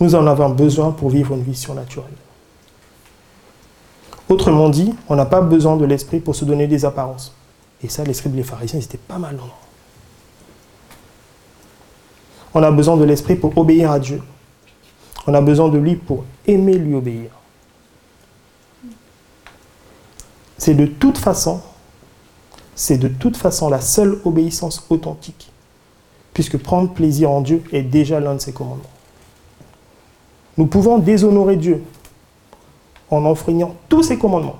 Nous 0.00 0.14
en 0.14 0.26
avons 0.26 0.50
besoin 0.50 0.90
pour 0.90 1.10
vivre 1.10 1.34
une 1.34 1.42
vie 1.42 1.54
surnaturelle. 1.54 2.10
Autrement 4.28 4.68
dit, 4.68 4.94
on 5.08 5.14
n'a 5.14 5.26
pas 5.26 5.40
besoin 5.40 5.76
de 5.76 5.84
l'Esprit 5.84 6.20
pour 6.20 6.34
se 6.34 6.44
donner 6.44 6.66
des 6.66 6.84
apparences. 6.84 7.32
Et 7.82 7.88
ça, 7.88 8.02
l'Esprit 8.04 8.30
des 8.30 8.42
pharisiens, 8.42 8.80
c'était 8.80 8.98
pas 8.98 9.18
mal. 9.18 9.38
On 12.54 12.62
a 12.62 12.70
besoin 12.70 12.96
de 12.96 13.04
l'Esprit 13.04 13.36
pour 13.36 13.56
obéir 13.56 13.90
à 13.90 13.98
Dieu. 13.98 14.20
On 15.26 15.34
a 15.34 15.40
besoin 15.40 15.68
de 15.68 15.78
lui 15.78 15.96
pour 15.96 16.24
aimer 16.46 16.74
lui 16.74 16.94
obéir. 16.94 17.30
C'est 20.58 20.74
de 20.74 20.86
toute 20.86 21.18
façon, 21.18 21.60
c'est 22.74 22.98
de 22.98 23.08
toute 23.08 23.36
façon 23.36 23.68
la 23.68 23.80
seule 23.80 24.20
obéissance 24.24 24.86
authentique, 24.88 25.50
puisque 26.32 26.58
prendre 26.58 26.92
plaisir 26.92 27.30
en 27.30 27.40
Dieu 27.40 27.62
est 27.72 27.82
déjà 27.82 28.20
l'un 28.20 28.34
de 28.34 28.40
ses 28.40 28.52
commandements. 28.52 28.84
Nous 30.56 30.66
pouvons 30.66 30.98
déshonorer 30.98 31.56
Dieu 31.56 31.82
en 33.10 33.24
enfreignant 33.24 33.74
tous 33.88 34.04
ses 34.04 34.18
commandements. 34.18 34.58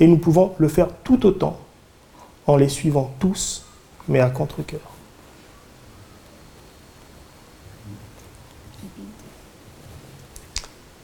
Et 0.00 0.06
nous 0.06 0.18
pouvons 0.18 0.54
le 0.58 0.68
faire 0.68 0.88
tout 1.04 1.24
autant 1.26 1.58
en 2.46 2.56
les 2.56 2.68
suivant 2.68 3.12
tous, 3.18 3.64
mais 4.08 4.20
à 4.20 4.30
contre-coeur. 4.30 4.93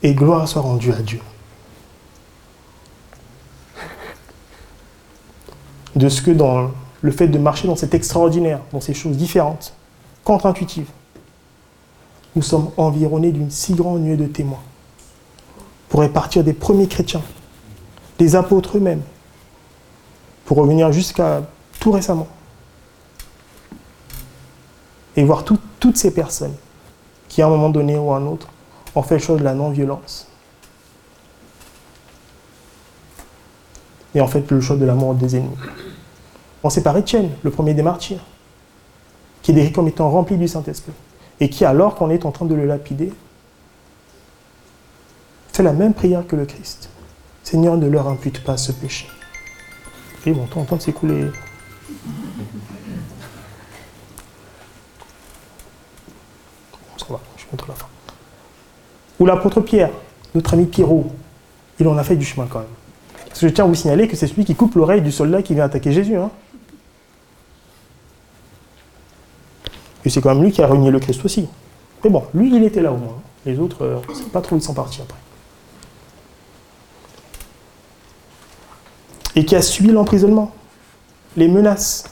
Et 0.02 0.14
gloire 0.14 0.48
soit 0.48 0.62
rendue 0.62 0.92
à 0.92 1.02
Dieu. 1.02 1.20
De 5.96 6.08
ce 6.08 6.22
que 6.22 6.30
dans 6.30 6.70
le 7.02 7.10
fait 7.10 7.28
de 7.28 7.38
marcher 7.38 7.66
dans 7.66 7.76
cet 7.76 7.94
extraordinaire, 7.94 8.60
dans 8.72 8.80
ces 8.80 8.94
choses 8.94 9.16
différentes, 9.16 9.74
contre-intuitives, 10.24 10.88
nous 12.36 12.42
sommes 12.42 12.70
environnés 12.76 13.32
d'une 13.32 13.50
si 13.50 13.74
grande 13.74 14.02
nuée 14.02 14.16
de 14.16 14.26
témoins. 14.26 14.62
Pourrait 15.88 16.10
partir 16.10 16.44
des 16.44 16.52
premiers 16.52 16.86
chrétiens, 16.86 17.22
des 18.18 18.36
apôtres 18.36 18.76
eux-mêmes, 18.76 19.02
pour 20.44 20.58
revenir 20.58 20.92
jusqu'à 20.92 21.42
tout 21.80 21.90
récemment, 21.90 22.28
et 25.16 25.24
voir 25.24 25.44
toutes 25.44 25.96
ces 25.96 26.14
personnes 26.14 26.54
qui, 27.28 27.42
à 27.42 27.46
un 27.46 27.50
moment 27.50 27.70
donné 27.70 27.98
ou 27.98 28.12
à 28.12 28.16
un 28.16 28.26
autre, 28.26 28.48
on 28.94 29.03
fait 29.03 29.16
le 29.16 29.20
choix 29.20 29.37
de 29.37 29.44
la 29.44 29.55
non-violence. 29.55 30.26
Et 34.14 34.20
en 34.20 34.26
fait 34.26 34.50
le 34.50 34.61
choix 34.61 34.76
de 34.76 34.85
la 34.85 34.94
mort 34.94 35.14
des 35.14 35.37
ennemis. 35.37 35.57
On 36.62 36.68
par 36.68 36.96
Étienne, 36.96 37.31
le 37.42 37.50
premier 37.50 37.74
des 37.74 37.83
martyrs, 37.83 38.24
qui 39.42 39.53
est 39.53 39.55
décrit 39.55 39.72
comme 39.72 39.88
étant 39.88 40.11
rempli 40.11 40.37
du 40.37 40.46
Saint-Esprit, 40.46 40.92
et 41.38 41.48
qui, 41.48 41.64
alors 41.64 41.94
qu'on 41.94 42.11
est 42.11 42.26
en 42.26 42.33
train 42.33 42.44
de 42.44 42.55
le 42.55 42.66
lapider, 42.66 43.12
fait 45.53 45.62
la 45.62 45.72
même 45.72 45.94
prière 45.94 46.26
que 46.26 46.37
le 46.37 46.44
Christ. 46.44 46.90
Seigneur, 47.42 47.76
ne 47.76 47.88
leur 47.88 48.09
impute 48.09 48.44
pas 48.44 48.57
ce 48.57 48.72
péché. 48.72 49.09
Et 50.26 50.33
bon, 50.33 50.46
on 50.55 50.61
entend 50.61 50.79
s'écouler. 50.79 51.31
ça 56.98 57.07
va, 57.09 57.20
je 57.37 57.44
montre 57.50 57.66
la 57.68 57.74
fin. 57.74 57.89
Ou 59.20 59.26
l'apôtre 59.26 59.61
Pierre, 59.61 59.90
notre 60.35 60.54
ami 60.54 60.64
Pierrot, 60.64 61.06
il 61.78 61.87
en 61.87 61.97
a 61.99 62.03
fait 62.03 62.16
du 62.16 62.24
chemin 62.24 62.47
quand 62.51 62.61
même. 62.61 62.68
Parce 63.28 63.40
que 63.40 63.49
je 63.49 63.53
tiens 63.53 63.64
à 63.64 63.68
vous 63.68 63.74
signaler 63.74 64.09
que 64.09 64.16
c'est 64.16 64.26
celui 64.26 64.45
qui 64.45 64.55
coupe 64.55 64.74
l'oreille 64.74 65.03
du 65.03 65.12
soldat 65.12 65.42
qui 65.42 65.55
vient 65.55 65.64
attaquer 65.64 65.92
Jésus. 65.92 66.16
Hein. 66.16 66.30
Et 70.05 70.11
c'est 70.11 70.20
quand 70.22 70.34
même 70.34 70.42
lui 70.42 70.51
qui 70.51 70.62
a 70.62 70.66
renié 70.66 70.90
le 70.90 70.99
Christ 70.99 71.24
aussi. 71.24 71.49
Mais 72.03 72.11
bon, 72.11 72.24
lui, 72.34 72.55
il 72.55 72.64
était 72.64 72.80
là 72.80 72.92
au 72.92 72.97
moins. 72.97 73.16
Les 73.45 73.59
autres, 73.59 73.84
euh, 73.84 73.99
sait 74.14 74.24
pas 74.24 74.40
trop 74.40 74.57
ils 74.57 74.62
sont 74.62 74.74
partis 74.74 75.03
après. 75.03 75.18
Et 79.36 79.45
qui 79.45 79.55
a 79.55 79.62
subi 79.62 79.90
l'emprisonnement, 79.90 80.53
les 81.36 81.47
menaces. 81.47 82.05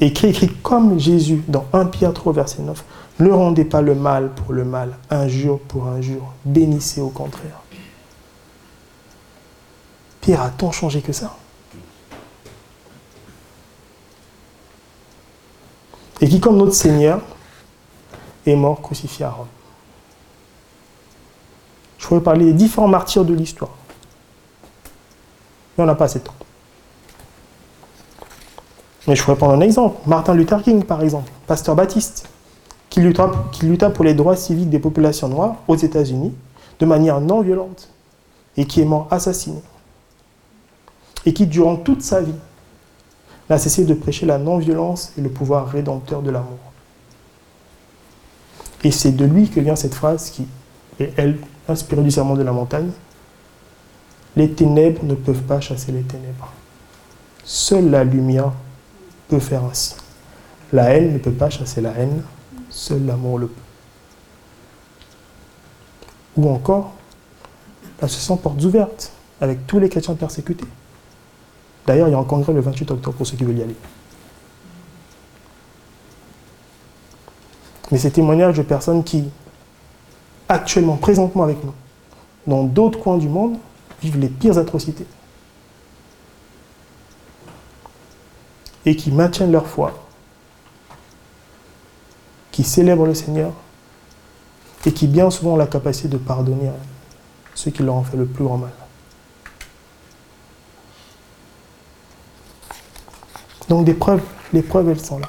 Écrit, 0.00 0.28
écrit 0.28 0.48
comme 0.48 0.98
Jésus 0.98 1.42
dans 1.46 1.64
1 1.72 1.86
Pierre 1.86 2.12
3, 2.12 2.32
verset 2.32 2.62
9. 2.62 2.84
Ne 3.18 3.30
rendez 3.30 3.64
pas 3.64 3.82
le 3.82 3.94
mal 3.94 4.30
pour 4.30 4.52
le 4.52 4.64
mal, 4.64 4.96
injure 5.10 5.60
pour 5.60 5.86
injure, 5.86 6.32
bénissez 6.44 7.00
au 7.00 7.10
contraire. 7.10 7.60
Pierre 10.20 10.42
a 10.42 10.50
tant 10.50 10.72
changé 10.72 11.02
que 11.02 11.12
ça? 11.12 11.36
Et 16.20 16.28
qui, 16.28 16.40
comme 16.40 16.56
notre 16.56 16.74
Seigneur, 16.74 17.20
est 18.46 18.54
mort 18.54 18.80
crucifié 18.80 19.24
à 19.24 19.30
Rome. 19.30 19.46
Je 21.98 22.06
pourrais 22.06 22.20
parler 22.20 22.46
des 22.46 22.52
différents 22.52 22.88
martyrs 22.88 23.24
de 23.24 23.34
l'histoire. 23.34 23.72
Mais 25.76 25.84
on 25.84 25.86
n'a 25.86 25.94
pas 25.94 26.04
assez 26.04 26.20
de 26.20 26.24
temps. 26.24 26.34
Mais 29.06 29.16
je 29.16 29.22
pourrais 29.22 29.36
prendre 29.36 29.54
un 29.54 29.60
exemple. 29.60 29.98
Martin 30.06 30.34
Luther 30.34 30.62
King, 30.62 30.84
par 30.84 31.02
exemple. 31.02 31.30
Pasteur 31.46 31.74
Baptiste 31.74 32.28
qui 32.92 33.00
lutta, 33.00 33.88
pour 33.90 34.04
les 34.04 34.12
droits 34.12 34.36
civiques 34.36 34.68
des 34.68 34.78
populations 34.78 35.28
noires 35.28 35.56
aux 35.66 35.76
États-Unis 35.76 36.34
de 36.78 36.84
manière 36.84 37.22
non 37.22 37.40
violente 37.40 37.88
et 38.58 38.66
qui 38.66 38.82
est 38.82 38.84
mort 38.84 39.08
assassiné 39.10 39.62
et 41.24 41.32
qui, 41.32 41.46
durant 41.46 41.76
toute 41.76 42.02
sa 42.02 42.20
vie, 42.20 42.34
n'a 43.48 43.56
cessé 43.56 43.86
de 43.86 43.94
prêcher 43.94 44.26
la 44.26 44.36
non-violence 44.36 45.12
et 45.16 45.22
le 45.22 45.30
pouvoir 45.30 45.68
rédempteur 45.68 46.20
de 46.20 46.30
l'amour. 46.30 46.58
Et 48.84 48.90
c'est 48.90 49.12
de 49.12 49.24
lui 49.24 49.48
que 49.48 49.60
vient 49.60 49.76
cette 49.76 49.94
phrase 49.94 50.28
qui 50.30 50.46
est, 51.00 51.12
elle, 51.16 51.38
inspirée 51.68 52.02
du 52.02 52.10
serment 52.10 52.34
de 52.34 52.42
la 52.42 52.52
montagne. 52.52 52.90
Les 54.36 54.50
ténèbres 54.50 55.04
ne 55.04 55.14
peuvent 55.14 55.42
pas 55.42 55.60
chasser 55.60 55.92
les 55.92 56.02
ténèbres. 56.02 56.52
Seule 57.44 57.88
la 57.88 58.04
lumière 58.04 58.52
peut 59.28 59.40
faire 59.40 59.64
ainsi. 59.64 59.94
La 60.72 60.90
haine 60.90 61.14
ne 61.14 61.18
peut 61.18 61.32
pas 61.32 61.48
chasser 61.48 61.80
la 61.80 61.92
haine, 61.92 62.22
seul 62.72 63.04
l'amour 63.06 63.38
le 63.38 63.46
peut. 63.48 63.60
Ou 66.36 66.48
encore, 66.48 66.92
l'association 68.00 68.36
Portes 68.36 68.62
Ouvertes, 68.64 69.12
avec 69.40 69.66
tous 69.66 69.78
les 69.78 69.88
chrétiens 69.88 70.14
persécutés. 70.14 70.64
D'ailleurs, 71.86 72.08
il 72.08 72.12
y 72.12 72.14
a 72.14 72.18
un 72.18 72.24
congrès 72.24 72.52
le 72.52 72.60
28 72.60 72.90
octobre 72.92 73.16
pour 73.16 73.26
ceux 73.26 73.36
qui 73.36 73.44
veulent 73.44 73.58
y 73.58 73.62
aller. 73.62 73.76
Mais 77.90 77.98
ces 77.98 78.10
témoignages 78.10 78.56
de 78.56 78.62
personnes 78.62 79.04
qui, 79.04 79.24
actuellement, 80.48 80.96
présentement 80.96 81.42
avec 81.42 81.62
nous, 81.62 81.74
dans 82.46 82.64
d'autres 82.64 82.98
coins 82.98 83.18
du 83.18 83.28
monde, 83.28 83.58
vivent 84.00 84.18
les 84.18 84.28
pires 84.28 84.56
atrocités. 84.56 85.06
Et 88.86 88.96
qui 88.96 89.12
maintiennent 89.12 89.52
leur 89.52 89.66
foi, 89.66 89.92
qui 92.52 92.62
célèbrent 92.62 93.06
le 93.06 93.14
Seigneur, 93.14 93.52
et 94.86 94.92
qui 94.92 95.06
bien 95.06 95.30
souvent 95.30 95.54
ont 95.54 95.56
la 95.56 95.66
capacité 95.66 96.08
de 96.08 96.18
pardonner 96.18 96.70
ceux 97.54 97.70
qui 97.70 97.82
leur 97.82 97.96
ont 97.96 98.04
fait 98.04 98.16
le 98.16 98.26
plus 98.26 98.44
grand 98.44 98.58
mal. 98.58 98.72
Donc 103.68 103.90
preuves, 103.94 104.22
les 104.52 104.62
preuves, 104.62 104.90
elles 104.90 105.00
sont 105.00 105.18
là. 105.18 105.28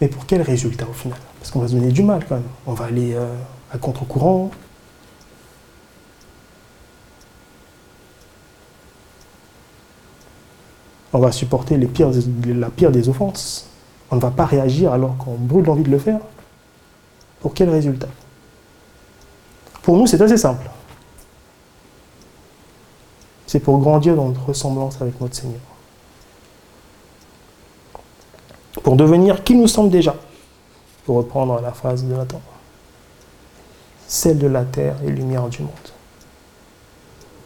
Mais 0.00 0.08
pour 0.08 0.26
quel 0.26 0.42
résultat 0.42 0.86
au 0.88 0.92
final? 0.92 1.18
Parce 1.38 1.50
qu'on 1.50 1.60
va 1.60 1.68
se 1.68 1.74
donner 1.74 1.90
du 1.92 2.02
mal 2.02 2.24
quand 2.28 2.36
même. 2.36 2.44
On 2.66 2.72
va 2.72 2.86
aller 2.86 3.14
euh, 3.14 3.34
à 3.72 3.78
contre-courant. 3.78 4.50
On 11.12 11.18
va 11.18 11.30
supporter 11.30 11.76
la 11.76 12.70
pire 12.70 12.90
des 12.90 13.08
offenses. 13.08 13.66
On 14.10 14.16
ne 14.16 14.20
va 14.20 14.30
pas 14.30 14.46
réagir 14.46 14.92
alors 14.92 15.16
qu'on 15.18 15.34
brûle 15.34 15.64
l'envie 15.64 15.82
de 15.82 15.90
le 15.90 15.98
faire. 15.98 16.20
Pour 17.40 17.54
quel 17.54 17.68
résultat? 17.70 18.08
Pour 19.82 19.96
nous, 19.96 20.06
c'est 20.06 20.20
assez 20.20 20.36
simple. 20.36 20.70
C'est 23.46 23.60
pour 23.60 23.78
grandir 23.78 24.16
dans 24.16 24.28
notre 24.28 24.46
ressemblance 24.46 25.00
avec 25.02 25.20
notre 25.20 25.34
Seigneur. 25.34 25.60
Pour 28.82 28.96
devenir 28.96 29.44
qui 29.44 29.54
nous 29.54 29.68
sommes 29.68 29.90
déjà, 29.90 30.14
pour 31.04 31.16
reprendre 31.16 31.60
la 31.60 31.72
phrase 31.72 32.04
de 32.04 32.14
Nathan. 32.14 32.40
Celle 34.06 34.38
de 34.38 34.46
la 34.46 34.64
terre 34.64 34.96
et 35.04 35.10
lumière 35.10 35.48
du 35.48 35.62
monde. 35.62 35.70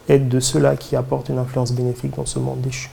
Être 0.07 0.29
de 0.29 0.39
ceux-là 0.39 0.77
qui 0.77 0.95
apportent 0.95 1.29
une 1.29 1.39
influence 1.39 1.73
bénéfique 1.73 2.15
dans 2.15 2.25
ce 2.25 2.39
monde 2.39 2.61
déchu. 2.61 2.89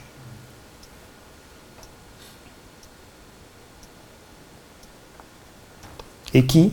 Et 6.34 6.46
qui 6.46 6.72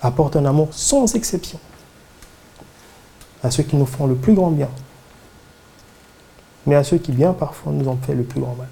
apporte 0.00 0.36
un 0.36 0.46
amour 0.46 0.68
sans 0.72 1.14
exception 1.14 1.60
à 3.42 3.50
ceux 3.50 3.64
qui 3.64 3.76
nous 3.76 3.86
font 3.86 4.06
le 4.06 4.14
plus 4.14 4.34
grand 4.34 4.50
bien 4.50 4.68
mais 6.66 6.74
à 6.74 6.84
ceux 6.84 6.98
qui 6.98 7.12
bien 7.12 7.32
parfois 7.32 7.72
nous 7.72 7.88
ont 7.88 7.96
fait 7.96 8.14
le 8.14 8.22
plus 8.22 8.40
grand 8.40 8.54
mal. 8.54 8.68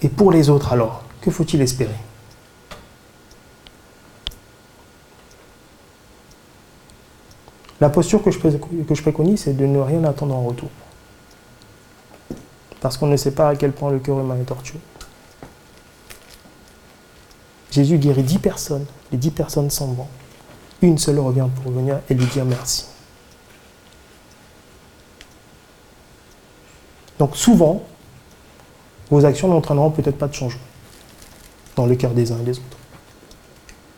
Et 0.00 0.08
pour 0.08 0.32
les 0.32 0.50
autres 0.50 0.72
alors, 0.72 1.04
que 1.20 1.30
faut-il 1.30 1.60
espérer? 1.60 1.94
La 7.80 7.88
posture 7.88 8.22
que 8.22 8.30
je, 8.30 9.02
préconise, 9.02 9.42
c'est 9.42 9.56
de 9.56 9.66
ne 9.66 9.80
rien 9.80 10.04
attendre 10.04 10.36
en 10.36 10.42
retour. 10.42 10.70
Parce 12.80 12.96
qu'on 12.96 13.08
ne 13.08 13.16
sait 13.16 13.32
pas 13.32 13.48
à 13.48 13.56
quel 13.56 13.72
point 13.72 13.90
le 13.90 13.98
cœur 13.98 14.20
humain 14.20 14.36
est 14.40 14.44
tortueux. 14.44 14.78
Jésus 17.72 17.96
guérit 17.96 18.22
dix 18.22 18.38
personnes, 18.38 18.84
les 19.10 19.18
dix 19.18 19.30
personnes 19.30 19.70
s'en 19.70 19.86
vont. 19.86 20.06
Une 20.82 20.98
seule 20.98 21.18
revient 21.18 21.48
pour 21.62 21.72
venir 21.72 22.00
et 22.10 22.14
lui 22.14 22.26
dire 22.26 22.44
merci. 22.44 22.84
Donc 27.18 27.34
souvent, 27.34 27.82
vos 29.10 29.24
actions 29.24 29.48
n'entraîneront 29.48 29.90
peut-être 29.90 30.18
pas 30.18 30.28
de 30.28 30.34
changement 30.34 30.60
dans 31.74 31.86
le 31.86 31.96
cœur 31.96 32.10
des 32.10 32.30
uns 32.30 32.38
et 32.40 32.44
des 32.44 32.58
autres. 32.58 32.76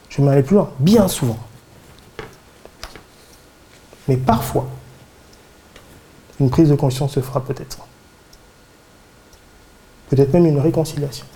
Je 0.09 0.19
vais 0.19 0.23
m'aller 0.23 0.45
plus 0.45 0.55
loin. 0.55 0.71
Bien 0.79 1.09
souvent. 1.09 1.39
Mais 4.07 4.17
parfois, 4.17 4.69
une 6.39 6.49
prise 6.49 6.69
de 6.69 6.77
conscience 6.77 7.15
se 7.15 7.21
fera 7.21 7.43
peut-être. 7.43 7.79
Peut-être 10.11 10.33
même 10.33 10.47
une 10.47 10.61
réconciliation. 10.61 11.27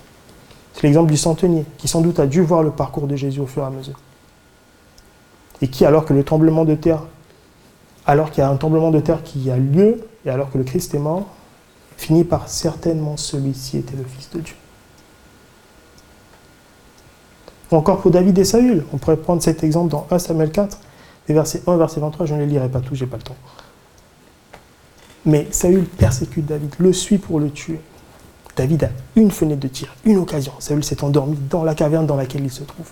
C'est 0.79 0.87
l'exemple 0.87 1.11
du 1.11 1.17
centenier, 1.17 1.65
qui 1.77 1.89
sans 1.89 1.99
doute 1.99 2.21
a 2.21 2.25
dû 2.25 2.41
voir 2.41 2.63
le 2.63 2.71
parcours 2.71 3.05
de 3.05 3.17
Jésus 3.17 3.41
au 3.41 3.47
fur 3.47 3.63
et 3.63 3.65
à 3.65 3.69
mesure. 3.69 3.99
Et 5.61 5.67
qui, 5.67 5.83
alors 5.83 6.05
que 6.05 6.13
le 6.13 6.23
tremblement 6.23 6.63
de 6.63 6.73
terre, 6.73 7.03
alors 8.05 8.31
qu'il 8.31 8.41
y 8.41 8.47
a 8.47 8.49
un 8.49 8.55
tremblement 8.55 8.89
de 8.89 9.01
terre 9.01 9.21
qui 9.21 9.51
a 9.51 9.57
lieu, 9.57 10.07
et 10.25 10.29
alors 10.29 10.49
que 10.49 10.57
le 10.57 10.63
Christ 10.63 10.95
est 10.95 10.99
mort, 10.99 11.25
finit 11.97 12.23
par 12.23 12.47
certainement 12.47 13.17
celui-ci 13.17 13.79
était 13.79 13.97
le 13.97 14.05
Fils 14.05 14.29
de 14.29 14.39
Dieu. 14.39 14.55
Ou 17.73 17.75
encore 17.75 17.99
pour 17.99 18.11
David 18.11 18.37
et 18.37 18.45
Saül, 18.45 18.85
on 18.93 18.97
pourrait 18.99 19.17
prendre 19.17 19.43
cet 19.43 19.65
exemple 19.65 19.91
dans 19.91 20.07
1 20.09 20.17
Samuel 20.17 20.49
4, 20.49 20.79
les 21.27 21.33
versets 21.33 21.61
1 21.67 21.73
et 21.73 21.77
verset 21.77 21.99
23, 21.99 22.25
je 22.25 22.35
ne 22.35 22.39
les 22.39 22.45
lirai 22.45 22.69
pas 22.69 22.79
tous, 22.79 22.95
j'ai 22.95 23.05
pas 23.05 23.17
le 23.17 23.23
temps. 23.23 23.35
Mais 25.25 25.45
Saül 25.51 25.83
persécute 25.83 26.45
David, 26.45 26.73
le 26.79 26.93
suit 26.93 27.17
pour 27.17 27.41
le 27.41 27.49
tuer. 27.49 27.81
David 28.59 28.83
a 28.83 28.89
une 29.15 29.31
fenêtre 29.31 29.61
de 29.61 29.69
tir, 29.69 29.87
une 30.03 30.17
occasion. 30.17 30.51
Saül 30.59 30.83
s'est 30.83 31.01
endormi 31.01 31.37
dans 31.49 31.63
la 31.63 31.73
caverne 31.73 32.05
dans 32.05 32.17
laquelle 32.17 32.43
il 32.43 32.51
se 32.51 32.63
trouve. 32.63 32.89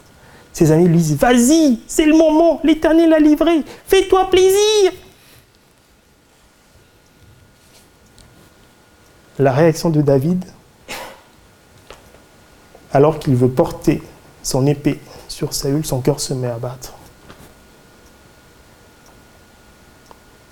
Ses 0.53 0.71
amis 0.71 0.87
lui 0.87 0.95
disent 0.95 1.17
Vas-y, 1.17 1.79
c'est 1.87 2.05
le 2.05 2.15
moment, 2.15 2.61
l'Éternel 2.63 3.11
a 3.11 3.19
livré, 3.19 3.63
fais-toi 3.85 4.29
plaisir 4.29 4.93
la 9.39 9.51
réaction 9.51 9.89
de 9.89 10.01
David, 10.01 10.45
alors 12.93 13.19
qu'il 13.19 13.35
veut 13.35 13.49
porter 13.49 14.01
son 14.43 14.65
épée 14.65 15.01
sur 15.27 15.53
Saül, 15.53 15.85
son 15.85 15.99
cœur 15.99 16.21
se 16.21 16.33
met 16.33 16.47
à 16.47 16.57
battre. 16.57 16.93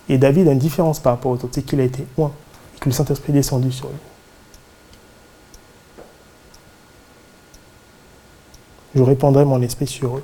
Et 0.10 0.18
David 0.18 0.50
a 0.50 0.52
une 0.52 0.60
différence 0.60 1.00
par 1.00 1.14
rapport 1.14 1.32
aux 1.32 1.36
autres, 1.36 1.50
c'est 1.54 1.64
qu'il 1.64 1.80
a 1.80 1.86
été 1.86 2.06
loin 2.18 2.34
et 2.76 2.80
que 2.80 2.90
le 2.90 2.94
Saint-Esprit 2.94 3.32
est 3.32 3.36
descendu 3.36 3.72
sur 3.72 3.88
lui. 3.88 3.96
Je 8.96 9.02
répandrai 9.02 9.46
mon 9.46 9.62
esprit 9.62 9.88
sur 9.88 10.18
eux. 10.18 10.24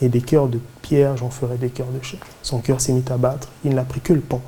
Et 0.00 0.08
des 0.08 0.20
cœurs 0.20 0.48
de 0.48 0.58
pierre, 0.80 1.16
j'en 1.16 1.30
ferai 1.30 1.58
des 1.58 1.68
cœurs 1.68 1.88
de 1.88 2.02
chair. 2.02 2.20
Son 2.42 2.58
cœur 2.58 2.80
s'est 2.80 2.92
mis 2.92 3.04
à 3.10 3.16
battre, 3.16 3.48
il 3.64 3.74
n'a 3.74 3.84
pris 3.84 4.00
que 4.00 4.12
le 4.12 4.20
pont. 4.20 4.40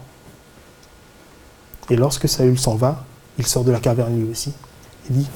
Et 1.91 1.97
lorsque 1.97 2.29
Saül 2.29 2.59
s'en 2.59 2.75
va, 2.77 3.05
il 3.39 3.47
sort 3.47 3.63
de 3.63 3.71
la 3.71 3.79
caverne 3.79 4.19
lui 4.19 4.31
aussi. 4.31 4.53
Il 5.11 5.17
dit 5.19 5.29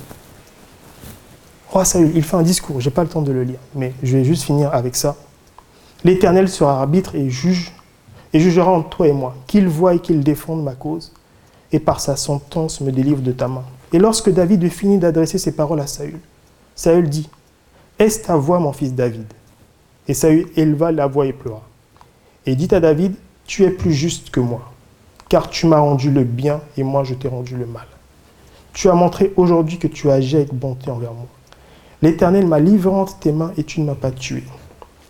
Roi 1.68 1.84
Saül, 1.84 2.10
il 2.14 2.22
fait 2.22 2.36
un 2.36 2.42
discours, 2.42 2.80
je 2.80 2.88
n'ai 2.88 2.94
pas 2.94 3.02
le 3.02 3.08
temps 3.08 3.22
de 3.22 3.30
le 3.30 3.44
lire, 3.44 3.58
mais 3.74 3.92
je 4.02 4.16
vais 4.16 4.24
juste 4.24 4.44
finir 4.44 4.74
avec 4.74 4.96
ça. 4.96 5.16
L'Éternel 6.04 6.48
sera 6.48 6.80
arbitre 6.80 7.14
et 7.14 7.28
juge, 7.28 7.74
et 8.32 8.40
jugera 8.40 8.70
entre 8.70 8.88
toi 8.88 9.08
et 9.08 9.12
moi, 9.12 9.34
qu'il 9.46 9.68
voie 9.68 9.94
et 9.94 9.98
qu'il 9.98 10.24
défende 10.24 10.64
ma 10.64 10.74
cause, 10.74 11.12
et 11.70 11.78
par 11.78 12.00
sa 12.00 12.16
sentence 12.16 12.80
me 12.80 12.90
délivre 12.90 13.20
de 13.20 13.32
ta 13.32 13.46
main. 13.46 13.64
Et 13.92 13.98
lorsque 13.98 14.30
David 14.30 14.62
eut 14.62 14.70
fini 14.70 14.98
d'adresser 14.98 15.38
ces 15.38 15.52
paroles 15.52 15.80
à 15.80 15.86
Saül, 15.86 16.18
Saül 16.78 17.10
dit 17.10 17.28
Est-ce 17.98 18.22
ta 18.22 18.36
voix, 18.36 18.58
mon 18.58 18.72
fils 18.72 18.94
David? 18.94 19.26
Et 20.06 20.14
Saül 20.14 20.48
éleva 20.56 20.92
la 20.92 21.06
voix 21.06 21.26
et 21.26 21.34
pleura. 21.34 21.62
Et 22.46 22.56
dit 22.56 22.74
à 22.74 22.80
David 22.80 23.14
Tu 23.46 23.64
es 23.64 23.70
plus 23.70 23.92
juste 23.92 24.30
que 24.30 24.40
moi 24.40 24.72
car 25.28 25.50
tu 25.50 25.66
m'as 25.66 25.78
rendu 25.78 26.10
le 26.10 26.24
bien 26.24 26.60
et 26.76 26.82
moi 26.82 27.04
je 27.04 27.14
t'ai 27.14 27.28
rendu 27.28 27.56
le 27.56 27.66
mal. 27.66 27.86
Tu 28.72 28.88
as 28.88 28.94
montré 28.94 29.32
aujourd'hui 29.36 29.78
que 29.78 29.86
tu 29.86 30.10
agis 30.10 30.36
avec 30.36 30.54
bonté 30.54 30.90
envers 30.90 31.12
moi. 31.12 31.26
L'Éternel 32.00 32.46
m'a 32.46 32.60
livré 32.60 32.90
entre 32.90 33.18
tes 33.18 33.32
mains 33.32 33.52
et 33.56 33.64
tu 33.64 33.80
ne 33.80 33.86
m'as 33.86 33.94
pas 33.94 34.10
tué. 34.10 34.44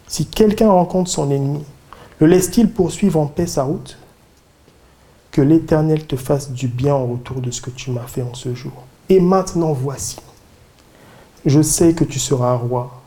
Si 0.07 0.27
quelqu'un 0.27 0.71
rencontre 0.71 1.11
son 1.11 1.31
ennemi, 1.31 1.65
le 2.19 2.27
laisse-t-il 2.27 2.71
poursuivre 2.71 3.21
en 3.21 3.27
paix 3.27 3.47
sa 3.47 3.65
route? 3.65 3.99
Que 5.31 5.43
l'Éternel 5.43 6.07
te 6.07 6.17
fasse 6.17 6.51
du 6.51 6.67
bien 6.67 6.95
en 6.95 7.07
retour 7.07 7.41
de 7.41 7.51
ce 7.51 7.61
que 7.61 7.71
tu 7.71 7.91
m'as 7.91 8.07
fait 8.07 8.23
en 8.23 8.35
ce 8.35 8.55
jour. 8.55 8.73
Et 9.11 9.21
maintenant 9.21 9.73
voici, 9.73 10.17
je 11.47 11.63
sais 11.63 11.95
que 11.95 12.05
tu 12.05 12.19
seras 12.19 12.55
roi 12.55 13.01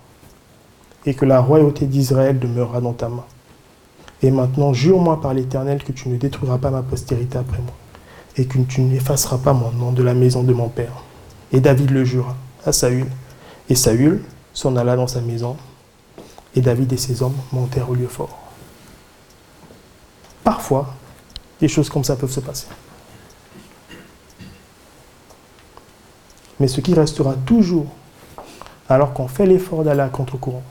et 1.05 1.13
que 1.13 1.25
la 1.25 1.41
royauté 1.41 1.86
d'Israël 1.86 2.39
demeurera 2.39 2.82
dans 2.82 2.93
ta 2.93 3.09
main. 3.09 3.25
Et 4.23 4.32
maintenant, 4.32 4.73
jure-moi 4.73 5.19
par 5.19 5.34
l'Éternel 5.34 5.84
que 5.84 5.91
tu 5.91 6.09
ne 6.09 6.17
détruiras 6.17 6.59
pas 6.59 6.69
ma 6.69 6.84
postérité 6.84 7.38
après 7.38 7.57
moi 7.57 7.73
et 8.38 8.45
que 8.45 8.59
tu 8.59 8.82
n'effaceras 8.82 9.38
pas 9.38 9.53
mon 9.53 9.71
nom 9.71 9.91
de 9.91 10.03
la 10.03 10.13
maison 10.13 10.43
de 10.43 10.53
mon 10.53 10.69
père. 10.69 11.03
Et 11.51 11.59
David 11.59 11.89
le 11.89 12.05
jura 12.05 12.36
à 12.65 12.71
Saül. 12.71 13.07
Et 13.69 13.75
Saül 13.75 14.23
s'en 14.53 14.75
alla 14.75 14.95
dans 14.95 15.07
sa 15.07 15.21
maison. 15.21 15.57
Et 16.55 16.61
David 16.61 16.93
et 16.93 16.97
ses 16.97 17.21
hommes 17.21 17.36
montèrent 17.51 17.89
au 17.89 17.95
lieu 17.95 18.07
fort. 18.07 18.38
Parfois, 20.43 20.93
des 21.59 21.67
choses 21.67 21.89
comme 21.89 22.03
ça 22.03 22.15
peuvent 22.15 22.32
se 22.32 22.39
passer. 22.39 22.67
Mais 26.59 26.67
ce 26.67 26.79
qui 26.79 26.93
restera 26.93 27.34
toujours, 27.34 27.88
alors 28.89 29.13
qu'on 29.13 29.27
fait 29.27 29.45
l'effort 29.45 29.84
d'aller 29.84 30.01
à 30.01 30.09
contre-courant, 30.09 30.63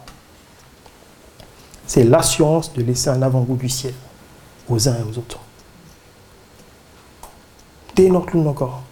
c'est 1.86 2.04
l'assurance 2.04 2.72
de 2.72 2.82
laisser 2.82 3.10
un 3.10 3.22
avant-goût 3.22 3.56
du 3.56 3.68
ciel 3.68 3.94
aux 4.68 4.88
uns 4.88 4.94
et 4.94 5.02
aux 5.02 5.18
autres. 5.18 5.40
Dès 7.96 8.08
notre 8.08 8.36
encore. 8.36 8.82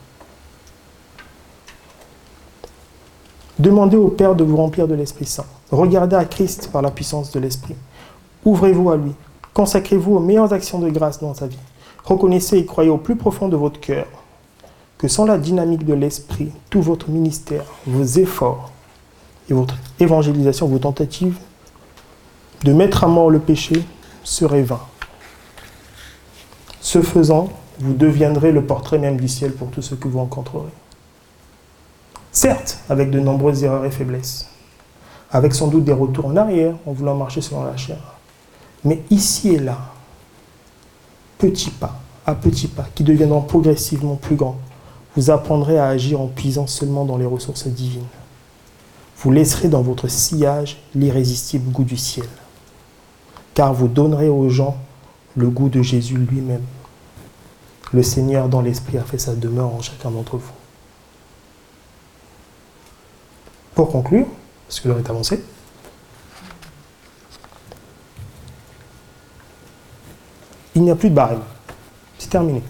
Demandez 3.58 3.96
au 3.96 4.08
Père 4.08 4.34
de 4.34 4.44
vous 4.44 4.56
remplir 4.56 4.86
de 4.86 4.94
l'Esprit 4.94 5.26
Saint. 5.26 5.46
Regardez 5.70 6.16
à 6.16 6.24
Christ 6.24 6.70
par 6.72 6.82
la 6.82 6.90
puissance 6.90 7.30
de 7.32 7.40
l'Esprit. 7.40 7.76
Ouvrez-vous 8.44 8.90
à 8.90 8.96
lui. 8.96 9.12
Consacrez-vous 9.52 10.16
aux 10.16 10.20
meilleures 10.20 10.52
actions 10.52 10.78
de 10.78 10.90
grâce 10.90 11.20
dans 11.20 11.34
sa 11.34 11.46
vie. 11.46 11.58
Reconnaissez 12.04 12.58
et 12.58 12.64
croyez 12.64 12.90
au 12.90 12.98
plus 12.98 13.16
profond 13.16 13.48
de 13.48 13.56
votre 13.56 13.80
cœur 13.80 14.06
que 14.96 15.06
sans 15.06 15.24
la 15.24 15.38
dynamique 15.38 15.84
de 15.84 15.94
l'Esprit, 15.94 16.50
tout 16.70 16.82
votre 16.82 17.08
ministère, 17.08 17.64
vos 17.86 18.04
efforts 18.04 18.72
et 19.48 19.54
votre 19.54 19.76
évangélisation, 20.00 20.66
vos 20.66 20.78
tentatives 20.78 21.38
de 22.64 22.72
mettre 22.72 23.04
à 23.04 23.06
mort 23.06 23.30
le 23.30 23.38
péché 23.38 23.84
seraient 24.24 24.62
vains. 24.62 24.80
Ce 26.80 27.02
faisant, 27.02 27.50
vous 27.78 27.94
deviendrez 27.94 28.52
le 28.52 28.64
portrait 28.64 28.98
même 28.98 29.18
du 29.18 29.28
ciel 29.28 29.52
pour 29.52 29.70
tout 29.70 29.82
ce 29.82 29.94
que 29.94 30.08
vous 30.08 30.18
rencontrerez. 30.18 30.72
Certes, 32.32 32.78
avec 32.88 33.10
de 33.10 33.20
nombreuses 33.20 33.62
erreurs 33.64 33.84
et 33.84 33.90
faiblesses, 33.90 34.48
avec 35.30 35.54
sans 35.54 35.68
doute 35.68 35.84
des 35.84 35.92
retours 35.92 36.26
en 36.26 36.36
arrière 36.36 36.74
en 36.86 36.92
voulant 36.92 37.14
marcher 37.14 37.40
selon 37.40 37.64
la 37.64 37.76
chair. 37.76 37.98
Mais 38.84 39.02
ici 39.10 39.54
et 39.54 39.58
là, 39.58 39.78
petits 41.38 41.70
pas 41.70 42.00
à 42.28 42.34
petits 42.34 42.68
pas, 42.68 42.86
qui 42.94 43.04
deviendront 43.04 43.40
progressivement 43.40 44.16
plus 44.16 44.36
grands, 44.36 44.58
vous 45.16 45.30
apprendrez 45.30 45.78
à 45.78 45.86
agir 45.86 46.20
en 46.20 46.26
puisant 46.26 46.66
seulement 46.66 47.06
dans 47.06 47.16
les 47.16 47.24
ressources 47.24 47.66
divines. 47.66 48.04
Vous 49.18 49.32
laisserez 49.32 49.68
dans 49.68 49.82
votre 49.82 50.08
sillage 50.08 50.78
l'irrésistible 50.94 51.72
goût 51.72 51.84
du 51.84 51.96
ciel, 51.96 52.28
car 53.54 53.74
vous 53.74 53.88
donnerez 53.88 54.28
aux 54.28 54.48
gens 54.48 54.76
le 55.36 55.48
goût 55.48 55.68
de 55.68 55.82
Jésus 55.82 56.16
lui-même. 56.16 56.64
Le 57.92 58.02
Seigneur 58.02 58.48
dans 58.48 58.60
l'Esprit 58.60 58.96
a 58.98 59.02
fait 59.02 59.18
sa 59.18 59.34
demeure 59.34 59.74
en 59.74 59.80
chacun 59.80 60.10
d'entre 60.10 60.36
vous. 60.36 60.52
Pour 63.74 63.90
conclure, 63.90 64.26
parce 64.66 64.78
que 64.78 64.88
l'heure 64.88 64.98
est 64.98 65.10
avancée, 65.10 65.42
il 70.74 70.82
n'y 70.82 70.90
a 70.92 70.96
plus 70.96 71.10
de 71.10 71.14
barème. 71.14 71.42
C'est 72.18 72.30
terminé. 72.30 72.62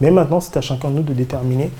Mais 0.00 0.10
maintenant, 0.10 0.40
c'est 0.40 0.56
à 0.56 0.60
chacun 0.60 0.90
de 0.90 0.96
nous 0.96 1.02
de 1.02 1.12
déterminer, 1.12 1.70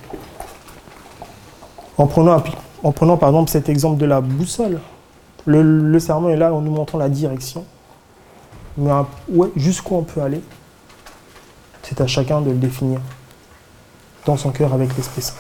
en 1.98 2.06
prenant, 2.06 2.42
en 2.82 2.92
prenant 2.92 3.16
par 3.16 3.30
exemple 3.30 3.50
cet 3.50 3.68
exemple 3.68 3.98
de 3.98 4.06
la 4.06 4.20
boussole. 4.20 4.80
Le, 5.46 5.98
serment 5.98 6.30
est 6.30 6.36
là 6.36 6.54
en 6.54 6.60
nous 6.60 6.70
montrant 6.70 6.98
la 6.98 7.08
direction. 7.08 7.64
Mais 8.76 8.90
jusqu'où 9.56 9.96
on 9.96 10.02
peut 10.02 10.22
aller, 10.22 10.40
c'est 11.82 12.00
à 12.00 12.06
chacun 12.06 12.40
de 12.40 12.50
le 12.50 12.56
définir 12.56 13.00
dans 14.24 14.36
son 14.36 14.50
cœur 14.50 14.72
avec 14.72 14.96
l'Esprit 14.96 15.22
Saint. 15.22 15.34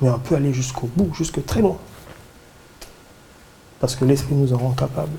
Mais 0.00 0.10
on 0.10 0.18
peut 0.18 0.36
aller 0.36 0.52
jusqu'au 0.52 0.88
bout, 0.94 1.12
jusque 1.14 1.44
très 1.44 1.60
loin. 1.60 1.78
Parce 3.80 3.96
que 3.96 4.04
l'Esprit 4.04 4.34
nous 4.34 4.52
en 4.52 4.58
rend 4.58 4.72
capables. 4.72 5.16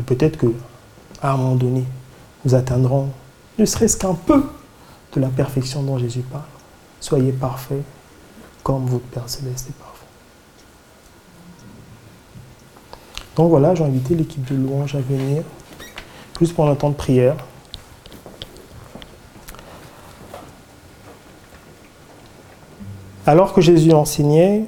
Et 0.00 0.02
peut-être 0.02 0.38
que, 0.38 0.52
à 1.22 1.32
un 1.32 1.36
moment 1.36 1.54
donné, 1.54 1.84
nous 2.44 2.54
atteindrons 2.54 3.10
ne 3.58 3.66
serait-ce 3.66 3.98
qu'un 3.98 4.14
peu 4.14 4.42
de 5.12 5.20
la 5.20 5.28
perfection 5.28 5.82
dont 5.82 5.98
Jésus 5.98 6.20
parle. 6.20 6.44
Soyez 7.00 7.32
parfaits 7.32 7.82
comme 8.62 8.86
votre 8.86 9.06
Père 9.06 9.28
céleste 9.28 9.70
est 9.70 9.78
parfait. 9.78 10.06
Donc 13.36 13.48
voilà, 13.50 13.74
j'ai 13.74 13.84
invité 13.84 14.14
l'équipe 14.14 14.44
de 14.44 14.54
louange 14.54 14.94
à 14.94 15.00
venir, 15.00 15.42
juste 16.38 16.54
pour 16.54 16.68
un 16.68 16.74
temps 16.74 16.90
de 16.90 16.94
prière. 16.94 17.36
Alors 23.26 23.52
que 23.52 23.60
Jésus 23.60 23.92
enseignait, 23.92 24.66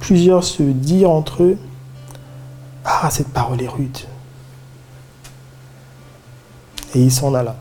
plusieurs 0.00 0.42
se 0.42 0.62
dirent 0.62 1.10
entre 1.10 1.42
eux, 1.42 1.58
Ah, 2.84 3.10
cette 3.10 3.28
parole 3.28 3.62
est 3.62 3.68
rude. 3.68 3.98
Et 6.94 7.02
il 7.02 7.12
s'en 7.12 7.34
alla. 7.34 7.56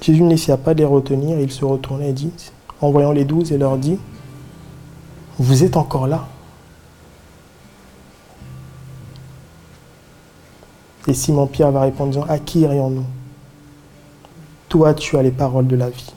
Jésus 0.00 0.22
n'essaya 0.22 0.56
pas 0.56 0.74
de 0.74 0.78
les 0.78 0.84
retenir, 0.84 1.38
il 1.38 1.50
se 1.50 1.64
retournait 1.64 2.10
et 2.10 2.12
dit, 2.12 2.32
en 2.80 2.90
voyant 2.90 3.12
les 3.12 3.24
douze, 3.24 3.52
et 3.52 3.58
leur 3.58 3.76
dit, 3.76 3.98
Vous 5.38 5.64
êtes 5.64 5.76
encore 5.76 6.06
là 6.06 6.26
Et 11.06 11.14
Simon-Pierre 11.14 11.72
va 11.72 11.82
répondre, 11.82 12.24
À 12.28 12.38
qui 12.38 12.60
irions-nous? 12.60 13.04
Toi, 14.68 14.94
tu 14.94 15.16
as 15.16 15.22
les 15.22 15.30
paroles 15.30 15.66
de 15.66 15.76
la 15.76 15.90
vie. 15.90 16.12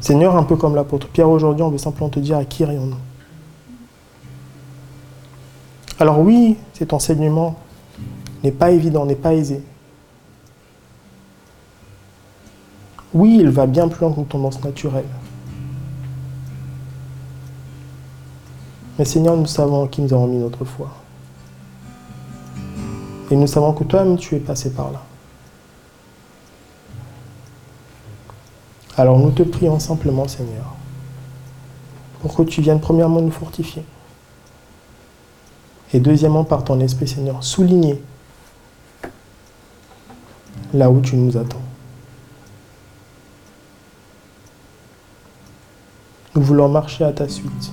Seigneur, 0.00 0.36
un 0.36 0.44
peu 0.44 0.56
comme 0.56 0.74
l'apôtre 0.74 1.08
Pierre 1.08 1.28
aujourd'hui, 1.28 1.62
on 1.62 1.70
veut 1.70 1.78
simplement 1.78 2.08
te 2.08 2.20
dire 2.20 2.38
à 2.38 2.44
qui 2.44 2.62
irions-nous? 2.62 3.07
Alors 6.00 6.20
oui, 6.20 6.56
cet 6.74 6.92
enseignement 6.92 7.56
n'est 8.44 8.52
pas 8.52 8.70
évident, 8.70 9.04
n'est 9.04 9.16
pas 9.16 9.34
aisé. 9.34 9.62
Oui, 13.12 13.38
il 13.40 13.48
va 13.48 13.66
bien 13.66 13.88
plus 13.88 14.02
loin 14.02 14.12
que 14.12 14.20
nos 14.20 14.26
tendances 14.26 14.62
naturelles. 14.62 15.04
Mais 18.98 19.04
Seigneur, 19.04 19.36
nous 19.36 19.46
savons 19.46 19.86
qui 19.86 20.02
nous 20.02 20.12
avons 20.12 20.26
mis 20.26 20.38
notre 20.38 20.64
foi. 20.64 20.90
Et 23.30 23.36
nous 23.36 23.46
savons 23.46 23.72
que 23.72 23.84
toi-même, 23.84 24.16
tu 24.18 24.36
es 24.36 24.40
passé 24.40 24.70
par 24.70 24.90
là. 24.90 25.02
Alors 28.96 29.18
nous 29.18 29.30
te 29.30 29.42
prions 29.42 29.78
simplement, 29.78 30.26
Seigneur, 30.26 30.74
pour 32.20 32.34
que 32.34 32.42
tu 32.42 32.60
viennes 32.60 32.80
premièrement 32.80 33.20
nous 33.20 33.30
fortifier. 33.30 33.84
Et 35.92 36.00
deuxièmement, 36.00 36.44
par 36.44 36.64
ton 36.64 36.80
esprit, 36.80 37.08
Seigneur, 37.08 37.42
souligner 37.42 38.02
là 40.74 40.90
où 40.90 41.00
tu 41.00 41.16
nous 41.16 41.36
attends. 41.36 41.62
Nous 46.34 46.42
voulons 46.42 46.68
marcher 46.68 47.04
à 47.04 47.12
ta 47.12 47.28
suite. 47.28 47.72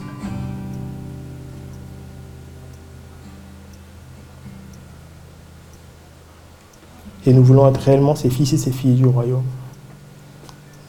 Et 7.28 7.34
nous 7.34 7.44
voulons 7.44 7.68
être 7.68 7.82
réellement 7.82 8.16
ces 8.16 8.30
fils 8.30 8.54
et 8.54 8.58
ces 8.58 8.72
filles 8.72 8.96
du 8.96 9.06
royaume. 9.06 9.44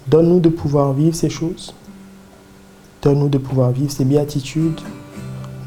Donne-nous 0.06 0.40
de 0.40 0.48
pouvoir 0.48 0.92
vivre 0.92 1.16
ces 1.16 1.30
choses. 1.30 1.74
Donne-nous 3.02 3.28
de 3.28 3.38
pouvoir 3.38 3.70
vivre 3.70 3.90
ces 3.90 4.04
béatitudes. 4.04 4.80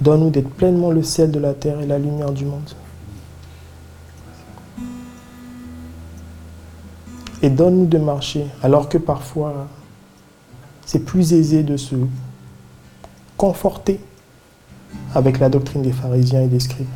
Donne-nous 0.01 0.29
d'être 0.29 0.49
pleinement 0.49 0.91
le 0.91 1.03
sel 1.03 1.31
de 1.31 1.39
la 1.39 1.53
terre 1.53 1.81
et 1.81 1.85
la 1.85 1.99
lumière 1.99 2.31
du 2.31 2.45
monde. 2.45 2.69
Et 7.41 7.49
donne-nous 7.49 7.85
de 7.85 7.97
marcher, 7.97 8.45
alors 8.63 8.89
que 8.89 8.97
parfois 8.97 9.67
c'est 10.85 11.05
plus 11.05 11.33
aisé 11.33 11.63
de 11.63 11.77
se 11.77 11.95
conforter 13.37 13.99
avec 15.13 15.39
la 15.39 15.49
doctrine 15.49 15.81
des 15.81 15.91
pharisiens 15.91 16.41
et 16.41 16.47
des 16.47 16.59
scribes. 16.59 16.87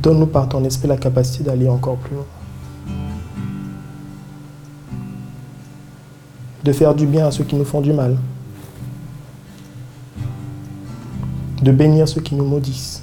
Donne-nous 0.00 0.26
par 0.26 0.48
ton 0.48 0.64
esprit 0.64 0.88
la 0.88 0.96
capacité 0.96 1.44
d'aller 1.44 1.68
encore 1.68 1.96
plus 1.96 2.14
loin. 2.14 2.24
de 6.66 6.72
faire 6.72 6.96
du 6.96 7.06
bien 7.06 7.28
à 7.28 7.30
ceux 7.30 7.44
qui 7.44 7.54
nous 7.54 7.64
font 7.64 7.80
du 7.80 7.92
mal, 7.92 8.16
de 11.66 11.72
bénir 11.72 12.06
ceux 12.06 12.20
qui 12.20 12.36
nous 12.36 12.44
maudissent, 12.44 13.02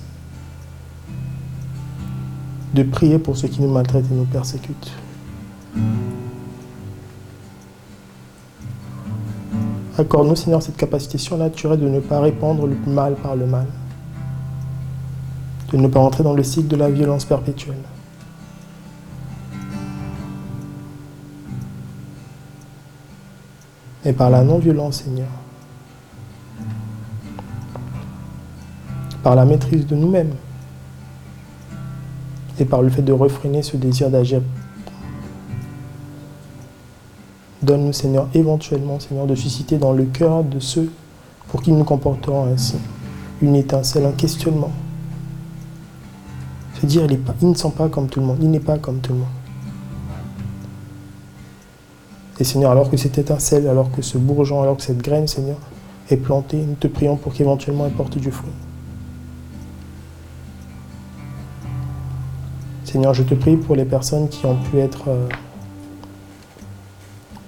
de 2.73 2.83
prier 2.83 3.19
pour 3.19 3.35
ceux 3.35 3.49
qui 3.49 3.61
nous 3.61 3.69
maltraitent 3.69 4.09
et 4.09 4.15
nous 4.15 4.23
persécutent. 4.23 4.93
Accorde-nous, 9.97 10.37
Seigneur, 10.37 10.61
cette 10.61 10.77
capacité 10.77 11.17
surnaturelle 11.17 11.81
de 11.81 11.89
ne 11.89 11.99
pas 11.99 12.21
répandre 12.21 12.65
le 12.65 12.77
mal 12.87 13.15
par 13.15 13.35
le 13.35 13.45
mal, 13.45 13.67
de 15.73 15.77
ne 15.77 15.87
pas 15.89 15.99
entrer 15.99 16.23
dans 16.23 16.33
le 16.33 16.43
cycle 16.43 16.69
de 16.69 16.77
la 16.77 16.89
violence 16.89 17.25
perpétuelle. 17.25 17.75
Et 24.05 24.13
par 24.13 24.29
la 24.29 24.41
non-violence, 24.41 25.03
Seigneur, 25.03 25.42
par 29.23 29.35
la 29.35 29.45
maîtrise 29.45 29.87
de 29.87 29.95
nous-mêmes 29.95 30.33
et 32.59 32.65
par 32.65 32.81
le 32.81 32.89
fait 32.89 33.01
de 33.01 33.13
refréner 33.13 33.63
ce 33.63 33.77
désir 33.77 34.09
d'agir 34.09 34.41
Donne-nous, 37.63 37.93
Seigneur, 37.93 38.27
éventuellement, 38.33 38.99
Seigneur, 38.99 39.25
de 39.25 39.35
susciter 39.35 39.77
dans 39.77 39.93
le 39.93 40.03
cœur 40.03 40.43
de 40.43 40.59
ceux 40.59 40.91
pour 41.47 41.61
qui 41.61 41.71
nous 41.71 41.85
comporterons 41.85 42.51
ainsi 42.53 42.75
une 43.41 43.55
étincelle, 43.55 44.05
un 44.05 44.11
questionnement. 44.11 44.71
Se 46.81 46.85
dire, 46.85 47.05
il, 47.09 47.19
pas, 47.19 47.33
ne 47.41 47.53
sont 47.53 47.69
pas 47.69 47.87
comme 47.87 48.07
tout 48.07 48.19
le 48.19 48.25
monde, 48.25 48.39
il 48.41 48.51
n'est 48.51 48.59
pas 48.59 48.77
comme 48.77 48.99
tout 48.99 49.13
le 49.13 49.19
monde. 49.19 49.27
Et 52.37 52.43
Seigneur, 52.43 52.71
alors 52.71 52.89
que 52.89 52.97
cette 52.97 53.17
étincelle, 53.17 53.67
alors 53.69 53.89
que 53.91 54.01
ce 54.01 54.17
bourgeon, 54.17 54.61
alors 54.61 54.75
que 54.75 54.83
cette 54.83 55.01
graine, 55.01 55.27
Seigneur, 55.27 55.57
est 56.09 56.17
plantée, 56.17 56.57
nous 56.57 56.75
te 56.75 56.87
prions 56.87 57.15
pour 57.15 57.33
qu'éventuellement 57.33 57.85
elle 57.85 57.93
porte 57.93 58.17
du 58.17 58.31
fruit. 58.31 58.51
Seigneur, 62.93 63.15
je 63.15 63.23
te 63.23 63.33
prie 63.33 63.57
pour 63.57 63.75
les 63.75 63.85
personnes 63.85 64.29
qui 64.29 64.45
ont 64.45 64.55
pu 64.55 64.77
être... 64.77 65.05
Euh, 65.07 65.27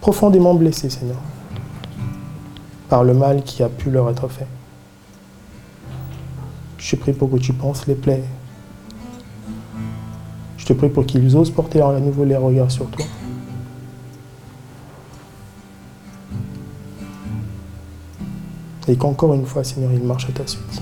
profondément 0.02 0.56
blessés, 0.56 0.90
Seigneur, 0.90 1.20
par 2.90 3.04
le 3.04 3.14
mal 3.14 3.44
qui 3.44 3.62
a 3.62 3.70
pu 3.70 3.92
leur 3.92 4.10
être 4.10 4.28
fait. 4.28 4.48
Je 6.80 6.96
te 6.96 7.00
prie 7.00 7.14
pour 7.14 7.30
que 7.30 7.38
tu 7.38 7.54
penses 7.54 7.86
les 7.86 7.94
plaies. 7.94 8.24
Je 10.58 10.66
te 10.66 10.74
prie 10.74 10.90
pour 10.90 11.06
qu'ils 11.06 11.38
osent 11.38 11.52
porter 11.52 11.80
à 11.80 12.00
nouveau 12.00 12.26
les 12.26 12.38
regards 12.38 12.72
sur 12.72 12.88
toi. 12.88 13.06
Et 18.88 18.96
qu'encore 18.96 19.36
une 19.36 19.46
fois, 19.46 19.64
Seigneur, 19.64 19.92
ils 19.92 20.02
marchent 20.02 20.28
à 20.28 20.34
ta 20.34 20.48
suite. 20.48 20.82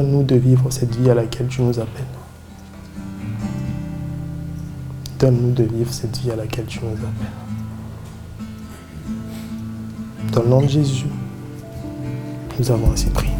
Donne-nous 0.00 0.22
de 0.22 0.36
vivre 0.36 0.72
cette 0.72 0.96
vie 0.96 1.10
à 1.10 1.14
laquelle 1.14 1.46
tu 1.48 1.60
nous 1.60 1.78
appelles. 1.78 2.06
Donne-nous 5.18 5.52
de 5.52 5.64
vivre 5.64 5.92
cette 5.92 6.16
vie 6.16 6.30
à 6.30 6.36
laquelle 6.36 6.64
tu 6.64 6.80
nous 6.82 6.94
appelles. 6.94 7.28
Dans 10.32 10.42
le 10.42 10.48
nom 10.48 10.62
de 10.62 10.68
Jésus, 10.68 11.04
nous 12.58 12.70
avons 12.70 12.92
ainsi 12.92 13.10
prié. 13.10 13.39